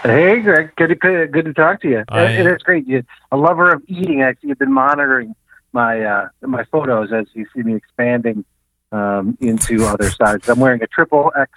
Hey, 0.03 0.39
Greg. 0.41 0.71
Good 0.75 0.87
to 0.89 1.27
good 1.27 1.45
to 1.45 1.53
talk 1.53 1.81
to 1.81 1.89
you. 1.89 2.03
I- 2.09 2.23
it 2.31 2.45
is 2.47 2.61
great. 2.63 2.87
You, 2.87 3.03
a 3.31 3.37
lover 3.37 3.71
of 3.71 3.83
eating. 3.87 4.23
I 4.23 4.33
see 4.33 4.47
you've 4.47 4.59
been 4.59 4.73
monitoring 4.73 5.35
my 5.73 6.01
uh, 6.01 6.29
my 6.41 6.63
photos 6.65 7.11
as 7.11 7.25
you 7.33 7.45
see 7.55 7.61
me 7.61 7.75
expanding 7.75 8.45
um, 8.91 9.37
into 9.41 9.85
other 9.85 10.09
sizes. 10.09 10.47
I'm 10.49 10.59
wearing 10.59 10.81
a 10.81 10.87
triple 10.87 11.31
X 11.37 11.51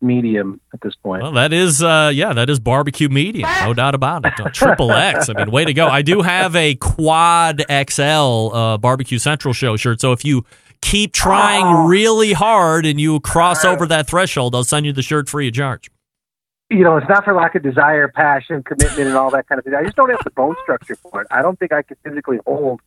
medium 0.00 0.60
at 0.72 0.80
this 0.80 0.94
point. 0.96 1.22
Well, 1.22 1.32
that 1.32 1.52
is, 1.52 1.82
uh, 1.82 2.10
yeah, 2.12 2.32
that 2.32 2.50
is 2.50 2.58
barbecue 2.58 3.08
medium, 3.08 3.48
no 3.62 3.72
doubt 3.82 3.94
about 3.94 4.24
it. 4.26 4.32
Triple 4.52 4.90
X. 4.92 5.28
I 5.28 5.34
mean, 5.34 5.50
way 5.50 5.64
to 5.64 5.72
go. 5.72 5.86
I 5.86 6.02
do 6.02 6.22
have 6.22 6.56
a 6.56 6.74
quad 6.74 7.62
XL 7.70 8.02
uh, 8.02 8.78
barbecue 8.78 9.18
central 9.18 9.54
show 9.54 9.76
shirt. 9.76 10.00
So 10.00 10.12
if 10.12 10.24
you 10.24 10.44
keep 10.80 11.12
trying 11.12 11.86
really 11.86 12.32
hard 12.32 12.84
and 12.84 13.00
you 13.00 13.20
cross 13.20 13.64
over 13.64 13.86
that 13.86 14.08
threshold, 14.08 14.54
I'll 14.56 14.64
send 14.64 14.86
you 14.86 14.92
the 14.92 15.02
shirt 15.02 15.28
free 15.28 15.46
of 15.48 15.54
charge. 15.54 15.88
you 16.68 16.82
know, 16.82 16.96
it's 16.96 17.08
not 17.08 17.24
for 17.24 17.34
lack 17.34 17.54
of 17.54 17.62
desire, 17.62 18.08
passion, 18.08 18.64
commitment, 18.64 19.06
and 19.06 19.16
all 19.16 19.30
that 19.30 19.46
kind 19.46 19.60
of 19.60 19.64
thing. 19.64 19.74
I 19.74 19.84
just 19.84 19.94
don't 19.94 20.10
have 20.10 20.24
the 20.24 20.30
bone 20.30 20.56
structure 20.64 20.96
for 20.96 21.20
it. 21.20 21.28
I 21.30 21.42
don't 21.42 21.56
think 21.60 21.72
I 21.72 21.82
could 21.82 21.98
physically 22.04 22.40
hold 22.44 22.80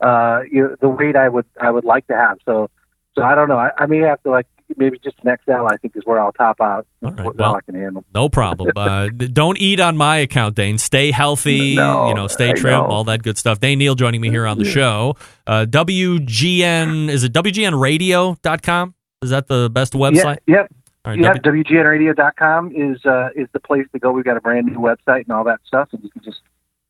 uh, 0.00 0.42
you 0.50 0.62
know, 0.62 0.76
the 0.80 0.88
weight 0.88 1.16
I 1.16 1.28
would 1.28 1.46
I 1.60 1.70
would 1.70 1.84
like 1.84 2.06
to 2.06 2.14
have. 2.16 2.38
So, 2.44 2.70
so 3.14 3.22
I 3.22 3.34
don't 3.34 3.48
know. 3.48 3.58
I, 3.58 3.70
I 3.76 3.86
may 3.86 3.98
have 3.98 4.22
to 4.22 4.30
like 4.30 4.46
maybe 4.76 4.98
just 4.98 5.16
an 5.24 5.36
XL. 5.44 5.66
I 5.66 5.76
think 5.76 5.96
is 5.96 6.04
where 6.04 6.20
I'll 6.20 6.32
top 6.32 6.60
out. 6.60 6.86
what 7.00 7.36
well, 7.36 7.56
I 7.56 7.60
can 7.60 7.74
handle. 7.74 8.04
No 8.14 8.28
problem. 8.28 8.70
Uh, 8.80 9.08
don't 9.08 9.58
eat 9.58 9.78
on 9.78 9.96
my 9.96 10.16
account, 10.18 10.54
Dane. 10.56 10.78
Stay 10.78 11.10
healthy. 11.10 11.74
No, 11.76 12.08
you 12.08 12.14
know, 12.14 12.28
stay 12.28 12.50
I 12.50 12.52
trim. 12.54 12.72
know. 12.72 12.86
All 12.86 13.04
that 13.04 13.22
good 13.22 13.36
stuff. 13.36 13.60
Dane 13.60 13.78
Neal 13.78 13.94
joining 13.94 14.20
me 14.20 14.30
here 14.30 14.46
on 14.46 14.58
the 14.58 14.64
show. 14.64 15.16
Uh, 15.46 15.66
WGN 15.68 17.10
is 17.10 17.24
it 17.24 17.32
WGNRadio.com? 17.32 18.94
Is 19.22 19.30
that 19.30 19.48
the 19.48 19.68
best 19.70 19.92
website? 19.92 20.38
Yeah, 20.46 20.56
yep. 20.56 20.72
All 21.04 21.12
right, 21.12 21.20
yeah, 21.20 21.34
W- 21.34 21.64
WGNradio.com 21.64 22.72
is 22.74 23.04
uh, 23.04 23.28
is 23.34 23.48
the 23.52 23.60
place 23.60 23.86
to 23.92 23.98
go. 23.98 24.12
We've 24.12 24.24
got 24.24 24.36
a 24.36 24.40
brand 24.40 24.66
new 24.66 24.78
website 24.78 25.24
and 25.24 25.32
all 25.32 25.44
that 25.44 25.60
stuff, 25.66 25.88
and 25.92 26.02
you 26.02 26.10
can 26.10 26.22
just 26.22 26.40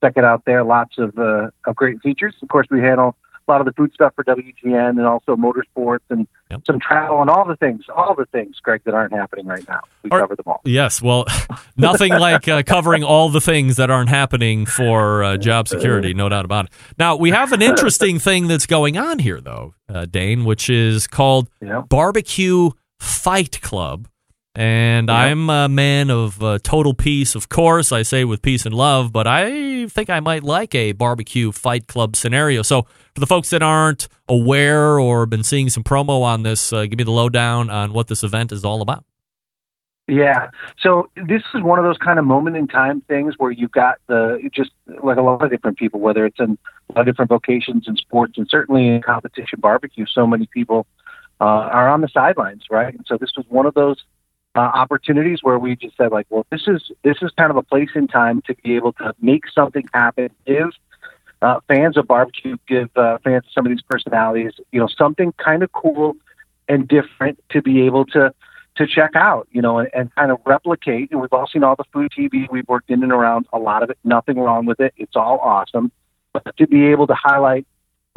check 0.02 0.14
it 0.16 0.24
out 0.24 0.44
there. 0.44 0.62
Lots 0.62 0.98
of 0.98 1.18
uh, 1.18 1.50
of 1.64 1.76
great 1.76 2.00
features. 2.02 2.34
Of 2.42 2.48
course, 2.48 2.66
we 2.70 2.80
handle 2.80 3.16
a 3.50 3.52
lot 3.52 3.60
of 3.60 3.66
the 3.66 3.72
food 3.72 3.92
stuff 3.92 4.14
for 4.14 4.22
WGN 4.22 4.90
and 4.90 5.06
also 5.06 5.34
motorsports 5.34 6.00
and 6.08 6.28
some 6.64 6.78
travel 6.78 7.20
and 7.20 7.28
all 7.28 7.44
the 7.44 7.56
things, 7.56 7.84
all 7.94 8.14
the 8.14 8.26
things, 8.26 8.56
Greg, 8.62 8.82
that 8.84 8.94
aren't 8.94 9.12
happening 9.12 9.46
right 9.46 9.66
now. 9.68 9.80
We 10.02 10.10
cover 10.10 10.36
them 10.36 10.44
all. 10.46 10.60
Yes, 10.64 11.02
well, 11.02 11.26
nothing 11.76 12.12
like 12.12 12.46
uh, 12.48 12.62
covering 12.62 13.02
all 13.02 13.28
the 13.28 13.40
things 13.40 13.76
that 13.76 13.90
aren't 13.90 14.08
happening 14.08 14.66
for 14.66 15.24
uh, 15.24 15.36
job 15.36 15.68
security, 15.68 16.14
no 16.14 16.28
doubt 16.28 16.44
about 16.44 16.66
it. 16.66 16.72
Now, 16.98 17.16
we 17.16 17.30
have 17.30 17.52
an 17.52 17.62
interesting 17.62 18.18
thing 18.20 18.46
that's 18.46 18.66
going 18.66 18.96
on 18.96 19.18
here, 19.18 19.40
though, 19.40 19.74
uh, 19.88 20.06
Dane, 20.06 20.44
which 20.44 20.70
is 20.70 21.06
called 21.06 21.48
Barbecue 21.88 22.70
Fite 23.00 23.60
Klub. 23.60 24.08
And 24.54 25.10
I'm 25.10 25.48
a 25.48 25.68
man 25.68 26.10
of 26.10 26.42
uh, 26.42 26.58
total 26.62 26.92
peace, 26.92 27.36
of 27.36 27.48
course. 27.48 27.92
I 27.92 28.02
say 28.02 28.24
with 28.24 28.42
peace 28.42 28.66
and 28.66 28.74
love, 28.74 29.12
but 29.12 29.28
I 29.28 29.86
think 29.86 30.10
I 30.10 30.18
might 30.18 30.42
like 30.42 30.74
a 30.74 30.90
barbecue 30.90 31.52
fight 31.52 31.86
club 31.86 32.16
scenario. 32.16 32.62
So, 32.62 32.82
for 33.14 33.20
the 33.20 33.28
folks 33.28 33.50
that 33.50 33.62
aren't 33.62 34.08
aware 34.28 34.98
or 34.98 35.24
been 35.26 35.44
seeing 35.44 35.68
some 35.68 35.84
promo 35.84 36.22
on 36.22 36.42
this, 36.42 36.72
uh, 36.72 36.86
give 36.86 36.98
me 36.98 37.04
the 37.04 37.12
lowdown 37.12 37.70
on 37.70 37.92
what 37.92 38.08
this 38.08 38.24
event 38.24 38.50
is 38.50 38.64
all 38.64 38.82
about. 38.82 39.04
Yeah. 40.10 40.50
So 40.82 41.08
this 41.14 41.42
is 41.54 41.62
one 41.62 41.78
of 41.78 41.84
those 41.84 41.98
kind 41.98 42.18
of 42.18 42.24
moment 42.24 42.56
in 42.56 42.66
time 42.66 43.00
things 43.02 43.34
where 43.38 43.52
you've 43.52 43.70
got 43.70 43.98
the 44.08 44.40
just 44.52 44.70
like 45.04 45.16
a 45.16 45.22
lot 45.22 45.44
of 45.44 45.50
different 45.50 45.78
people, 45.78 46.00
whether 46.00 46.26
it's 46.26 46.40
in 46.40 46.58
a 46.88 46.92
lot 46.92 47.00
of 47.02 47.06
different 47.06 47.28
vocations 47.28 47.86
and 47.86 47.96
sports 47.96 48.36
and 48.36 48.48
certainly 48.50 48.88
in 48.88 49.02
competition 49.02 49.60
barbecue. 49.60 50.06
So 50.12 50.26
many 50.26 50.48
people 50.52 50.86
uh, 51.40 51.44
are 51.44 51.88
on 51.88 52.00
the 52.00 52.08
sidelines, 52.08 52.64
right? 52.70 52.92
And 52.92 53.04
so 53.06 53.18
this 53.18 53.30
was 53.36 53.46
one 53.48 53.66
of 53.66 53.74
those 53.74 54.02
uh, 54.54 54.60
opportunities 54.60 55.40
where 55.42 55.58
we 55.58 55.76
just 55.76 55.96
said 55.96 56.10
like, 56.10 56.26
well, 56.30 56.46
this 56.50 56.62
is 56.66 56.90
this 57.02 57.18
is 57.22 57.30
kind 57.36 57.50
of 57.50 57.56
a 57.56 57.62
place 57.62 57.90
in 57.94 58.08
time 58.08 58.42
to 58.42 58.54
be 58.56 58.76
able 58.76 58.92
to 58.94 59.14
make 59.20 59.44
something 59.54 59.86
happen. 59.94 60.30
Give 60.46 60.70
uh, 61.42 61.60
fans 61.68 61.96
of 61.96 62.06
barbecue, 62.06 62.56
give 62.68 62.90
uh, 62.96 63.18
fans 63.24 63.44
of 63.46 63.52
some 63.52 63.66
of 63.66 63.70
these 63.70 63.82
personalities, 63.82 64.52
you 64.72 64.80
know, 64.80 64.88
something 64.88 65.32
kind 65.32 65.62
of 65.62 65.72
cool 65.72 66.16
and 66.68 66.86
different 66.86 67.42
to 67.50 67.62
be 67.62 67.82
able 67.82 68.04
to 68.06 68.34
to 68.76 68.86
check 68.86 69.10
out, 69.14 69.48
you 69.50 69.60
know, 69.60 69.78
and, 69.78 69.90
and 69.92 70.14
kind 70.14 70.30
of 70.30 70.38
replicate. 70.46 71.10
And 71.10 71.20
we've 71.20 71.32
all 71.32 71.46
seen 71.46 71.64
all 71.64 71.76
the 71.76 71.84
food 71.92 72.10
TV. 72.16 72.50
We've 72.50 72.66
worked 72.68 72.90
in 72.90 73.02
and 73.02 73.12
around 73.12 73.46
a 73.52 73.58
lot 73.58 73.82
of 73.82 73.90
it. 73.90 73.98
Nothing 74.04 74.38
wrong 74.38 74.64
with 74.64 74.80
it. 74.80 74.94
It's 74.96 75.16
all 75.16 75.38
awesome. 75.38 75.92
But 76.32 76.56
to 76.56 76.66
be 76.66 76.86
able 76.86 77.06
to 77.08 77.14
highlight, 77.14 77.66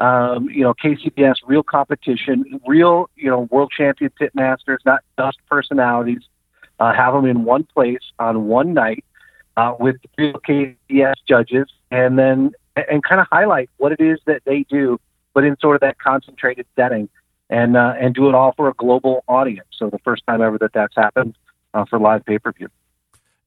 um, 0.04 0.50
you 0.50 0.64
know, 0.64 0.74
KCBS, 0.74 1.36
real 1.46 1.64
competition, 1.64 2.60
real, 2.68 3.10
you 3.16 3.30
know, 3.30 3.48
world 3.50 3.72
champion 3.76 4.12
pit 4.20 4.32
masters, 4.36 4.82
not 4.86 5.02
just 5.18 5.38
personalities, 5.50 6.24
uh, 6.82 6.94
have 6.94 7.14
them 7.14 7.26
in 7.26 7.46
one 7.46 7.64
place 7.64 8.02
on 8.20 8.48
one 8.48 8.74
night 8.74 9.06
uh, 9.56 9.74
with 9.80 9.96
real 10.18 10.34
KCBS 10.34 11.14
judges, 11.26 11.68
and 11.90 12.20
then 12.20 12.52
and 12.76 13.02
kind 13.02 13.22
of 13.22 13.28
highlight 13.32 13.70
what 13.78 13.94
it 13.94 14.02
is 14.02 14.20
that 14.26 14.42
they 14.44 14.64
do, 14.64 15.00
but 15.34 15.46
in 15.46 15.56
sort 15.62 15.76
of 15.76 15.82
that 15.82 15.98
concentrated 16.00 16.66
setting 16.76 17.08
and 17.50 17.78
uh, 17.78 17.94
and 17.98 18.14
do 18.14 18.28
it 18.28 18.36
all 18.36 18.52
for 18.58 18.68
a 18.68 18.74
global 18.74 19.24
audience. 19.30 19.68
So 19.72 19.90
the 19.90 20.00
first 20.00 20.24
time 20.28 20.42
ever 20.42 20.58
that 20.58 20.74
that's 20.74 20.96
happened 20.98 21.38
uh, 21.74 21.86
for 21.86 21.98
live 21.98 22.26
pay 22.26 22.40
per 22.40 22.52
view. 22.52 22.68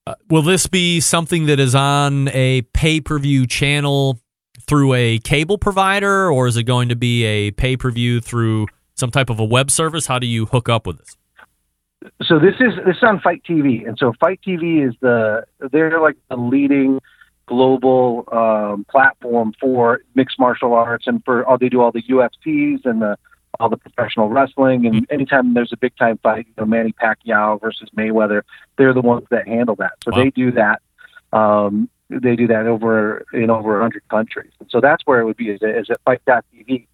Uh, 0.07 0.15
will 0.31 0.43
this 0.43 0.69
be 0.69 1.01
something 1.01 1.47
that 1.47 1.61
is 1.61 1.75
on 1.75 2.29
a 2.29 2.63
pay 2.73 3.03
per 3.03 3.19
view 3.19 3.47
channel 3.47 4.21
through 4.67 4.95
a 4.95 5.19
cable 5.19 5.59
provider, 5.59 6.31
or 6.31 6.47
is 6.47 6.57
it 6.57 6.65
going 6.65 6.89
to 6.89 6.97
be 6.97 7.25
a 7.25 7.51
pay 7.53 7.77
per 7.77 7.91
view 7.91 8.21
through 8.21 8.67
some 8.95 9.11
type 9.11 9.31
of 9.31 9.39
a 9.39 9.45
web 9.45 9.71
service? 9.71 10.07
How 10.07 10.19
do 10.19 10.27
you 10.27 10.47
hook 10.47 10.69
up 10.69 10.87
with 10.87 10.99
this? 10.99 11.17
So 12.23 12.39
this 12.39 12.55
is 12.61 12.75
this 12.85 12.97
is 12.97 13.03
on 13.03 13.21
FITE 13.21 13.43
TV, 13.45 13.87
and 13.87 13.99
so 13.99 14.13
FITE 14.21 14.41
TV 14.47 14.89
is 14.89 14.95
the 15.01 15.45
they're 15.73 16.01
like 16.01 16.17
the 16.29 16.37
leading 16.37 17.01
global 17.47 18.25
um, 18.33 18.85
platform 18.91 19.55
for 19.61 20.01
mixed 20.15 20.39
martial 20.39 20.75
arts 20.75 21.07
and 21.07 21.25
for 21.25 21.47
all 21.47 21.57
they 21.59 21.69
do 21.69 21.81
all 21.81 21.93
the 21.93 22.03
UFCs 22.03 22.85
and 22.85 23.01
the 23.01 23.17
all 23.59 23.69
the 23.69 23.77
professional 23.77 24.29
wrestling 24.29 24.85
and 24.85 25.07
anytime 25.11 25.55
there's 25.55 25.73
a 25.73 25.77
big 25.79 25.97
time 25.97 26.19
fight, 26.23 26.47
you 26.47 26.53
know, 26.59 26.67
Manny 26.67 26.93
Pacquiao 26.93 27.59
versus 27.61 27.89
Mayweather, 27.97 28.43
they're 28.77 28.93
the 28.93 29.01
ones 29.01 29.27
that 29.31 29.49
handle 29.49 29.77
that. 29.77 29.93
So 30.05 30.11
they 30.11 30.31
do 30.31 30.53
that. 30.53 30.83
Um, 31.33 31.89
they 32.09 32.37
do 32.37 32.47
that 32.49 32.67
over 32.67 33.25
in 33.33 33.51
over 33.51 33.73
100 33.73 34.09
countries. 34.09 34.53
And 34.61 34.71
so 34.71 34.81
that's 34.81 35.03
where 35.07 35.21
it 35.21 35.25
would 35.25 35.37
be 35.37 35.51
is, 35.51 35.61
is 35.63 35.91
at 35.91 36.01
FITE.tv. 36.05 36.87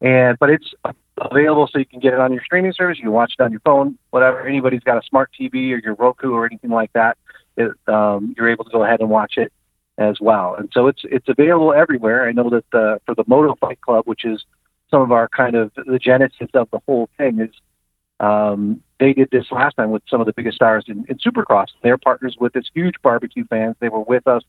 And 0.00 0.38
but 0.38 0.50
it's 0.50 0.72
available 1.20 1.68
so 1.72 1.78
you 1.78 1.86
can 1.86 2.00
get 2.00 2.12
it 2.12 2.20
on 2.20 2.32
your 2.32 2.42
streaming 2.44 2.72
service. 2.72 2.98
You 2.98 3.04
can 3.04 3.12
watch 3.12 3.34
it 3.38 3.42
on 3.42 3.50
your 3.50 3.60
phone, 3.60 3.98
whatever. 4.10 4.46
Anybody's 4.46 4.82
got 4.82 4.96
a 4.96 5.06
smart 5.08 5.30
TV 5.38 5.72
or 5.72 5.78
your 5.78 5.94
Roku 5.94 6.32
or 6.32 6.46
anything 6.46 6.70
like 6.70 6.92
that, 6.92 7.18
it, 7.56 7.72
um, 7.92 8.34
you're 8.36 8.48
able 8.48 8.64
to 8.64 8.70
go 8.70 8.84
ahead 8.84 9.00
and 9.00 9.10
watch 9.10 9.34
it 9.36 9.52
as 9.98 10.20
well. 10.20 10.54
And 10.54 10.70
so 10.72 10.86
it's 10.86 11.02
it's 11.04 11.28
available 11.28 11.72
everywhere. 11.72 12.28
I 12.28 12.32
know 12.32 12.48
that 12.50 12.64
uh, 12.72 12.98
for 13.04 13.14
the 13.14 13.24
Moto 13.26 13.56
Fight 13.56 13.80
Club, 13.80 14.06
which 14.06 14.24
is 14.24 14.44
some 14.90 15.02
of 15.02 15.12
our 15.12 15.28
kind 15.28 15.56
of 15.56 15.72
the 15.74 15.98
genesis 15.98 16.48
of 16.54 16.70
the 16.70 16.78
whole 16.86 17.10
thing, 17.18 17.40
is 17.40 17.50
um, 18.20 18.82
they 19.00 19.12
did 19.12 19.30
this 19.30 19.50
last 19.50 19.74
time 19.74 19.90
with 19.90 20.02
some 20.08 20.20
of 20.20 20.26
the 20.26 20.32
biggest 20.32 20.56
stars 20.56 20.84
in, 20.86 21.04
in 21.08 21.18
Supercross. 21.18 21.66
They're 21.82 21.98
partners 21.98 22.36
with 22.38 22.52
this 22.52 22.66
huge 22.72 22.94
barbecue 23.02 23.44
fans. 23.44 23.76
They 23.80 23.88
were 23.88 24.00
with 24.00 24.26
us 24.26 24.42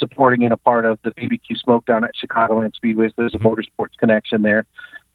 supporting 0.00 0.42
in 0.42 0.50
a 0.50 0.56
part 0.56 0.84
of 0.84 0.98
the 1.04 1.12
BBQ 1.12 1.56
Smoke 1.58 1.86
down 1.86 2.02
at 2.02 2.10
Chicagoland 2.16 2.72
Speedways. 2.74 3.12
There's 3.16 3.34
a 3.34 3.38
motorsports 3.38 3.96
connection 3.96 4.42
there. 4.42 4.66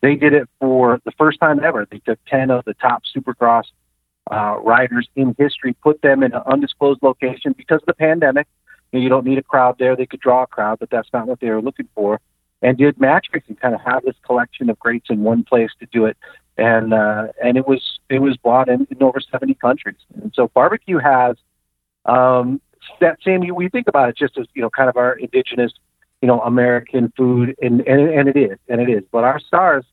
They 0.01 0.15
did 0.15 0.33
it 0.33 0.47
for 0.61 1.01
the 1.03 1.11
first 1.17 1.39
time 1.41 1.61
ever. 1.61 1.85
They 1.89 1.99
took 1.99 2.19
10 2.27 2.51
of 2.51 2.63
the 2.63 2.73
top 2.75 3.03
Supercross 3.13 3.65
uh, 4.31 4.57
riders 4.63 5.09
in 5.17 5.35
history, 5.37 5.73
put 5.73 6.01
them 6.01 6.23
in 6.23 6.33
an 6.33 6.41
undisclosed 6.45 7.01
location 7.03 7.53
because 7.57 7.81
of 7.81 7.87
the 7.87 7.93
pandemic. 7.93 8.47
You, 8.93 9.01
you 9.01 9.09
don't 9.09 9.25
need 9.25 9.37
a 9.37 9.43
crowd 9.43 9.75
there. 9.77 9.97
They 9.97 10.05
could 10.05 10.21
draw 10.21 10.43
a 10.43 10.47
crowd, 10.47 10.79
but 10.79 10.89
that's 10.89 11.09
not 11.11 11.27
what 11.27 11.41
they 11.41 11.49
were 11.49 11.61
looking 11.61 11.89
for. 11.93 12.21
And 12.61 12.77
did 12.77 12.99
match 12.99 13.27
racing, 13.33 13.57
kind 13.57 13.75
of 13.75 13.81
have 13.81 14.03
this 14.03 14.15
collection 14.25 14.69
of 14.69 14.79
greats 14.79 15.07
in 15.09 15.21
one 15.21 15.43
place 15.43 15.71
to 15.79 15.85
do 15.87 16.05
it 16.05 16.15
and 16.57 16.93
uh, 16.93 17.27
and 17.43 17.57
it 17.57 17.67
was 17.67 17.99
it 18.09 18.19
was 18.19 18.37
bought 18.37 18.69
in, 18.69 18.87
in 18.89 19.03
over 19.03 19.19
70 19.19 19.53
countries. 19.55 19.97
And 20.21 20.31
so 20.33 20.47
barbecue 20.47 20.99
has 20.99 21.35
um, 22.05 22.61
that 23.01 23.19
same. 23.23 23.41
We 23.53 23.69
think 23.69 23.87
about 23.87 24.09
it 24.09 24.17
just 24.17 24.37
as 24.37 24.47
you 24.53 24.61
know, 24.61 24.69
kind 24.69 24.89
of 24.89 24.97
our 24.97 25.13
indigenous, 25.13 25.71
you 26.21 26.27
know, 26.27 26.41
American 26.41 27.11
food, 27.15 27.55
and 27.61 27.81
and, 27.81 28.09
and 28.09 28.29
it 28.29 28.37
is, 28.37 28.57
and 28.67 28.81
it 28.81 28.89
is. 28.89 29.03
But 29.11 29.23
our 29.23 29.39
stars, 29.39 29.85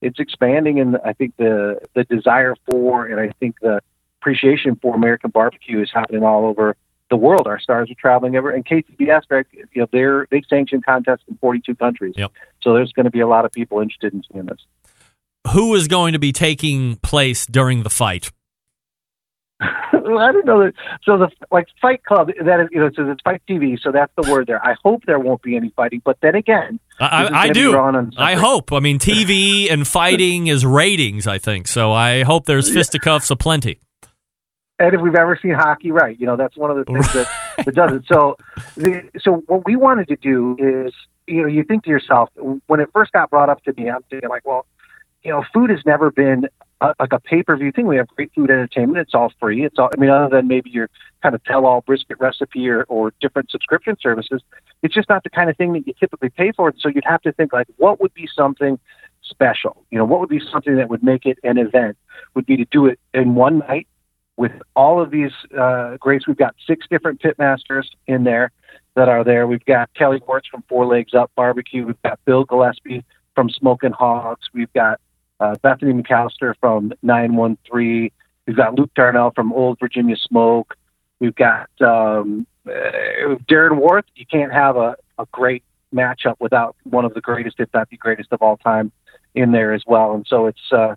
it's 0.00 0.18
expanding, 0.18 0.80
and 0.80 0.98
I 1.04 1.12
think 1.12 1.36
the 1.36 1.80
the 1.94 2.04
desire 2.04 2.56
for, 2.70 3.06
and 3.06 3.20
I 3.20 3.32
think 3.40 3.56
the 3.60 3.80
appreciation 4.20 4.76
for 4.80 4.94
American 4.94 5.30
barbecue 5.30 5.80
is 5.82 5.90
happening 5.92 6.22
all 6.22 6.44
over 6.44 6.76
the 7.10 7.16
world. 7.16 7.46
Our 7.46 7.58
stars 7.58 7.90
are 7.90 7.94
traveling 7.94 8.36
ever, 8.36 8.50
and 8.50 8.64
KCBS, 8.64 9.44
you 9.72 9.82
know, 9.82 9.86
they're 9.92 10.26
they 10.30 10.42
sanction 10.48 10.80
contests 10.82 11.24
in 11.28 11.36
42 11.38 11.74
countries. 11.74 12.14
Yep. 12.16 12.32
So 12.62 12.74
there's 12.74 12.92
going 12.92 13.04
to 13.04 13.10
be 13.10 13.20
a 13.20 13.28
lot 13.28 13.44
of 13.44 13.52
people 13.52 13.80
interested 13.80 14.14
in 14.14 14.22
seeing 14.32 14.46
this. 14.46 14.64
Who 15.52 15.74
is 15.74 15.88
going 15.88 16.12
to 16.12 16.18
be 16.18 16.32
taking 16.32 16.96
place 16.96 17.46
during 17.46 17.82
the 17.82 17.90
fight? 17.90 18.30
I 19.60 20.32
didn't 20.32 20.46
know 20.46 20.64
that. 20.64 20.74
So 21.04 21.18
the 21.18 21.30
like 21.50 21.66
Fight 21.80 22.04
Club, 22.04 22.30
that 22.44 22.60
is, 22.60 22.68
you 22.70 22.80
know, 22.80 22.88
says 22.88 23.06
it's 23.08 23.20
FITE 23.22 23.42
TV, 23.48 23.78
so 23.80 23.92
that's 23.92 24.12
the 24.16 24.30
word 24.30 24.46
there. 24.46 24.64
I 24.64 24.74
hope 24.82 25.04
there 25.06 25.18
won't 25.18 25.42
be 25.42 25.56
any 25.56 25.70
fighting, 25.70 26.00
but 26.04 26.18
then 26.22 26.34
again, 26.34 26.80
I, 26.98 27.28
I 27.32 27.48
do. 27.50 27.76
I 28.16 28.34
hope. 28.34 28.72
I 28.72 28.80
mean, 28.80 28.98
TV 28.98 29.70
and 29.70 29.86
fighting 29.86 30.46
is 30.46 30.64
ratings. 30.64 31.26
I 31.26 31.38
think 31.38 31.68
so. 31.68 31.92
I 31.92 32.22
hope 32.22 32.46
there's 32.46 32.72
fisticuffs 32.72 33.30
aplenty. 33.30 33.78
and 34.78 34.94
if 34.94 35.00
we've 35.00 35.14
ever 35.14 35.38
seen 35.40 35.52
hockey, 35.52 35.90
right? 35.90 36.18
You 36.18 36.26
know, 36.26 36.36
that's 36.36 36.56
one 36.56 36.70
of 36.70 36.76
the 36.78 36.84
things 36.84 37.12
that, 37.12 37.28
that 37.64 37.74
does 37.74 37.92
it. 37.92 38.02
So, 38.06 38.36
the, 38.76 39.02
so 39.20 39.42
what 39.46 39.66
we 39.66 39.76
wanted 39.76 40.08
to 40.08 40.16
do 40.16 40.56
is, 40.58 40.94
you 41.26 41.42
know, 41.42 41.48
you 41.48 41.64
think 41.64 41.84
to 41.84 41.90
yourself 41.90 42.30
when 42.66 42.80
it 42.80 42.88
first 42.94 43.12
got 43.12 43.30
brought 43.30 43.50
up 43.50 43.62
to 43.64 43.74
me, 43.74 43.90
I'm 43.90 44.02
thinking 44.10 44.30
like, 44.30 44.46
well, 44.46 44.66
you 45.22 45.30
know, 45.30 45.44
food 45.52 45.70
has 45.70 45.80
never 45.84 46.10
been 46.10 46.48
a, 46.80 46.94
like 46.98 47.12
a 47.12 47.20
pay 47.20 47.42
per 47.42 47.56
view 47.56 47.72
thing. 47.72 47.86
We 47.86 47.96
have 47.96 48.08
great 48.08 48.32
food 48.34 48.50
entertainment. 48.50 48.98
It's 48.98 49.14
all 49.14 49.32
free. 49.38 49.64
It's 49.64 49.78
all. 49.78 49.90
I 49.96 50.00
mean, 50.00 50.10
other 50.10 50.36
than 50.36 50.48
maybe 50.48 50.70
your 50.70 50.88
kind 51.22 51.34
of 51.34 51.42
tell 51.44 51.66
all 51.66 51.82
brisket 51.82 52.18
recipe 52.18 52.68
or, 52.68 52.84
or 52.84 53.12
different 53.20 53.50
subscription 53.50 53.96
services, 54.00 54.42
it's 54.82 54.94
just 54.94 55.08
not 55.08 55.22
the 55.22 55.30
kind 55.30 55.50
of 55.50 55.56
thing 55.56 55.72
that 55.74 55.86
you 55.86 55.94
typically 55.98 56.30
pay 56.30 56.52
for. 56.52 56.72
So 56.78 56.88
you'd 56.88 57.04
have 57.04 57.22
to 57.22 57.32
think 57.32 57.52
like, 57.52 57.66
what 57.76 58.00
would 58.00 58.14
be 58.14 58.28
something 58.34 58.78
special? 59.22 59.84
You 59.90 59.98
know, 59.98 60.04
what 60.04 60.20
would 60.20 60.28
be 60.28 60.40
something 60.52 60.76
that 60.76 60.88
would 60.88 61.02
make 61.02 61.26
it 61.26 61.38
an 61.42 61.58
event? 61.58 61.96
Would 62.34 62.46
be 62.46 62.56
to 62.56 62.64
do 62.64 62.86
it 62.86 62.98
in 63.12 63.34
one 63.34 63.58
night 63.58 63.86
with 64.36 64.52
all 64.74 65.02
of 65.02 65.10
these 65.10 65.32
uh, 65.58 65.98
greats. 65.98 66.26
We've 66.26 66.36
got 66.36 66.54
six 66.66 66.86
different 66.88 67.20
pitmasters 67.20 67.84
in 68.06 68.24
there 68.24 68.52
that 68.96 69.08
are 69.08 69.22
there. 69.22 69.46
We've 69.46 69.64
got 69.64 69.92
Kelly 69.94 70.22
Wertz 70.26 70.48
from 70.48 70.64
Four 70.68 70.86
Legs 70.86 71.12
Up 71.12 71.30
Barbecue. 71.36 71.86
We've 71.86 72.02
got 72.02 72.18
Bill 72.24 72.44
Gillespie 72.44 73.04
from 73.34 73.50
Smoking 73.50 73.92
Hogs. 73.92 74.48
We've 74.54 74.72
got 74.72 74.98
uh, 75.40 75.56
Bethany 75.62 75.92
McAllister 75.92 76.54
from 76.60 76.92
913. 77.02 78.10
We've 78.46 78.56
got 78.56 78.74
Luke 78.74 78.90
Darnell 78.94 79.32
from 79.34 79.52
Old 79.52 79.78
Virginia 79.80 80.16
Smoke. 80.16 80.76
We've 81.18 81.34
got 81.34 81.68
um, 81.80 82.46
uh, 82.66 83.36
Darren 83.48 83.76
Warth. 83.76 84.04
You 84.14 84.26
can't 84.26 84.52
have 84.52 84.76
a, 84.76 84.96
a 85.18 85.26
great 85.32 85.64
matchup 85.94 86.36
without 86.38 86.76
one 86.84 87.04
of 87.04 87.14
the 87.14 87.20
greatest, 87.20 87.56
if 87.58 87.68
not 87.74 87.88
the 87.90 87.96
greatest 87.96 88.32
of 88.32 88.42
all 88.42 88.56
time, 88.56 88.92
in 89.34 89.52
there 89.52 89.72
as 89.72 89.82
well. 89.86 90.14
And 90.14 90.26
so 90.28 90.46
it's 90.46 90.72
uh, 90.72 90.94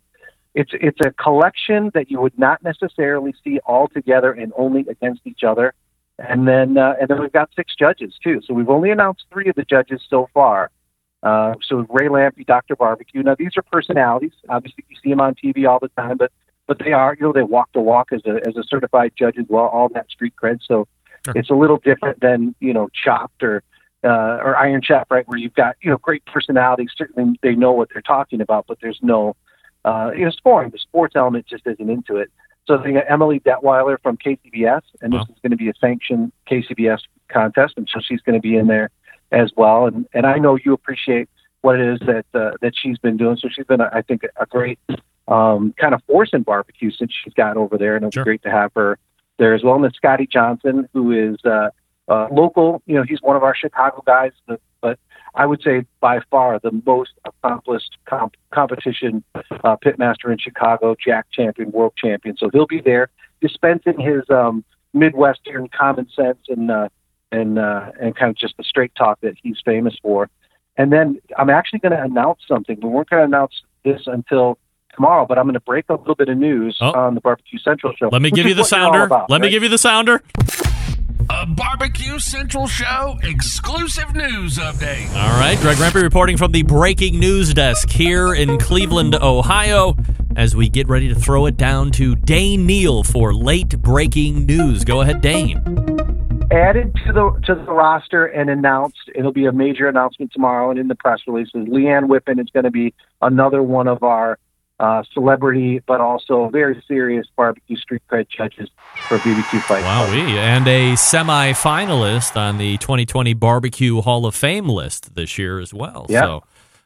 it's 0.54 0.72
it's 0.74 1.00
a 1.06 1.12
collection 1.12 1.91
that 1.94 2.12
you 2.12 2.22
would 2.22 2.38
not 2.38 2.64
necessarily 2.64 3.34
see 3.44 3.60
all 3.66 3.88
together 3.88 4.32
and 4.32 4.54
only 4.56 4.82
against 4.89 5.22
each 5.26 5.44
other. 5.44 5.74
And 6.20 6.48
then 6.48 6.78
uh, 6.78 6.96
and 7.00 7.10
then 7.10 7.22
we've 7.22 7.32
got 7.32 7.50
six 7.56 7.76
judges 7.76 8.14
too. 8.24 8.41
So 8.46 8.54
we've 8.54 8.70
only 8.70 8.91
announced 8.91 9.26
three 9.32 9.50
of 9.50 9.56
the 9.56 9.66
judges 9.66 10.02
so 10.10 10.30
far. 10.34 10.70
Uh, 11.24 11.53
so 11.65 11.86
Ray 11.89 12.09
Lampe, 12.09 12.45
Dr. 12.45 12.76
Barbecue. 12.76 13.24
Now 13.24 13.36
these 13.36 13.55
are 13.55 13.61
personalities. 13.61 14.34
Obviously, 14.49 14.84
you 14.89 14.97
see 15.01 15.09
them 15.09 15.21
on 15.21 15.36
TV 15.36 15.67
all 15.67 15.80
the 15.80 15.89
time, 15.89 16.17
but 16.17 16.32
but 16.67 16.80
they 16.80 16.91
are 16.91 17.15
you 17.17 17.26
know 17.26 17.34
they 17.34 17.43
walk 17.43 17.69
the 17.74 17.80
walk 17.80 18.11
as 18.11 18.21
a 18.26 18.45
as 18.45 18.57
a 18.57 18.63
certified 18.63 19.13
judge 19.17 19.38
as 19.38 19.45
well. 19.47 19.65
All 19.65 19.89
that 19.89 20.09
street 20.09 20.34
cred. 20.41 20.59
So 20.65 20.88
it's 21.28 21.49
a 21.49 21.55
little 21.55 21.78
different 21.78 22.19
than 22.19 22.55
you 22.59 22.74
know 22.74 22.89
Chopped 22.93 23.41
or 23.41 23.63
uh, 24.03 24.39
or 24.43 24.57
Iron 24.57 24.82
Chef, 24.84 25.09
right? 25.09 25.26
Where 25.28 25.38
you've 25.38 25.53
got 25.53 25.78
you 25.82 25.91
know 25.91 25.97
great 25.97 26.26
personalities. 26.26 26.89
Certainly 26.95 27.39
they 27.41 27.55
know 27.55 27.71
what 27.71 27.89
they're 27.93 28.01
talking 28.01 28.41
about, 28.41 28.65
but 28.67 28.80
there's 28.82 28.99
no 29.01 29.36
uh, 29.86 30.11
you 30.15 30.26
know 30.26 30.32
scoring. 30.32 30.71
The 30.71 30.80
sports 30.80 31.15
element 31.15 31.47
just 31.47 31.65
isn't 31.65 31.89
into 31.89 32.17
it. 32.17 32.32
So 32.65 32.78
they 32.78 32.93
got 32.93 33.05
Emily 33.09 33.39
Detwiler 33.41 33.97
from 34.01 34.17
KCBS, 34.17 34.82
and 35.01 35.11
this 35.11 35.24
is 35.24 35.36
going 35.41 35.51
to 35.51 35.57
be 35.57 35.67
a 35.67 35.74
sanctioned 35.82 36.32
KCBS 36.49 36.99
contest, 37.28 37.74
and 37.76 37.89
so 37.91 37.99
she's 38.01 38.21
going 38.21 38.36
to 38.36 38.41
be 38.41 38.55
in 38.55 38.67
there 38.67 38.89
as 39.34 39.52
well. 39.58 39.88
And 39.88 40.08
and 40.14 40.26
I 40.26 40.38
know 40.38 40.58
you 40.64 40.74
appreciate 40.74 41.30
what 41.62 41.80
it 41.80 41.94
is 41.94 42.00
that 42.08 42.26
uh, 42.34 42.52
that 42.62 42.74
she's 42.76 42.98
been 43.00 43.18
doing. 43.18 43.38
So 43.38 43.50
she's 43.50 43.66
been, 43.66 43.82
I 43.82 44.02
think, 44.02 44.24
a 44.38 44.46
great 44.46 44.80
um, 45.28 45.74
kind 45.78 45.94
of 45.94 46.02
force 46.04 46.30
in 46.34 46.44
barbecue 46.44 46.92
since 46.92 47.12
she's 47.24 47.34
got 47.34 47.58
over 47.58 47.78
there, 47.78 47.96
and 47.96 48.06
it'll 48.06 48.22
be 48.22 48.24
great 48.24 48.44
to 48.44 48.52
have 48.52 48.72
her 48.76 48.98
there 49.38 49.54
as 49.54 49.64
well. 49.64 49.76
And 49.76 49.84
then 49.84 49.94
Scotty 49.94 50.28
Johnson, 50.28 50.88
who 50.94 51.12
is 51.12 51.38
uh, 51.46 51.70
uh, 52.08 52.28
local, 52.32 52.82
you 52.86 52.96
know, 52.96 53.04
he's 53.04 53.22
one 53.22 53.36
of 53.36 53.44
our 53.44 53.56
Chicago 53.56 54.04
guys, 54.06 54.32
but, 54.48 54.62
but 54.82 55.00
I 55.36 55.46
would 55.46 55.62
say 55.62 55.86
by 56.00 56.20
far 56.30 56.60
the 56.60 56.72
most 56.86 57.12
accomplished 57.26 57.98
comp- 58.06 58.36
competition 58.52 59.24
uh, 59.34 59.78
pitmaster 59.78 60.32
in 60.32 60.38
Chicago, 60.38 60.96
Jack 61.04 61.28
champion, 61.32 61.72
world 61.72 61.94
champion. 61.96 62.38
So 62.38 62.50
he'll 62.52 62.68
be 62.68 62.82
there 62.82 63.10
dispensing 63.42 64.00
his 64.00 64.24
um, 64.30 64.64
Midwestern 64.94 65.70
common 65.70 66.08
sense 66.10 66.40
and 66.50 66.70
uh, 66.70 66.90
and 67.34 67.60
uh, 67.60 67.92
and 68.00 68.16
kind 68.16 68.30
of 68.30 68.38
just 68.38 68.56
the 68.58 68.64
straight 68.64 68.94
talk 68.96 69.20
that 69.22 69.34
he's 69.42 69.58
famous 69.66 69.96
for. 70.02 70.30
And 70.78 70.92
then 70.92 71.20
I'm 71.38 71.50
actually 71.50 71.80
going 71.80 71.92
to 71.92 72.02
announce 72.02 72.40
something. 72.48 72.80
We 72.82 72.90
weren't 72.90 73.10
going 73.10 73.22
to 73.22 73.26
announce 73.26 73.54
this 73.84 74.02
until 74.08 74.58
tomorrow, 74.96 75.26
but 75.28 75.38
I'm 75.38 75.46
going 75.46 75.54
to 75.54 75.60
break 75.60 75.86
a 75.90 75.96
little 75.96 76.16
bit 76.16 76.30
of 76.30 76.38
news 76.38 76.78
on 76.80 77.16
the 77.16 77.22
Barbecue 77.22 77.60
Central 77.60 77.94
show. 77.96 78.10
Let 78.12 78.22
me 78.22 78.32
give 78.32 78.46
you 78.46 78.54
the 78.54 78.62
what 78.62 78.72
you're 78.72 78.80
all 78.80 78.92
sounder. 78.92 79.04
about, 79.04 79.30
Let 79.30 79.42
me 79.42 79.50
give 79.50 79.64
you 79.64 79.70
the 79.70 79.78
sounder. 79.78 80.22
A 81.30 81.46
Barbecue 81.46 82.20
Central 82.20 82.68
Show 82.68 83.18
exclusive 83.24 84.14
news 84.14 84.58
update. 84.58 85.10
All 85.16 85.40
right, 85.40 85.58
Greg 85.60 85.78
Rempe 85.78 86.02
reporting 86.02 86.38
from 86.38 86.52
the 86.52 86.64
breaking 86.64 87.18
news 87.20 87.54
desk 87.54 87.90
here 87.90 88.34
in 88.34 88.60
Cleveland, 88.60 89.16
Ohio, 89.16 89.96
as 90.36 90.56
we 90.56 90.70
get 90.70 90.88
ready 90.90 91.08
to 91.08 91.16
throw 91.16 91.46
it 91.46 91.56
down 91.56 91.92
to 91.92 92.16
Dane 92.16 92.66
Neal 92.66 93.04
for 93.04 93.34
late 93.34 93.82
breaking 93.82 94.46
news. 94.46 94.84
Go 94.84 95.02
ahead, 95.02 95.22
Dane. 95.22 95.93
Added 96.54 96.93
to 97.08 97.14
the 97.14 97.32
to 97.45 97.56
the 97.56 97.64
roster 97.64 98.28
and 98.28 98.47
announced. 98.47 99.10
It'll 99.16 99.34
be 99.34 99.45
a 99.45 99.51
major 99.51 99.88
announcement 99.88 100.32
tomorrow 100.32 100.70
and 100.70 100.80
in 100.80 100.88
the 100.88 100.93
press 100.93 101.22
releases. 101.26 101.68
Leanne 101.68 102.08
Whippen 102.08 102.39
is 102.39 102.47
going 102.54 102.66
to 102.66 102.72
be 102.72 102.93
another 103.22 103.64
one 103.64 103.88
of 103.88 104.04
our 104.04 104.38
uh, 104.80 105.01
celebrity, 105.14 105.82
but 105.88 105.99
also 105.99 106.49
very 106.49 106.84
serious 106.88 107.26
barbecue 107.36 107.76
street 107.78 108.01
cred 108.12 108.28
judges 108.30 108.70
for 109.08 109.18
BBQ 109.20 109.62
Fite. 109.62 109.84
Wow, 109.84 110.06
and 110.06 110.68
a 110.68 110.95
semi-finalist 110.95 112.36
on 112.36 112.58
the 112.58 112.78
2020 112.78 113.34
Barbecue 113.34 114.01
Hall 114.01 114.26
of 114.26 114.36
Fame 114.36 114.70
list 114.70 115.16
this 115.16 115.38
year 115.38 115.60
as 115.60 115.74
well. 115.74 116.06
Yeah. 116.10 116.22
So, 116.22 116.43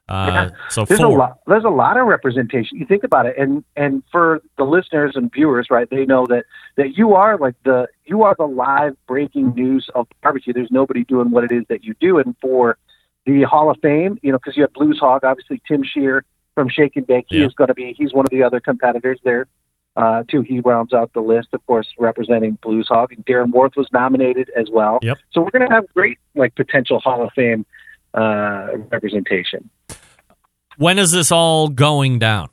uh, 0.09 0.49
so 0.69 0.85
there's 0.85 0.99
four. 0.99 1.07
a 1.09 1.19
lot. 1.19 1.39
There's 1.47 1.63
a 1.63 1.69
lot 1.69 1.97
of 1.97 2.07
representation. 2.07 2.77
You 2.77 2.85
think 2.85 3.03
about 3.03 3.25
it, 3.25 3.37
and 3.37 3.63
and 3.75 4.03
for 4.11 4.41
the 4.57 4.63
listeners 4.63 5.13
and 5.15 5.31
viewers, 5.31 5.67
right? 5.69 5.89
They 5.89 6.05
know 6.05 6.25
that 6.27 6.45
that 6.75 6.97
you 6.97 7.13
are 7.15 7.37
like 7.37 7.55
the 7.63 7.87
you 8.05 8.23
are 8.23 8.35
the 8.37 8.45
live 8.47 8.95
breaking 9.07 9.53
news 9.55 9.89
of 9.95 10.07
barbecue. 10.23 10.53
There's 10.53 10.71
nobody 10.71 11.03
doing 11.03 11.31
what 11.31 11.43
it 11.43 11.51
is 11.51 11.63
that 11.69 11.83
you 11.83 11.93
do, 11.99 12.19
and 12.19 12.35
for 12.41 12.77
the 13.25 13.43
Hall 13.43 13.69
of 13.69 13.77
Fame, 13.81 14.17
you 14.21 14.31
know, 14.31 14.37
because 14.37 14.55
you 14.55 14.63
have 14.63 14.73
Blues 14.73 14.99
Hog, 14.99 15.23
obviously 15.23 15.61
Tim 15.67 15.83
Shear 15.83 16.23
from 16.55 16.69
Shake 16.69 16.95
and 16.95 17.05
Bake. 17.05 17.25
He 17.27 17.39
Yeah. 17.39 17.47
is 17.47 17.53
going 17.53 17.67
to 17.67 17.73
be. 17.73 17.93
He's 17.97 18.13
one 18.13 18.25
of 18.25 18.31
the 18.31 18.41
other 18.43 18.59
competitors 18.61 19.19
there. 19.23 19.47
Uh, 19.97 20.23
too, 20.29 20.41
he 20.41 20.59
rounds 20.59 20.93
out 20.93 21.11
the 21.13 21.19
list, 21.21 21.49
of 21.53 21.65
course, 21.65 21.87
representing 21.97 22.57
Blues 22.61 22.87
Hog. 22.87 23.11
And 23.11 23.25
Darren 23.25 23.51
Warth 23.51 23.75
was 23.75 23.87
nominated 23.91 24.49
as 24.55 24.69
well. 24.69 24.99
Yep. 25.01 25.17
So 25.31 25.41
we're 25.41 25.49
going 25.49 25.67
to 25.67 25.73
have 25.73 25.85
great, 25.93 26.19
like, 26.35 26.53
potential 26.55 26.99
Hall 26.99 27.23
of 27.23 27.33
Fame 27.33 27.65
representation. 28.17 29.69
When 30.77 30.99
is 30.99 31.11
this 31.11 31.31
all 31.31 31.69
going 31.69 32.19
down? 32.19 32.49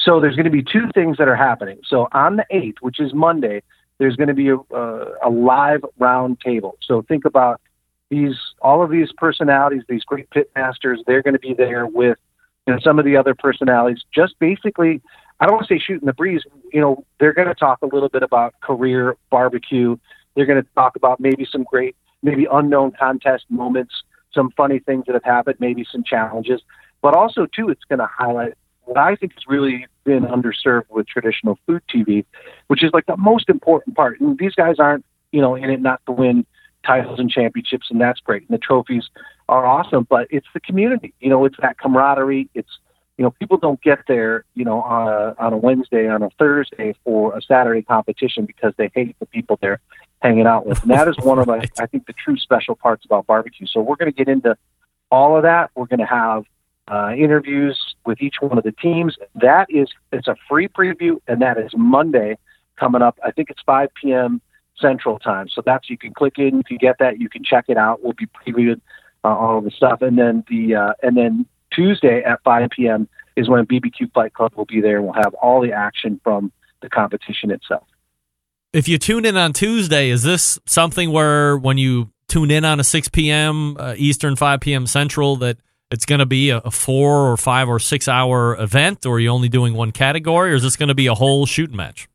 So 0.00 0.20
there's 0.20 0.34
going 0.34 0.46
to 0.46 0.50
be 0.50 0.62
two 0.62 0.88
things 0.94 1.16
that 1.18 1.28
are 1.28 1.36
happening. 1.36 1.78
So 1.86 2.08
on 2.12 2.36
the 2.36 2.44
8th, 2.52 2.76
which 2.80 2.98
is 2.98 3.14
Monday, 3.14 3.62
there's 3.98 4.16
going 4.16 4.28
to 4.28 4.34
be 4.34 4.48
a, 4.48 4.56
uh, 4.56 5.14
a 5.22 5.30
live 5.30 5.84
round 5.98 6.40
table. 6.40 6.76
So 6.82 7.02
think 7.02 7.24
about 7.24 7.60
these, 8.10 8.34
all 8.60 8.82
of 8.82 8.90
these 8.90 9.12
personalities, 9.16 9.82
these 9.88 10.02
great 10.02 10.28
pit 10.30 10.50
masters, 10.56 11.00
they're 11.06 11.22
going 11.22 11.34
to 11.34 11.40
be 11.40 11.54
there 11.54 11.86
with 11.86 12.18
you 12.66 12.74
know, 12.74 12.80
some 12.80 12.98
of 12.98 13.04
the 13.04 13.16
other 13.16 13.34
personalities, 13.34 14.02
just 14.14 14.38
basically, 14.38 15.00
I 15.40 15.46
don't 15.46 15.56
want 15.56 15.68
to 15.68 15.74
say 15.74 15.78
shooting 15.78 16.06
the 16.06 16.12
breeze. 16.12 16.42
You 16.72 16.80
know, 16.80 17.04
they're 17.18 17.32
going 17.32 17.48
to 17.48 17.54
talk 17.54 17.78
a 17.82 17.86
little 17.86 18.08
bit 18.08 18.22
about 18.22 18.54
career 18.60 19.16
barbecue. 19.30 19.96
They're 20.34 20.46
going 20.46 20.62
to 20.62 20.68
talk 20.74 20.96
about 20.96 21.20
maybe 21.20 21.46
some 21.50 21.64
great, 21.64 21.96
maybe 22.22 22.46
unknown 22.50 22.92
contest 22.92 23.46
moments, 23.48 23.94
some 24.34 24.50
funny 24.56 24.78
things 24.78 25.04
that 25.06 25.14
have 25.14 25.24
happened, 25.24 25.56
maybe 25.60 25.86
some 25.90 26.02
challenges. 26.04 26.62
But 27.00 27.14
also, 27.14 27.46
too, 27.46 27.68
it's 27.68 27.84
going 27.84 27.98
to 27.98 28.06
highlight 28.06 28.54
what 28.84 28.96
I 28.96 29.16
think 29.16 29.32
has 29.34 29.44
really 29.46 29.86
been 30.04 30.24
underserved 30.24 30.90
with 30.90 31.06
traditional 31.06 31.58
food 31.66 31.82
TV, 31.92 32.24
which 32.66 32.82
is 32.82 32.90
like 32.92 33.06
the 33.06 33.16
most 33.16 33.48
important 33.48 33.96
part. 33.96 34.20
And 34.20 34.38
these 34.38 34.54
guys 34.54 34.76
aren't, 34.78 35.04
you 35.30 35.40
know, 35.40 35.54
in 35.54 35.70
it 35.70 35.80
not 35.80 36.00
to 36.06 36.12
win 36.12 36.46
titles 36.84 37.18
and 37.20 37.30
championships, 37.30 37.88
and 37.90 38.00
that's 38.00 38.20
great. 38.20 38.42
And 38.48 38.50
the 38.50 38.58
trophies 38.58 39.08
are 39.48 39.64
awesome, 39.64 40.06
but 40.08 40.26
it's 40.30 40.46
the 40.52 40.60
community. 40.60 41.14
You 41.20 41.30
know, 41.30 41.44
it's 41.44 41.56
that 41.60 41.78
camaraderie. 41.78 42.48
It's 42.54 42.78
you 43.18 43.24
know, 43.24 43.30
people 43.30 43.58
don't 43.58 43.80
get 43.82 44.00
there, 44.08 44.44
you 44.54 44.64
know, 44.64 44.80
on 44.82 45.06
a, 45.06 45.34
on 45.38 45.52
a 45.52 45.56
Wednesday, 45.56 46.08
on 46.08 46.22
a 46.22 46.30
Thursday 46.38 46.94
for 47.04 47.36
a 47.36 47.42
Saturday 47.42 47.82
competition 47.82 48.46
because 48.46 48.72
they 48.78 48.90
hate 48.94 49.16
the 49.20 49.26
people 49.26 49.58
they're 49.60 49.80
hanging 50.22 50.46
out 50.46 50.66
with. 50.66 50.80
And 50.82 50.90
that 50.92 51.08
is 51.08 51.16
one 51.18 51.38
of, 51.38 51.46
the, 51.46 51.68
I 51.78 51.86
think, 51.86 52.06
the 52.06 52.12
true 52.12 52.36
special 52.36 52.76
parts 52.76 53.04
about 53.04 53.26
barbecue. 53.26 53.66
So 53.66 53.80
we're 53.80 53.96
going 53.96 54.10
to 54.10 54.16
get 54.16 54.28
into 54.28 54.56
all 55.10 55.36
of 55.36 55.42
that. 55.42 55.70
We're 55.74 55.86
going 55.86 56.00
to 56.00 56.06
have 56.06 56.44
uh, 56.88 57.12
interviews 57.16 57.78
with 58.06 58.20
each 58.22 58.36
one 58.40 58.56
of 58.56 58.64
the 58.64 58.72
teams. 58.72 59.16
That 59.34 59.66
is, 59.68 59.88
it's 60.12 60.28
a 60.28 60.36
free 60.48 60.68
preview, 60.68 61.20
and 61.28 61.42
that 61.42 61.58
is 61.58 61.72
Monday 61.76 62.38
coming 62.76 63.02
up. 63.02 63.18
I 63.24 63.30
think 63.30 63.50
it's 63.50 63.60
5 63.66 63.90
p.m. 64.00 64.40
Central 64.80 65.18
Time. 65.18 65.48
So 65.48 65.62
that's 65.64 65.90
you 65.90 65.98
can 65.98 66.14
click 66.14 66.38
in. 66.38 66.60
If 66.60 66.70
you 66.70 66.78
get 66.78 66.96
that, 66.98 67.20
you 67.20 67.28
can 67.28 67.44
check 67.44 67.66
it 67.68 67.76
out. 67.76 68.02
We'll 68.02 68.14
be 68.14 68.26
previewing 68.26 68.80
uh, 69.24 69.28
all 69.28 69.58
of 69.58 69.64
the 69.64 69.70
stuff, 69.70 70.02
and 70.02 70.18
then 70.18 70.44
the 70.48 70.74
uh, 70.74 70.92
and 71.02 71.16
then 71.16 71.46
Tuesday 71.72 72.22
at 72.22 72.42
5 72.42 72.70
p.m. 72.70 73.08
is 73.36 73.48
when 73.48 73.64
BBQ 73.66 74.12
Fite 74.12 74.34
Klub 74.34 74.54
will 74.56 74.64
be 74.64 74.80
there, 74.80 75.00
we'll 75.00 75.12
have 75.12 75.34
all 75.34 75.60
the 75.60 75.72
action 75.72 76.20
from 76.24 76.52
the 76.80 76.88
competition 76.88 77.50
itself. 77.50 77.86
If 78.72 78.88
you 78.88 78.96
tune 78.96 79.26
in 79.26 79.36
on 79.36 79.52
Tuesday, 79.52 80.08
is 80.08 80.22
this 80.22 80.58
something 80.64 81.12
where 81.12 81.58
when 81.58 81.76
you 81.76 82.10
tune 82.26 82.50
in 82.50 82.64
on 82.64 82.80
a 82.80 82.84
6 82.84 83.08
p.m. 83.08 83.76
Uh, 83.78 83.94
Eastern, 83.98 84.34
5 84.34 84.60
p.m. 84.60 84.86
Central, 84.86 85.36
that 85.36 85.58
it's 85.90 86.06
going 86.06 86.20
to 86.20 86.26
be 86.26 86.48
a, 86.48 86.56
a, 86.58 86.70
four 86.70 87.30
or 87.30 87.36
five 87.36 87.68
or 87.68 87.78
six 87.78 88.08
hour 88.08 88.58
event, 88.58 89.04
or 89.04 89.16
are 89.16 89.20
you 89.20 89.28
only 89.28 89.50
doing 89.50 89.74
one 89.74 89.92
category, 89.92 90.52
or 90.52 90.54
is 90.54 90.62
this 90.62 90.76
going 90.76 90.88
to 90.88 90.94
be 90.94 91.06
a 91.06 91.12
whole 91.12 91.44
shooting 91.44 91.76
match? 91.76 92.08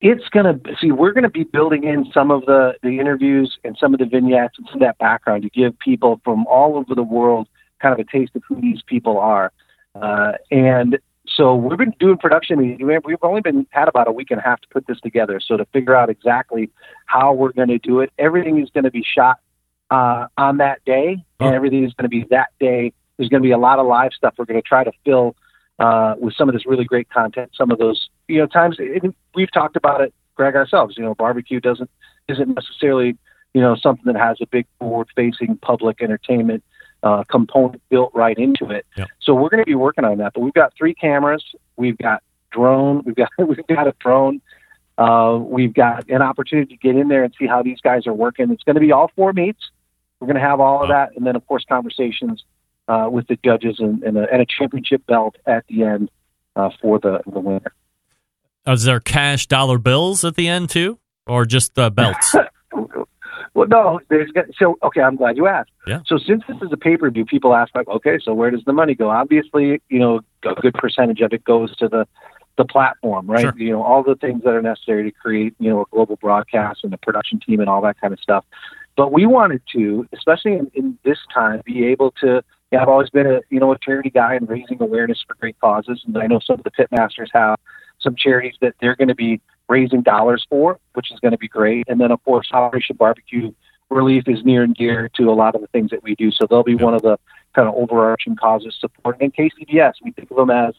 It's 0.00 0.28
going 0.28 0.46
to 0.46 0.74
see. 0.80 0.92
We're 0.92 1.12
going 1.12 1.24
to 1.24 1.30
be 1.30 1.42
building 1.42 1.82
in 1.82 2.06
some 2.14 2.30
of 2.30 2.44
the 2.46 2.74
the 2.82 3.00
interviews 3.00 3.58
and 3.64 3.76
some 3.80 3.92
of 3.92 3.98
the 3.98 4.06
vignettes 4.06 4.54
and 4.58 4.66
some 4.68 4.74
of 4.74 4.80
that 4.80 4.98
background 4.98 5.42
to 5.42 5.50
give 5.50 5.76
people 5.80 6.20
from 6.22 6.46
all 6.46 6.76
over 6.76 6.94
the 6.94 7.02
world 7.02 7.48
kind 7.80 7.92
of 7.92 7.98
a 7.98 8.08
taste 8.08 8.36
of 8.36 8.42
who 8.48 8.60
these 8.60 8.82
people 8.86 9.18
are. 9.18 9.52
Uh, 9.96 10.32
and 10.52 10.98
so 11.36 11.54
we've 11.54 11.78
been 11.78 11.94
doing 11.98 12.18
production. 12.18 12.58
We've 12.58 13.16
only 13.22 13.40
been 13.40 13.66
had 13.70 13.88
about 13.88 14.08
a 14.08 14.12
week 14.12 14.30
and 14.30 14.38
a 14.38 14.42
half 14.42 14.60
to 14.60 14.68
put 14.68 14.86
this 14.86 15.00
together. 15.00 15.40
So 15.40 15.56
to 15.56 15.64
figure 15.66 15.94
out 15.94 16.10
exactly 16.10 16.70
how 17.06 17.32
we're 17.32 17.52
going 17.52 17.68
to 17.68 17.78
do 17.78 18.00
it, 18.00 18.12
everything 18.18 18.60
is 18.60 18.68
going 18.70 18.84
to 18.84 18.90
be 18.90 19.02
shot 19.02 19.38
uh, 19.90 20.26
on 20.36 20.58
that 20.58 20.84
day, 20.84 21.24
and 21.40 21.54
everything 21.54 21.84
is 21.84 21.92
going 21.94 22.04
to 22.04 22.08
be 22.08 22.26
that 22.30 22.48
day. 22.60 22.92
There's 23.16 23.28
going 23.28 23.42
to 23.42 23.46
be 23.46 23.52
a 23.52 23.58
lot 23.58 23.78
of 23.78 23.86
live 23.86 24.12
stuff. 24.12 24.34
We're 24.36 24.44
going 24.44 24.60
to 24.60 24.66
try 24.66 24.84
to 24.84 24.92
fill 25.04 25.34
uh, 25.78 26.14
with 26.18 26.34
some 26.34 26.48
of 26.48 26.54
this 26.54 26.66
really 26.66 26.84
great 26.84 27.08
content. 27.08 27.52
Some 27.56 27.70
of 27.70 27.78
those, 27.78 28.08
you 28.28 28.38
know, 28.38 28.46
times 28.46 28.78
we've 29.34 29.52
talked 29.52 29.76
about 29.76 30.00
it, 30.00 30.12
Greg, 30.34 30.54
ourselves. 30.54 30.96
You 30.96 31.04
know, 31.04 31.14
barbecue 31.14 31.60
doesn't 31.60 31.90
isn't 32.28 32.54
necessarily 32.54 33.16
you 33.54 33.60
know 33.60 33.74
something 33.74 34.12
that 34.12 34.18
has 34.18 34.38
a 34.40 34.46
big 34.46 34.66
forward-facing 34.78 35.56
public 35.58 36.02
entertainment 36.02 36.62
uh, 37.02 37.24
component 37.24 37.82
built 37.88 38.12
right 38.14 38.38
into 38.38 38.70
it. 38.70 38.86
Yep. 38.96 39.08
So 39.20 39.34
we're 39.34 39.48
going 39.48 39.62
to 39.62 39.66
be 39.66 39.74
working 39.74 40.04
on 40.04 40.18
that. 40.18 40.34
But 40.34 40.40
we've 40.40 40.54
got 40.54 40.72
three 40.76 40.94
cameras. 40.94 41.44
We've 41.76 41.98
got 41.98 42.22
drone. 42.50 43.02
We've 43.04 43.16
got 43.16 43.30
we've 43.38 43.66
got 43.66 43.86
a 43.86 43.94
drone. 43.98 44.40
Uh, 44.98 45.38
we've 45.40 45.74
got 45.74 46.08
an 46.10 46.22
opportunity 46.22 46.76
to 46.76 46.80
get 46.80 46.96
in 46.96 47.08
there 47.08 47.24
and 47.24 47.34
see 47.38 47.46
how 47.46 47.62
these 47.62 47.80
guys 47.80 48.06
are 48.06 48.12
working. 48.12 48.50
It's 48.50 48.62
going 48.62 48.74
to 48.74 48.80
be 48.80 48.92
all 48.92 49.10
four 49.16 49.32
meets. 49.32 49.70
We're 50.20 50.26
going 50.26 50.40
to 50.40 50.46
have 50.46 50.60
all 50.60 50.82
of 50.82 50.90
that, 50.90 51.16
and 51.16 51.26
then 51.26 51.34
of 51.34 51.44
course 51.46 51.64
conversations 51.68 52.44
uh, 52.86 53.08
with 53.10 53.26
the 53.26 53.38
judges 53.44 53.76
and, 53.80 54.02
and, 54.02 54.16
a, 54.16 54.30
and, 54.32 54.42
a, 54.42 54.46
championship 54.46 55.04
belt 55.06 55.36
at 55.46 55.64
the 55.66 55.82
end 55.82 56.10
uh, 56.54 56.70
for 56.80 56.98
the 56.98 57.20
the 57.26 57.40
winner. 57.40 57.72
Is 58.66 58.84
there 58.84 59.00
cash 59.00 59.46
dollar 59.46 59.78
bills 59.78 60.24
at 60.24 60.36
the 60.36 60.46
end 60.46 60.70
too, 60.70 61.00
or 61.26 61.44
just 61.46 61.74
the 61.74 61.90
belts? 61.90 62.36
Well, 63.54 63.68
no, 63.68 64.00
there's 64.08 64.30
so 64.58 64.78
okay. 64.82 65.02
I'm 65.02 65.16
glad 65.16 65.36
you 65.36 65.46
asked. 65.46 65.70
Yeah. 65.86 66.00
So 66.06 66.16
since 66.16 66.42
this 66.48 66.56
is 66.62 66.72
a 66.72 66.76
pay 66.76 66.96
per 66.96 67.10
view, 67.10 67.26
people 67.26 67.54
ask 67.54 67.74
like, 67.74 67.88
okay, 67.88 68.18
so 68.22 68.32
where 68.32 68.50
does 68.50 68.64
the 68.64 68.72
money 68.72 68.94
go? 68.94 69.10
Obviously, 69.10 69.82
you 69.90 69.98
know, 69.98 70.20
a 70.44 70.54
good 70.54 70.74
percentage 70.74 71.20
of 71.20 71.32
it 71.32 71.44
goes 71.44 71.76
to 71.76 71.88
the 71.88 72.06
the 72.56 72.64
platform, 72.64 73.26
right? 73.26 73.42
Sure. 73.42 73.54
You 73.56 73.72
know, 73.72 73.82
all 73.82 74.02
the 74.02 74.14
things 74.14 74.42
that 74.44 74.50
are 74.50 74.62
necessary 74.62 75.04
to 75.04 75.10
create, 75.10 75.54
you 75.58 75.70
know, 75.70 75.82
a 75.82 75.84
global 75.90 76.16
broadcast 76.16 76.80
and 76.82 76.92
the 76.92 76.98
production 76.98 77.40
team 77.40 77.60
and 77.60 77.68
all 77.68 77.82
that 77.82 78.00
kind 78.00 78.12
of 78.12 78.20
stuff. 78.20 78.44
But 78.96 79.12
we 79.12 79.24
wanted 79.24 79.62
to, 79.72 80.06
especially 80.12 80.52
in, 80.54 80.70
in 80.74 80.98
this 81.04 81.18
time, 81.32 81.62
be 81.64 81.84
able 81.86 82.12
to. 82.22 82.42
Yeah, 82.70 82.80
I've 82.80 82.88
always 82.88 83.10
been 83.10 83.26
a 83.26 83.40
you 83.50 83.60
know 83.60 83.72
a 83.72 83.78
charity 83.78 84.08
guy 84.08 84.34
and 84.34 84.48
raising 84.48 84.80
awareness 84.80 85.22
for 85.26 85.34
great 85.34 85.58
causes, 85.60 86.02
and 86.06 86.16
I 86.16 86.26
know 86.26 86.40
some 86.40 86.58
of 86.58 86.64
the 86.64 86.70
pitmasters 86.70 87.28
have 87.34 87.58
some 88.02 88.16
charities 88.16 88.54
that 88.60 88.74
they're 88.80 88.96
going 88.96 89.08
to 89.08 89.14
be 89.14 89.40
raising 89.68 90.02
dollars 90.02 90.46
for, 90.48 90.78
which 90.94 91.10
is 91.12 91.20
going 91.20 91.32
to 91.32 91.38
be 91.38 91.48
great. 91.48 91.86
And 91.88 92.00
then, 92.00 92.10
of 92.10 92.22
course, 92.24 92.48
Operation 92.52 92.96
Barbecue 92.96 93.52
Relief 93.90 94.24
is 94.26 94.44
near 94.44 94.62
and 94.62 94.74
dear 94.74 95.10
to 95.16 95.30
a 95.30 95.34
lot 95.34 95.54
of 95.54 95.60
the 95.60 95.66
things 95.68 95.90
that 95.90 96.02
we 96.02 96.14
do. 96.14 96.30
So 96.30 96.46
they'll 96.46 96.62
be 96.62 96.74
one 96.74 96.94
of 96.94 97.02
the 97.02 97.18
kind 97.54 97.68
of 97.68 97.74
overarching 97.74 98.36
causes 98.36 98.76
supporting. 98.80 99.22
And 99.22 99.34
KCBS, 99.34 99.94
we 100.02 100.12
think 100.12 100.30
of 100.30 100.36
them 100.36 100.50
as, 100.50 100.74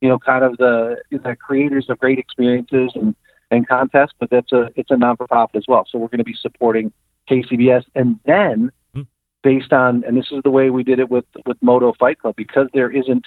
you 0.00 0.08
know, 0.08 0.18
kind 0.18 0.44
of 0.44 0.56
the, 0.56 0.96
the 1.10 1.36
creators 1.36 1.88
of 1.88 1.98
great 1.98 2.18
experiences 2.18 2.92
and, 2.94 3.14
and 3.50 3.66
contests, 3.66 4.14
but 4.18 4.30
that's 4.30 4.52
a 4.52 4.70
it's 4.76 4.90
a 4.90 4.96
non 4.96 5.16
for 5.16 5.26
profit 5.26 5.56
as 5.56 5.64
well. 5.68 5.86
So 5.88 5.98
we're 5.98 6.08
going 6.08 6.18
to 6.18 6.24
be 6.24 6.36
supporting 6.38 6.92
KCBS, 7.30 7.84
and 7.94 8.18
then 8.24 8.70
hmm. 8.94 9.02
based 9.42 9.72
on, 9.72 10.04
and 10.04 10.16
this 10.16 10.26
is 10.30 10.42
the 10.44 10.50
way 10.50 10.70
we 10.70 10.82
did 10.82 10.98
it 10.98 11.10
with 11.10 11.24
with 11.46 11.56
Moto 11.62 11.94
Fight 11.98 12.18
Club, 12.18 12.36
because 12.36 12.68
there 12.74 12.90
isn't 12.90 13.26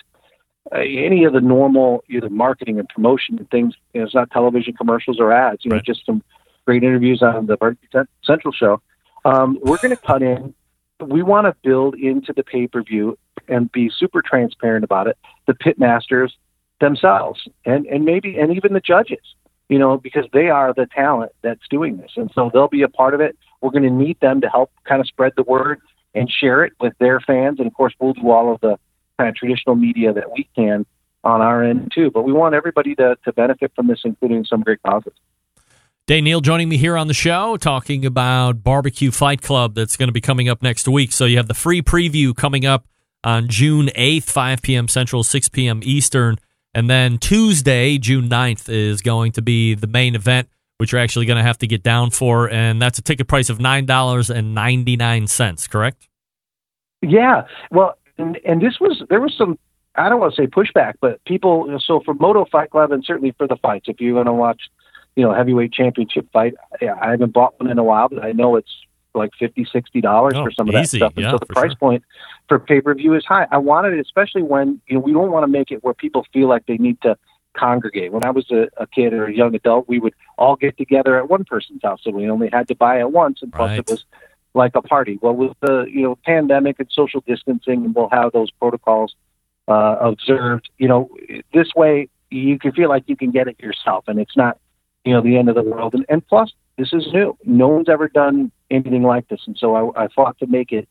uh, 0.71 0.79
any 0.79 1.23
of 1.23 1.33
the 1.33 1.41
normal 1.41 2.03
either 2.09 2.29
marketing 2.29 2.79
and 2.79 2.87
promotion 2.89 3.37
and 3.37 3.49
things. 3.49 3.75
You 3.93 4.01
know, 4.01 4.05
it's 4.05 4.15
not 4.15 4.31
television 4.31 4.73
commercials 4.73 5.19
or 5.19 5.31
ads. 5.31 5.65
You 5.65 5.71
know, 5.71 5.79
just 5.79 6.05
some 6.05 6.23
great 6.65 6.83
interviews 6.83 7.21
on 7.21 7.47
the 7.47 7.77
Central 8.23 8.53
show. 8.53 8.81
Um, 9.25 9.59
we're 9.61 9.77
going 9.77 9.95
to 9.95 10.01
cut 10.01 10.21
in. 10.21 10.53
We 10.99 11.23
want 11.23 11.47
to 11.47 11.55
build 11.63 11.95
into 11.95 12.31
the 12.33 12.43
pay 12.43 12.67
per 12.67 12.83
view 12.83 13.17
and 13.47 13.71
be 13.71 13.89
super 13.89 14.21
transparent 14.21 14.83
about 14.83 15.07
it. 15.07 15.17
The 15.47 15.53
pitmasters 15.53 16.31
themselves, 16.79 17.47
and 17.65 17.85
and 17.87 18.05
maybe 18.05 18.37
and 18.37 18.55
even 18.55 18.73
the 18.73 18.81
judges. 18.81 19.35
You 19.69 19.79
know, 19.79 19.97
because 19.97 20.25
they 20.33 20.49
are 20.49 20.73
the 20.73 20.85
talent 20.85 21.31
that's 21.41 21.65
doing 21.69 21.97
this, 21.97 22.11
and 22.17 22.29
so 22.35 22.51
they'll 22.53 22.67
be 22.67 22.81
a 22.81 22.89
part 22.89 23.13
of 23.13 23.21
it. 23.21 23.37
We're 23.61 23.71
going 23.71 23.83
to 23.83 23.89
need 23.89 24.19
them 24.19 24.41
to 24.41 24.49
help 24.49 24.71
kind 24.83 24.99
of 24.99 25.07
spread 25.07 25.31
the 25.37 25.43
word 25.43 25.79
and 26.13 26.29
share 26.29 26.65
it 26.65 26.73
with 26.81 26.93
their 26.99 27.21
fans, 27.21 27.59
and 27.59 27.67
of 27.67 27.73
course, 27.73 27.93
we'll 27.99 28.13
do 28.13 28.29
all 28.29 28.53
of 28.53 28.59
the 28.59 28.77
kind 29.21 29.29
of 29.29 29.35
traditional 29.35 29.75
media 29.75 30.11
that 30.13 30.31
we 30.31 30.49
can 30.55 30.85
on 31.23 31.41
our 31.41 31.63
end 31.63 31.91
too. 31.93 32.09
But 32.09 32.23
we 32.23 32.33
want 32.33 32.55
everybody 32.55 32.95
to, 32.95 33.15
to 33.23 33.33
benefit 33.33 33.71
from 33.75 33.85
this, 33.87 33.99
including 34.03 34.45
some 34.45 34.61
great 34.61 34.81
causes. 34.81 35.13
Dane 36.07 36.23
Neal 36.23 36.41
joining 36.41 36.67
me 36.67 36.77
here 36.77 36.97
on 36.97 37.07
the 37.07 37.13
show, 37.13 37.57
talking 37.57 38.03
about 38.05 38.63
Barbecue 38.63 39.11
Fite 39.11 39.43
Klub 39.43 39.75
that's 39.75 39.95
going 39.95 40.07
to 40.07 40.13
be 40.13 40.21
coming 40.21 40.49
up 40.49 40.63
next 40.63 40.87
week. 40.87 41.11
So 41.11 41.25
you 41.25 41.37
have 41.37 41.47
the 41.47 41.53
free 41.53 41.83
preview 41.83 42.35
coming 42.35 42.65
up 42.65 42.87
on 43.23 43.47
June 43.47 43.91
8th, 43.95 44.23
5 44.23 44.63
p.m. 44.63 44.87
Central, 44.87 45.21
6 45.23 45.49
p.m. 45.49 45.81
Eastern. 45.83 46.37
And 46.73 46.89
then 46.89 47.19
Tuesday, 47.19 47.99
June 47.99 48.27
9th, 48.27 48.67
is 48.67 49.01
going 49.01 49.33
to 49.33 49.43
be 49.43 49.75
the 49.75 49.85
main 49.85 50.15
event, 50.15 50.49
which 50.77 50.91
you're 50.91 51.01
actually 51.01 51.27
going 51.27 51.37
to 51.37 51.43
have 51.43 51.59
to 51.59 51.67
get 51.67 51.83
down 51.83 52.09
for. 52.09 52.49
And 52.49 52.81
that's 52.81 52.97
a 52.97 53.03
ticket 53.03 53.27
price 53.27 53.51
of 53.51 53.59
$9.99, 53.59 55.69
correct? 55.69 56.07
Yeah. 57.03 57.45
Well, 57.69 57.99
and, 58.21 58.39
and 58.45 58.61
this 58.61 58.79
was 58.79 59.03
there 59.09 59.21
was 59.21 59.33
some 59.37 59.57
I 59.95 60.09
don't 60.09 60.19
want 60.19 60.35
to 60.35 60.41
say 60.41 60.47
pushback, 60.47 60.93
but 61.01 61.23
people. 61.25 61.77
So 61.83 61.99
for 62.05 62.13
Moto 62.13 62.45
Fight 62.45 62.69
Club 62.69 62.91
and 62.91 63.03
certainly 63.03 63.33
for 63.37 63.47
the 63.47 63.57
fights, 63.57 63.87
if 63.87 63.99
you 63.99 64.15
want 64.15 64.27
to 64.27 64.33
watch, 64.33 64.61
you 65.15 65.23
know, 65.23 65.33
heavyweight 65.33 65.73
championship 65.73 66.27
fight, 66.31 66.53
I 66.81 67.11
haven't 67.11 67.33
bought 67.33 67.59
one 67.59 67.69
in 67.69 67.77
a 67.77 67.83
while, 67.83 68.07
but 68.09 68.23
I 68.23 68.31
know 68.31 68.55
it's 68.55 68.71
like 69.13 69.31
fifty, 69.37 69.65
sixty 69.65 69.99
dollars 69.99 70.33
oh, 70.35 70.45
for 70.45 70.51
some 70.51 70.69
of 70.69 70.75
easy. 70.75 70.99
that 70.99 71.05
stuff. 71.05 71.13
And 71.17 71.25
yeah, 71.25 71.31
so 71.31 71.37
the 71.39 71.45
price 71.47 71.71
sure. 71.71 71.77
point 71.77 72.03
for 72.47 72.59
pay 72.59 72.79
per 72.79 72.93
view 72.95 73.13
is 73.15 73.25
high. 73.25 73.47
I 73.51 73.57
wanted 73.57 73.93
it, 73.93 73.99
especially 73.99 74.43
when 74.43 74.79
you 74.87 74.95
know 74.95 75.01
we 75.01 75.11
don't 75.11 75.31
want 75.31 75.43
to 75.43 75.51
make 75.51 75.71
it 75.71 75.83
where 75.83 75.93
people 75.93 76.25
feel 76.31 76.47
like 76.47 76.65
they 76.65 76.77
need 76.77 77.01
to 77.01 77.17
congregate. 77.57 78.13
When 78.13 78.23
I 78.23 78.31
was 78.31 78.49
a, 78.51 78.69
a 78.77 78.87
kid 78.87 79.13
or 79.13 79.25
a 79.25 79.33
young 79.33 79.53
adult, 79.55 79.89
we 79.89 79.99
would 79.99 80.13
all 80.37 80.55
get 80.55 80.77
together 80.77 81.17
at 81.17 81.29
one 81.29 81.43
person's 81.43 81.81
house, 81.83 82.01
and 82.05 82.15
we 82.15 82.29
only 82.29 82.49
had 82.51 82.69
to 82.69 82.75
buy 82.75 82.99
it 82.99 83.11
once, 83.11 83.41
and 83.41 83.51
plus 83.51 83.71
Right. 83.71 83.79
it 83.79 83.89
was 83.89 84.05
like 84.53 84.75
a 84.75 84.81
party. 84.81 85.17
Well, 85.21 85.33
with 85.33 85.53
the 85.61 85.85
you 85.89 86.01
know 86.01 86.17
pandemic 86.25 86.79
and 86.79 86.89
social 86.91 87.21
distancing, 87.25 87.85
and 87.85 87.95
we'll 87.95 88.09
have 88.09 88.31
those 88.31 88.51
protocols 88.51 89.15
uh, 89.67 89.97
observed. 89.99 90.69
You 90.77 90.87
know, 90.87 91.09
this 91.53 91.69
way 91.75 92.09
you 92.29 92.59
can 92.59 92.71
feel 92.71 92.89
like 92.89 93.03
you 93.07 93.15
can 93.15 93.31
get 93.31 93.47
it 93.47 93.59
yourself, 93.59 94.05
and 94.07 94.19
it's 94.19 94.35
not 94.35 94.57
you 95.05 95.13
know 95.13 95.21
the 95.21 95.37
end 95.37 95.49
of 95.49 95.55
the 95.55 95.63
world. 95.63 95.93
And, 95.93 96.05
and 96.09 96.25
plus, 96.27 96.51
this 96.77 96.93
is 96.93 97.07
new. 97.13 97.37
No 97.45 97.67
one's 97.67 97.89
ever 97.89 98.07
done 98.07 98.51
anything 98.69 99.03
like 99.03 99.27
this, 99.29 99.41
and 99.47 99.57
so 99.57 99.75
I, 99.75 100.05
I 100.05 100.07
thought 100.07 100.37
to 100.39 100.47
make 100.47 100.71
it 100.71 100.87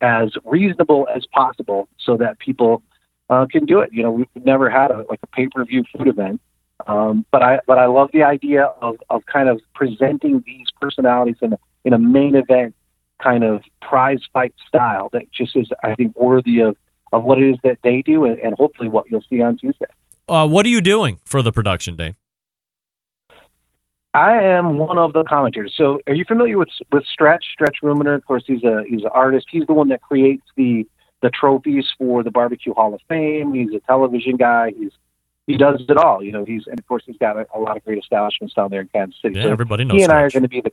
as 0.00 0.32
reasonable 0.44 1.08
as 1.14 1.24
possible 1.26 1.88
so 1.98 2.16
that 2.16 2.38
people 2.38 2.82
uh, 3.30 3.46
can 3.50 3.64
do 3.64 3.80
it. 3.80 3.90
You 3.92 4.02
know, 4.02 4.10
we've 4.10 4.26
never 4.44 4.68
had 4.68 4.90
a 4.90 5.04
like 5.08 5.20
a 5.22 5.26
pay 5.28 5.48
per 5.48 5.64
view 5.64 5.84
food 5.96 6.08
event. 6.08 6.40
Um, 6.86 7.24
but 7.30 7.42
I 7.42 7.60
but 7.66 7.78
I 7.78 7.86
love 7.86 8.10
the 8.12 8.24
idea 8.24 8.64
of, 8.82 8.96
of 9.08 9.24
kind 9.26 9.48
of 9.48 9.60
presenting 9.74 10.42
these 10.44 10.66
personalities 10.80 11.36
in 11.40 11.52
a, 11.52 11.58
in 11.84 11.92
a 11.92 11.98
main 11.98 12.34
event 12.34 12.74
kind 13.22 13.44
of 13.44 13.62
prize 13.80 14.20
fight 14.32 14.54
style 14.66 15.08
that 15.12 15.30
just 15.32 15.56
is 15.56 15.68
I 15.82 15.94
think 15.94 16.16
worthy 16.16 16.60
of, 16.60 16.76
of 17.12 17.24
what 17.24 17.38
it 17.38 17.50
is 17.50 17.56
that 17.64 17.78
they 17.82 18.02
do 18.02 18.24
and, 18.24 18.38
and 18.38 18.54
hopefully 18.54 18.88
what 18.88 19.10
you'll 19.10 19.24
see 19.28 19.40
on 19.40 19.56
Tuesday. 19.56 19.86
Uh, 20.28 20.46
what 20.48 20.66
are 20.66 20.70
you 20.70 20.80
doing 20.80 21.20
for 21.24 21.42
the 21.42 21.52
production, 21.52 21.96
day? 21.96 22.14
I 24.14 24.40
am 24.40 24.78
one 24.78 24.96
of 24.96 25.12
the 25.12 25.24
commentators. 25.24 25.74
So, 25.76 26.00
are 26.06 26.14
you 26.14 26.24
familiar 26.24 26.56
with 26.56 26.68
with 26.92 27.04
Stretch? 27.04 27.44
Stretch 27.52 27.78
Rumaner, 27.82 28.14
of 28.14 28.24
course, 28.24 28.44
he's 28.46 28.62
a 28.62 28.84
he's 28.88 29.02
an 29.02 29.10
artist. 29.12 29.46
He's 29.50 29.66
the 29.66 29.74
one 29.74 29.88
that 29.88 30.02
creates 30.02 30.44
the 30.56 30.86
the 31.20 31.30
trophies 31.30 31.86
for 31.98 32.22
the 32.22 32.30
Barbecue 32.30 32.72
Hall 32.74 32.94
of 32.94 33.00
Fame. 33.08 33.54
He's 33.54 33.74
a 33.74 33.80
television 33.80 34.36
guy. 34.36 34.72
He's 34.78 34.92
he 35.46 35.56
does 35.56 35.82
it 35.88 35.96
all. 35.96 36.22
You 36.22 36.30
know, 36.30 36.44
he's 36.44 36.66
and 36.68 36.78
of 36.78 36.86
course 36.86 37.02
he's 37.04 37.18
got 37.18 37.36
a, 37.36 37.46
a 37.54 37.58
lot 37.58 37.76
of 37.76 37.84
great 37.84 37.98
establishments 37.98 38.54
down 38.54 38.70
there 38.70 38.82
in 38.82 38.88
Kansas 38.88 39.20
City. 39.20 39.40
Yeah, 39.40 39.46
everybody 39.46 39.84
knows 39.84 39.96
He 39.96 40.04
and 40.04 40.12
I 40.12 40.22
are 40.22 40.30
going 40.30 40.44
to 40.44 40.48
be 40.48 40.60
the 40.60 40.70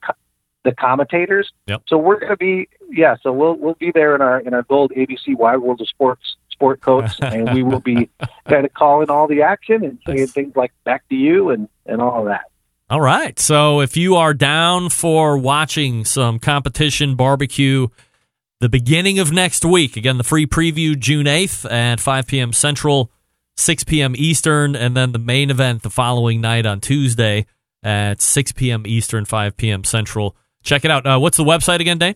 the 0.64 0.74
commentators. 0.74 1.52
Yep. 1.68 1.84
So 1.88 1.98
we're 1.98 2.20
going 2.20 2.32
to 2.32 2.38
be 2.38 2.70
yeah. 2.90 3.16
So 3.22 3.32
we'll 3.32 3.56
we'll 3.56 3.76
be 3.76 3.92
there 3.92 4.16
in 4.16 4.22
our 4.22 4.40
in 4.40 4.54
our 4.54 4.64
gold 4.64 4.92
ABC 4.96 5.36
Wide 5.36 5.58
World 5.58 5.82
of 5.82 5.88
Sports 5.88 6.36
sport 6.50 6.82
coats, 6.82 7.16
and 7.22 7.54
we 7.54 7.64
will 7.64 7.80
be 7.80 8.10
kind 8.48 8.66
of 8.66 8.74
calling 8.74 9.10
all 9.10 9.28
the 9.28 9.42
action 9.42 9.84
and 9.84 10.00
saying 10.06 10.28
things 10.28 10.56
like 10.56 10.72
"back 10.84 11.08
to 11.10 11.16
you" 11.16 11.50
and 11.50 11.68
and 11.86 12.02
all 12.02 12.22
of 12.22 12.26
that. 12.28 12.46
All 12.90 13.02
right. 13.02 13.40
So 13.40 13.80
if 13.80 13.96
you 13.96 14.16
are 14.18 14.34
down 14.34 14.90
for 14.90 15.38
watching 15.38 16.04
some 16.04 16.40
competition 16.40 17.16
barbecue 17.16 17.88
the 18.60 18.68
beginning 18.68 19.18
of 19.18 19.32
next 19.32 19.64
week, 19.64 19.96
again, 19.96 20.18
the 20.18 20.26
free 20.26 20.46
preview 20.46 21.00
June 21.00 21.26
8th 21.26 21.72
at 21.72 22.02
5 22.02 22.28
p.m. 22.28 22.52
Central, 22.52 23.10
6 23.56 23.86
p.m. 23.86 24.14
Eastern, 24.18 24.76
and 24.76 24.96
then 24.96 25.14
the 25.14 25.20
main 25.20 25.50
event 25.50 25.84
the 25.84 25.90
following 25.90 26.42
night 26.42 26.66
on 26.66 26.82
Tuesday 26.82 27.46
at 27.82 28.22
6 28.22 28.52
p.m. 28.52 28.86
Eastern, 28.86 29.24
5 29.24 29.56
p.m. 29.56 29.84
Central. 29.86 30.36
Check 30.64 30.86
it 30.86 30.92
out. 30.92 31.06
Uh, 31.06 31.20
what's 31.20 31.38
the 31.38 31.44
website 31.44 31.80
again, 31.80 31.98
Dane? 31.98 32.16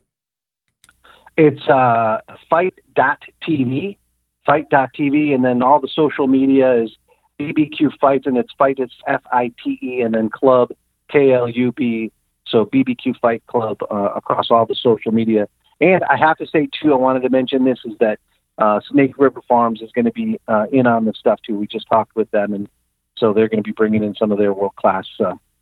It's 1.37 1.67
uh, 1.67 2.19
fite.tv, 2.49 3.97
fite.tv, 4.45 5.35
and 5.35 5.43
then 5.43 5.61
all 5.61 5.79
the 5.81 5.89
social 5.93 6.27
media 6.27 6.83
is 6.83 6.95
BBQ 7.39 7.97
Fite, 7.99 8.25
and 8.25 8.37
it's 8.37 8.53
Fite, 8.57 8.79
it's 8.79 8.93
F 9.07 9.21
I 9.31 9.51
T 9.61 9.77
E, 9.81 10.01
and 10.01 10.13
then 10.13 10.29
Club, 10.29 10.71
K 11.09 11.33
L 11.33 11.49
U 11.49 11.71
B. 11.71 12.11
So 12.47 12.65
BBQ 12.65 13.19
Fite 13.19 13.43
Klub 13.47 13.79
uh, 13.91 14.11
across 14.15 14.51
all 14.51 14.65
the 14.65 14.75
social 14.75 15.11
media. 15.11 15.47
And 15.81 16.03
I 16.05 16.15
have 16.15 16.37
to 16.37 16.47
say, 16.47 16.69
too, 16.81 16.93
I 16.93 16.97
wanted 16.97 17.21
to 17.23 17.29
mention 17.29 17.65
this 17.65 17.79
is 17.83 17.97
that 17.99 18.19
uh, 18.57 18.79
Snake 18.89 19.17
River 19.17 19.41
Farms 19.47 19.81
is 19.81 19.91
going 19.91 20.05
to 20.05 20.11
be 20.11 20.39
uh, 20.47 20.67
in 20.71 20.87
on 20.87 21.03
this 21.03 21.17
stuff, 21.17 21.39
too. 21.45 21.57
We 21.57 21.67
just 21.67 21.87
talked 21.87 22.15
with 22.15 22.31
them, 22.31 22.53
and 22.53 22.69
so 23.17 23.33
they're 23.33 23.49
going 23.49 23.61
to 23.61 23.67
be 23.67 23.73
bringing 23.73 24.03
in 24.03 24.15
some 24.15 24.31
of 24.31 24.37
their 24.37 24.53
world 24.53 24.75
class 24.77 25.05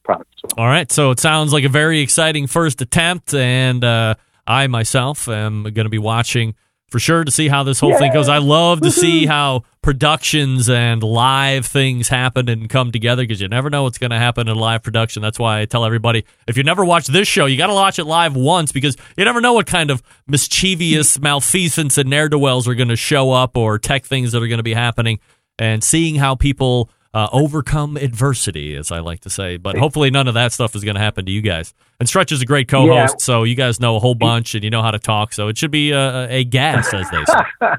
products. 0.03 0.41
All 0.57 0.67
right. 0.67 0.91
So 0.91 1.11
it 1.11 1.19
sounds 1.19 1.53
like 1.53 1.63
a 1.63 1.69
very 1.69 2.01
exciting 2.01 2.47
first 2.47 2.81
attempt, 2.81 3.33
and 3.33 3.83
uh, 3.83 4.15
I 4.45 4.67
myself 4.67 5.27
am 5.27 5.63
going 5.63 5.85
to 5.85 5.89
be 5.89 5.97
watching 5.97 6.55
for 6.93 6.99
sure 6.99 7.23
to 7.23 7.31
see 7.31 7.47
how 7.47 7.63
this 7.63 7.79
whole 7.79 7.97
thing 7.97 8.13
goes. 8.13 8.29
I 8.29 8.37
love 8.37 8.81
to 8.81 8.91
see 8.91 9.25
how 9.25 9.63
productions 9.81 10.69
and 10.69 11.01
live 11.01 11.65
things 11.65 12.07
happen 12.07 12.47
and 12.47 12.69
come 12.69 12.91
together 12.91 13.23
because 13.23 13.41
you 13.41 13.47
never 13.47 13.71
know 13.71 13.81
what's 13.81 13.97
going 13.97 14.11
to 14.11 14.19
happen 14.19 14.47
in 14.47 14.55
live 14.55 14.83
production. 14.83 15.23
That's 15.23 15.39
why 15.39 15.61
I 15.61 15.65
tell 15.65 15.85
everybody 15.85 16.23
if 16.47 16.55
you 16.55 16.61
never 16.61 16.85
watch 16.85 17.07
this 17.07 17.27
show, 17.27 17.47
you 17.47 17.57
got 17.57 17.67
to 17.67 17.73
watch 17.73 17.97
it 17.97 18.05
live 18.05 18.35
once 18.35 18.71
because 18.71 18.95
you 19.17 19.25
never 19.25 19.41
know 19.41 19.53
what 19.53 19.65
kind 19.65 19.89
of 19.89 20.03
mischievous 20.27 21.19
malfeasance 21.19 21.97
and 21.97 22.11
ne'er 22.11 22.29
do 22.29 22.37
wells 22.37 22.67
are 22.67 22.75
going 22.75 22.89
to 22.89 22.95
show 22.95 23.31
up 23.31 23.57
or 23.57 23.79
tech 23.79 24.05
things 24.05 24.31
that 24.31 24.43
are 24.43 24.47
going 24.47 24.57
to 24.57 24.63
be 24.63 24.75
happening 24.75 25.19
and 25.57 25.83
seeing 25.83 26.13
how 26.13 26.35
people 26.35 26.91
uh, 27.13 27.27
overcome 27.31 27.95
adversity, 27.97 28.75
as 28.75 28.91
I 28.91 28.99
like 28.99 29.19
to 29.21 29.29
say. 29.29 29.57
But 29.57 29.77
hopefully, 29.77 30.09
none 30.09 30.27
of 30.27 30.33
that 30.33 30.51
stuff 30.51 30.75
is 30.75 30.83
going 30.83 30.95
to 30.95 31.01
happen 31.01 31.25
to 31.25 31.31
you 31.31 31.41
guys. 31.41 31.73
And 31.99 32.09
Stretch 32.09 32.31
is 32.31 32.41
a 32.41 32.45
great 32.45 32.67
co-host, 32.67 33.15
Yeah. 33.19 33.23
so 33.23 33.43
you 33.43 33.55
guys 33.55 33.79
know 33.79 33.95
a 33.95 33.99
whole 33.99 34.15
bunch 34.15 34.55
and 34.55 34.63
you 34.63 34.69
know 34.69 34.81
how 34.81 34.91
to 34.91 34.99
talk. 34.99 35.33
So 35.33 35.47
it 35.47 35.57
should 35.57 35.71
be 35.71 35.91
a, 35.91 36.27
a 36.29 36.43
gas, 36.43 36.93
as 36.93 37.09
they 37.11 37.23
say. 37.25 37.41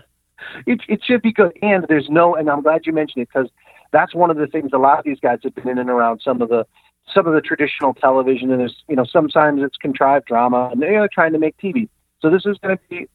it, 0.66 0.80
it 0.88 1.00
should 1.04 1.22
be 1.22 1.32
good. 1.32 1.52
And 1.62 1.84
there's 1.88 2.08
no, 2.08 2.34
and 2.36 2.48
I'm 2.48 2.62
glad 2.62 2.86
you 2.86 2.92
mentioned 2.92 3.22
it 3.22 3.28
because 3.32 3.50
that's 3.92 4.14
one 4.14 4.30
of 4.30 4.36
the 4.36 4.46
things 4.46 4.70
a 4.72 4.78
lot 4.78 4.98
of 4.98 5.04
these 5.04 5.20
guys 5.20 5.40
have 5.44 5.54
been 5.54 5.68
in 5.68 5.78
and 5.78 5.90
around 5.90 6.20
some 6.24 6.40
of 6.42 6.48
the 6.48 6.66
some 7.14 7.26
of 7.26 7.34
the 7.34 7.40
traditional 7.42 7.92
television, 7.92 8.50
and 8.50 8.60
there's 8.60 8.82
you 8.88 8.96
know 8.96 9.04
sometimes 9.04 9.62
it's 9.62 9.76
contrived 9.76 10.26
drama, 10.26 10.70
and 10.72 10.80
they're 10.80 11.06
trying 11.12 11.32
to 11.32 11.38
make 11.38 11.56
TV. 11.58 11.88
So 12.22 12.30
this 12.30 12.46
is 12.46 12.56
going 12.62 12.78
to 12.78 12.82
be 12.88 13.06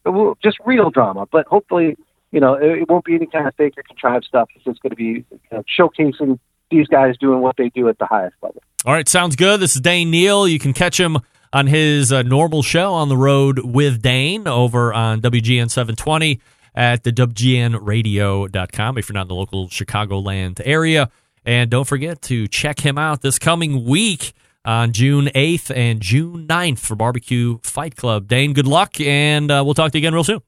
just 0.43 0.57
real 0.65 0.91
drama, 0.91 1.27
but 1.31 1.47
hopefully 1.47 1.97
you 2.31 2.39
know 2.39 2.53
it, 2.53 2.81
it 2.81 2.89
won't 2.89 3.05
be 3.05 3.15
any 3.15 3.25
kind 3.25 3.47
of 3.47 3.55
fake 3.55 3.73
or 3.77 3.83
contrived 3.83 4.25
stuff. 4.25 4.49
It's 4.55 4.65
just 4.65 4.81
going 4.81 4.91
to 4.91 4.95
be 4.95 5.25
you 5.29 5.39
know, 5.51 5.63
showcasing 5.79 6.39
these 6.71 6.87
guys 6.87 7.15
doing 7.17 7.41
what 7.41 7.57
they 7.57 7.69
do 7.69 7.89
at 7.89 7.97
the 7.97 8.05
highest 8.05 8.35
level. 8.41 8.61
All 8.85 8.93
right, 8.93 9.07
sounds 9.07 9.35
good. 9.35 9.59
This 9.59 9.75
is 9.75 9.81
Dane 9.81 10.11
Neal. 10.11 10.47
You 10.47 10.59
can 10.59 10.73
catch 10.73 10.99
him 10.99 11.17
on 11.51 11.67
his 11.67 12.11
uh, 12.11 12.21
normal 12.21 12.61
show 12.61 12.93
on 12.93 13.09
the 13.09 13.17
road 13.17 13.59
with 13.59 14.01
Dane 14.01 14.47
over 14.47 14.93
on 14.93 15.21
WGN 15.21 15.69
720 15.69 16.39
at 16.75 17.03
the 17.03 17.11
WGNradio.com 17.11 18.97
if 18.97 19.09
you're 19.09 19.13
not 19.15 19.23
in 19.23 19.27
the 19.27 19.35
local 19.35 19.67
Chicagoland 19.67 20.61
area. 20.63 21.09
And 21.45 21.69
don't 21.69 21.85
forget 21.85 22.21
to 22.23 22.47
check 22.47 22.81
him 22.81 22.97
out 22.97 23.21
this 23.21 23.39
coming 23.39 23.85
week 23.85 24.33
on 24.63 24.91
June 24.91 25.25
8th 25.33 25.75
and 25.75 25.99
June 25.99 26.45
9th 26.47 26.79
for 26.79 26.95
Barbecue 26.95 27.57
Fite 27.63 27.95
Klub. 27.95 28.27
Dane, 28.27 28.53
good 28.53 28.67
luck, 28.67 28.99
and 29.01 29.49
uh, 29.49 29.63
we'll 29.65 29.73
talk 29.73 29.91
to 29.91 29.97
you 29.97 30.01
again 30.01 30.13
real 30.13 30.23
soon. 30.23 30.41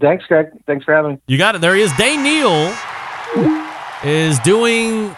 Thanks, 0.00 0.24
Greg. 0.26 0.46
Thanks 0.66 0.84
for 0.84 0.94
having 0.94 1.12
me. 1.12 1.18
You 1.26 1.38
got 1.38 1.54
it. 1.54 1.60
There 1.60 1.74
he 1.74 1.82
is. 1.82 1.92
Dane 1.94 2.22
Neal 2.22 2.74
is 4.04 4.38
doing 4.40 5.14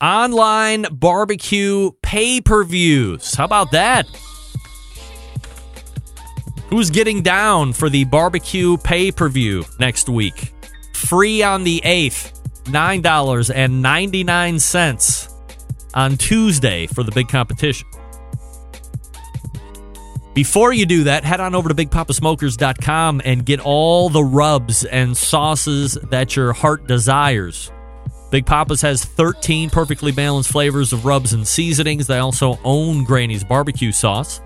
online 0.00 0.86
barbecue 0.92 1.90
pay 2.02 2.40
per 2.40 2.64
views. 2.64 3.34
How 3.34 3.44
about 3.44 3.70
that? 3.72 4.06
Who's 6.68 6.90
getting 6.90 7.22
down 7.22 7.72
for 7.72 7.88
the 7.88 8.04
barbecue 8.04 8.76
pay 8.76 9.10
per 9.10 9.28
view 9.28 9.64
next 9.80 10.08
week? 10.08 10.52
Free 10.94 11.42
on 11.42 11.64
the 11.64 11.80
8th, 11.84 12.40
$9.99 12.64 15.34
on 15.94 16.16
Tuesday 16.18 16.86
for 16.86 17.02
the 17.02 17.10
big 17.12 17.28
competition. 17.28 17.88
Before 20.38 20.72
you 20.72 20.86
do 20.86 21.02
that, 21.02 21.24
head 21.24 21.40
on 21.40 21.56
over 21.56 21.68
to 21.68 21.74
BigPoppaSmokers.com 21.74 23.22
and 23.24 23.44
get 23.44 23.58
all 23.58 24.08
the 24.08 24.22
rubs 24.22 24.84
and 24.84 25.16
sauces 25.16 25.94
that 26.10 26.36
your 26.36 26.52
heart 26.52 26.86
desires. 26.86 27.72
Big 28.30 28.46
Poppa's 28.46 28.80
has 28.82 29.04
13 29.04 29.68
perfectly 29.68 30.12
balanced 30.12 30.52
flavors 30.52 30.92
of 30.92 31.04
rubs 31.04 31.32
and 31.32 31.44
seasonings. 31.44 32.06
They 32.06 32.18
also 32.18 32.56
own 32.62 33.02
Granny's 33.02 33.42
barbecue 33.42 33.90
sauce. 33.90 34.40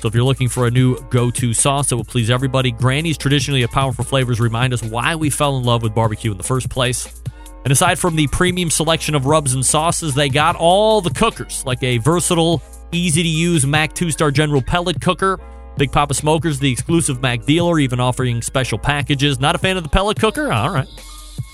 So 0.00 0.08
if 0.08 0.14
you're 0.16 0.24
looking 0.24 0.48
for 0.48 0.66
a 0.66 0.72
new 0.72 0.98
go-to 1.08 1.54
sauce 1.54 1.90
that 1.90 1.96
will 1.96 2.04
please 2.04 2.30
everybody, 2.30 2.72
Granny's 2.72 3.16
traditionally 3.16 3.62
a 3.62 3.68
powerful 3.68 4.04
flavors 4.04 4.40
remind 4.40 4.72
us 4.72 4.82
why 4.82 5.14
we 5.14 5.30
fell 5.30 5.56
in 5.56 5.62
love 5.62 5.84
with 5.84 5.94
barbecue 5.94 6.32
in 6.32 6.36
the 6.36 6.42
first 6.42 6.68
place. 6.68 7.22
And 7.62 7.70
aside 7.70 8.00
from 8.00 8.16
the 8.16 8.26
premium 8.26 8.70
selection 8.70 9.14
of 9.14 9.24
rubs 9.24 9.54
and 9.54 9.64
sauces, 9.64 10.16
they 10.16 10.30
got 10.30 10.56
all 10.56 11.00
the 11.00 11.10
cookers, 11.10 11.64
like 11.64 11.84
a 11.84 11.98
versatile, 11.98 12.60
easy 12.92 13.22
to 13.22 13.28
use 13.28 13.66
MAK 13.66 13.94
2 13.94 14.10
star 14.10 14.30
General 14.30 14.62
pellet 14.62 15.00
cooker. 15.00 15.38
Big 15.76 15.92
Poppa 15.92 16.14
Smokers, 16.14 16.58
the 16.58 16.70
exclusive 16.70 17.22
MAK 17.22 17.44
dealer, 17.44 17.78
even 17.78 18.00
offering 18.00 18.42
special 18.42 18.78
packages. 18.78 19.38
Not 19.38 19.54
a 19.54 19.58
fan 19.58 19.76
of 19.76 19.84
the 19.84 19.88
pellet 19.88 20.18
cooker? 20.18 20.52
All 20.52 20.70
right. 20.70 20.88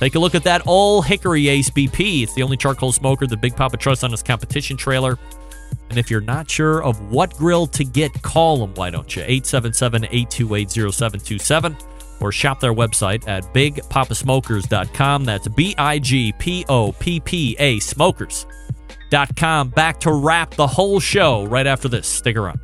Take 0.00 0.14
a 0.14 0.18
look 0.18 0.34
at 0.34 0.44
that 0.44 0.66
Ole 0.66 1.02
Hickory 1.02 1.44
APB. 1.44 2.22
It's 2.22 2.34
the 2.34 2.42
only 2.42 2.56
charcoal 2.56 2.92
smoker 2.92 3.26
that 3.26 3.40
Big 3.40 3.54
Poppa 3.54 3.76
trusts 3.76 4.02
on 4.02 4.10
his 4.10 4.22
competition 4.22 4.76
trailer. 4.76 5.18
And 5.90 5.98
if 5.98 6.10
you're 6.10 6.20
not 6.20 6.50
sure 6.50 6.82
of 6.82 7.10
what 7.12 7.36
grill 7.36 7.66
to 7.68 7.84
get, 7.84 8.22
call 8.22 8.56
them, 8.58 8.74
why 8.74 8.90
don't 8.90 9.14
you? 9.14 9.22
877 9.22 10.04
828 10.04 10.70
0727 10.70 11.76
or 12.20 12.32
shop 12.32 12.60
their 12.60 12.72
website 12.72 13.26
at 13.28 13.44
bigpoppasmokers.com. 13.52 15.24
That's 15.24 15.48
B 15.48 15.74
I 15.76 15.98
G 15.98 16.32
P 16.32 16.64
O 16.68 16.92
P 16.92 17.20
P 17.20 17.56
A 17.58 17.78
smokers.com. 17.80 18.63
Back 19.10 20.00
to 20.00 20.12
wrap 20.12 20.54
the 20.54 20.66
whole 20.66 21.00
show 21.00 21.44
right 21.46 21.66
after 21.66 21.88
this. 21.88 22.06
Stick 22.06 22.36
around. 22.36 22.60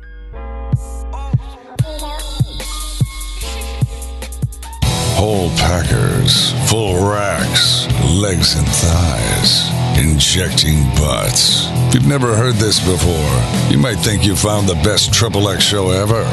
Whole 5.15 5.49
packers, 5.51 6.51
full 6.67 7.07
racks, 7.07 7.85
legs 8.09 8.55
and 8.55 8.67
thighs, 8.67 9.69
injecting 9.99 10.83
butts. 10.95 11.67
If 11.87 11.93
you've 11.93 12.07
never 12.07 12.35
heard 12.35 12.55
this 12.55 12.79
before, 12.79 13.71
you 13.71 13.77
might 13.77 13.99
think 13.99 14.25
you 14.25 14.35
found 14.35 14.67
the 14.67 14.75
best 14.75 15.13
Triple 15.13 15.47
X 15.47 15.63
show 15.63 15.91
ever. 15.91 16.23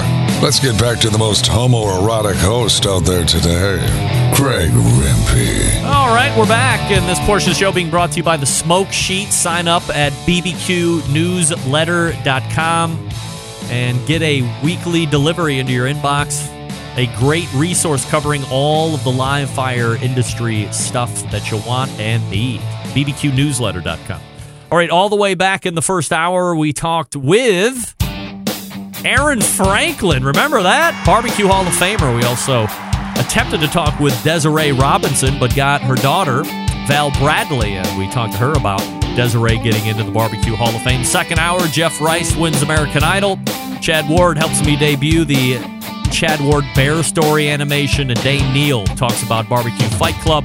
Let's 0.43 0.59
get 0.59 0.81
back 0.81 1.01
to 1.01 1.11
the 1.11 1.19
most 1.19 1.45
homoerotic 1.45 2.37
host 2.37 2.87
out 2.87 3.05
there 3.05 3.27
today, 3.27 3.79
Rempe. 4.39 5.83
All 5.85 6.15
right, 6.15 6.33
we're 6.39 6.47
back, 6.47 6.93
and 6.93 7.09
this 7.09 7.19
portion 7.27 7.51
of 7.51 7.57
the 7.57 7.61
show 7.61 7.73
being 7.73 7.91
brought 7.91 8.13
to 8.13 8.19
you 8.19 8.23
by 8.23 8.37
the 8.37 8.47
Smoke 8.47 8.93
Sheet. 8.93 9.33
Sign 9.33 9.67
up 9.67 9.83
at 9.91 10.13
bbqnewsletter.com 10.27 13.09
and 13.71 14.07
get 14.07 14.23
a 14.23 14.43
weekly 14.63 15.07
delivery 15.07 15.59
into 15.59 15.73
your 15.73 15.87
inbox. 15.87 16.47
A 16.97 17.07
great 17.19 17.53
resource 17.55 18.09
covering 18.09 18.43
all 18.51 18.95
of 18.95 19.03
the 19.05 19.11
live 19.11 19.51
fire 19.51 19.97
industry 19.97 20.69
stuff 20.73 21.31
that 21.31 21.51
you 21.51 21.59
want 21.67 21.91
and 21.99 22.29
need. 22.31 22.61
bbqnewsletter.com. 22.95 24.21
All 24.71 24.79
right, 24.79 24.91
all 24.91 25.09
the 25.09 25.17
way 25.17 25.35
back 25.35 25.67
in 25.67 25.75
the 25.75 25.83
first 25.83 26.13
hour, 26.13 26.55
we 26.55 26.73
talked 26.73 27.17
with 27.17 27.95
Aaron 29.05 29.41
Franklin. 29.41 30.25
Remember 30.25 30.63
that? 30.63 31.03
Barbecue 31.07 31.47
Hall 31.47 31.67
of 31.67 31.73
Famer. 31.73 32.15
We 32.17 32.25
also 32.25 32.67
attempted 33.29 33.61
to 33.61 33.69
talk 33.69 34.01
with 34.01 34.15
Desiree 34.25 34.73
Robinson, 34.73 35.39
but 35.39 35.55
got 35.55 35.83
her 35.83 35.97
daughter, 35.97 36.45
Val 36.87 37.11
Bradley, 37.19 37.75
and 37.75 37.99
we 37.99 38.11
talked 38.11 38.33
to 38.33 38.39
her 38.39 38.53
about 38.53 38.81
Desiree 39.17 39.59
getting 39.59 39.85
into 39.85 40.03
the 40.03 40.11
Barbecue 40.11 40.57
Hall 40.57 40.75
of 40.75 40.83
Fame. 40.83 41.05
Second 41.05 41.39
hour, 41.39 41.61
Jeff 41.67 42.01
Rice 42.01 42.35
wins 42.35 42.63
American 42.63 43.05
Idol. 43.05 43.39
Chad 43.83 44.09
Ward 44.09 44.39
helps 44.39 44.65
me 44.65 44.77
debut 44.77 45.27
the 45.27 45.59
Chad 46.11 46.41
Ward 46.41 46.65
Bear 46.75 47.03
Story 47.03 47.51
animation, 47.51 48.11
and 48.11 48.19
Dane 48.23 48.51
Neal 48.55 48.87
talks 48.87 49.23
about 49.23 49.47
Barbecue 49.47 49.89
Fite 49.91 50.19
Klub. 50.23 50.43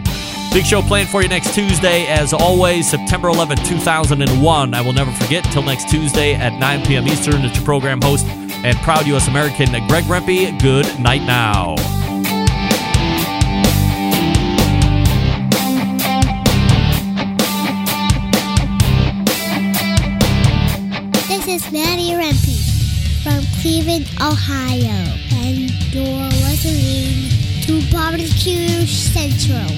Big 0.51 0.65
show 0.65 0.81
planned 0.81 1.07
for 1.07 1.21
you 1.21 1.29
next 1.29 1.55
Tuesday. 1.55 2.05
As 2.07 2.33
always, 2.33 2.91
September 2.91 3.29
11, 3.29 3.59
2001. 3.59 4.73
I 4.73 4.81
will 4.81 4.91
never 4.91 5.11
forget. 5.13 5.45
Till 5.45 5.63
next 5.63 5.89
Tuesday 5.89 6.33
at 6.33 6.51
9 6.59 6.85
p.m. 6.85 7.07
Eastern. 7.07 7.45
It's 7.45 7.55
your 7.55 7.63
program 7.63 8.01
host 8.01 8.25
and 8.27 8.75
proud 8.79 9.07
U.S. 9.07 9.29
American 9.29 9.71
Greg 9.87 10.03
Rempe. 10.03 10.61
Good 10.61 10.99
night 10.99 11.21
now. 11.21 12.02
Is 21.53 21.71
Maddie 21.71 22.13
Rempe 22.13 22.57
from 23.21 23.45
Cleveland, 23.61 24.09
Ohio, 24.19 25.05
and 25.33 25.69
you're 25.93 26.29
listening 26.49 27.29
to 27.61 27.91
Barbecue 27.91 28.87
Central. 28.87 29.69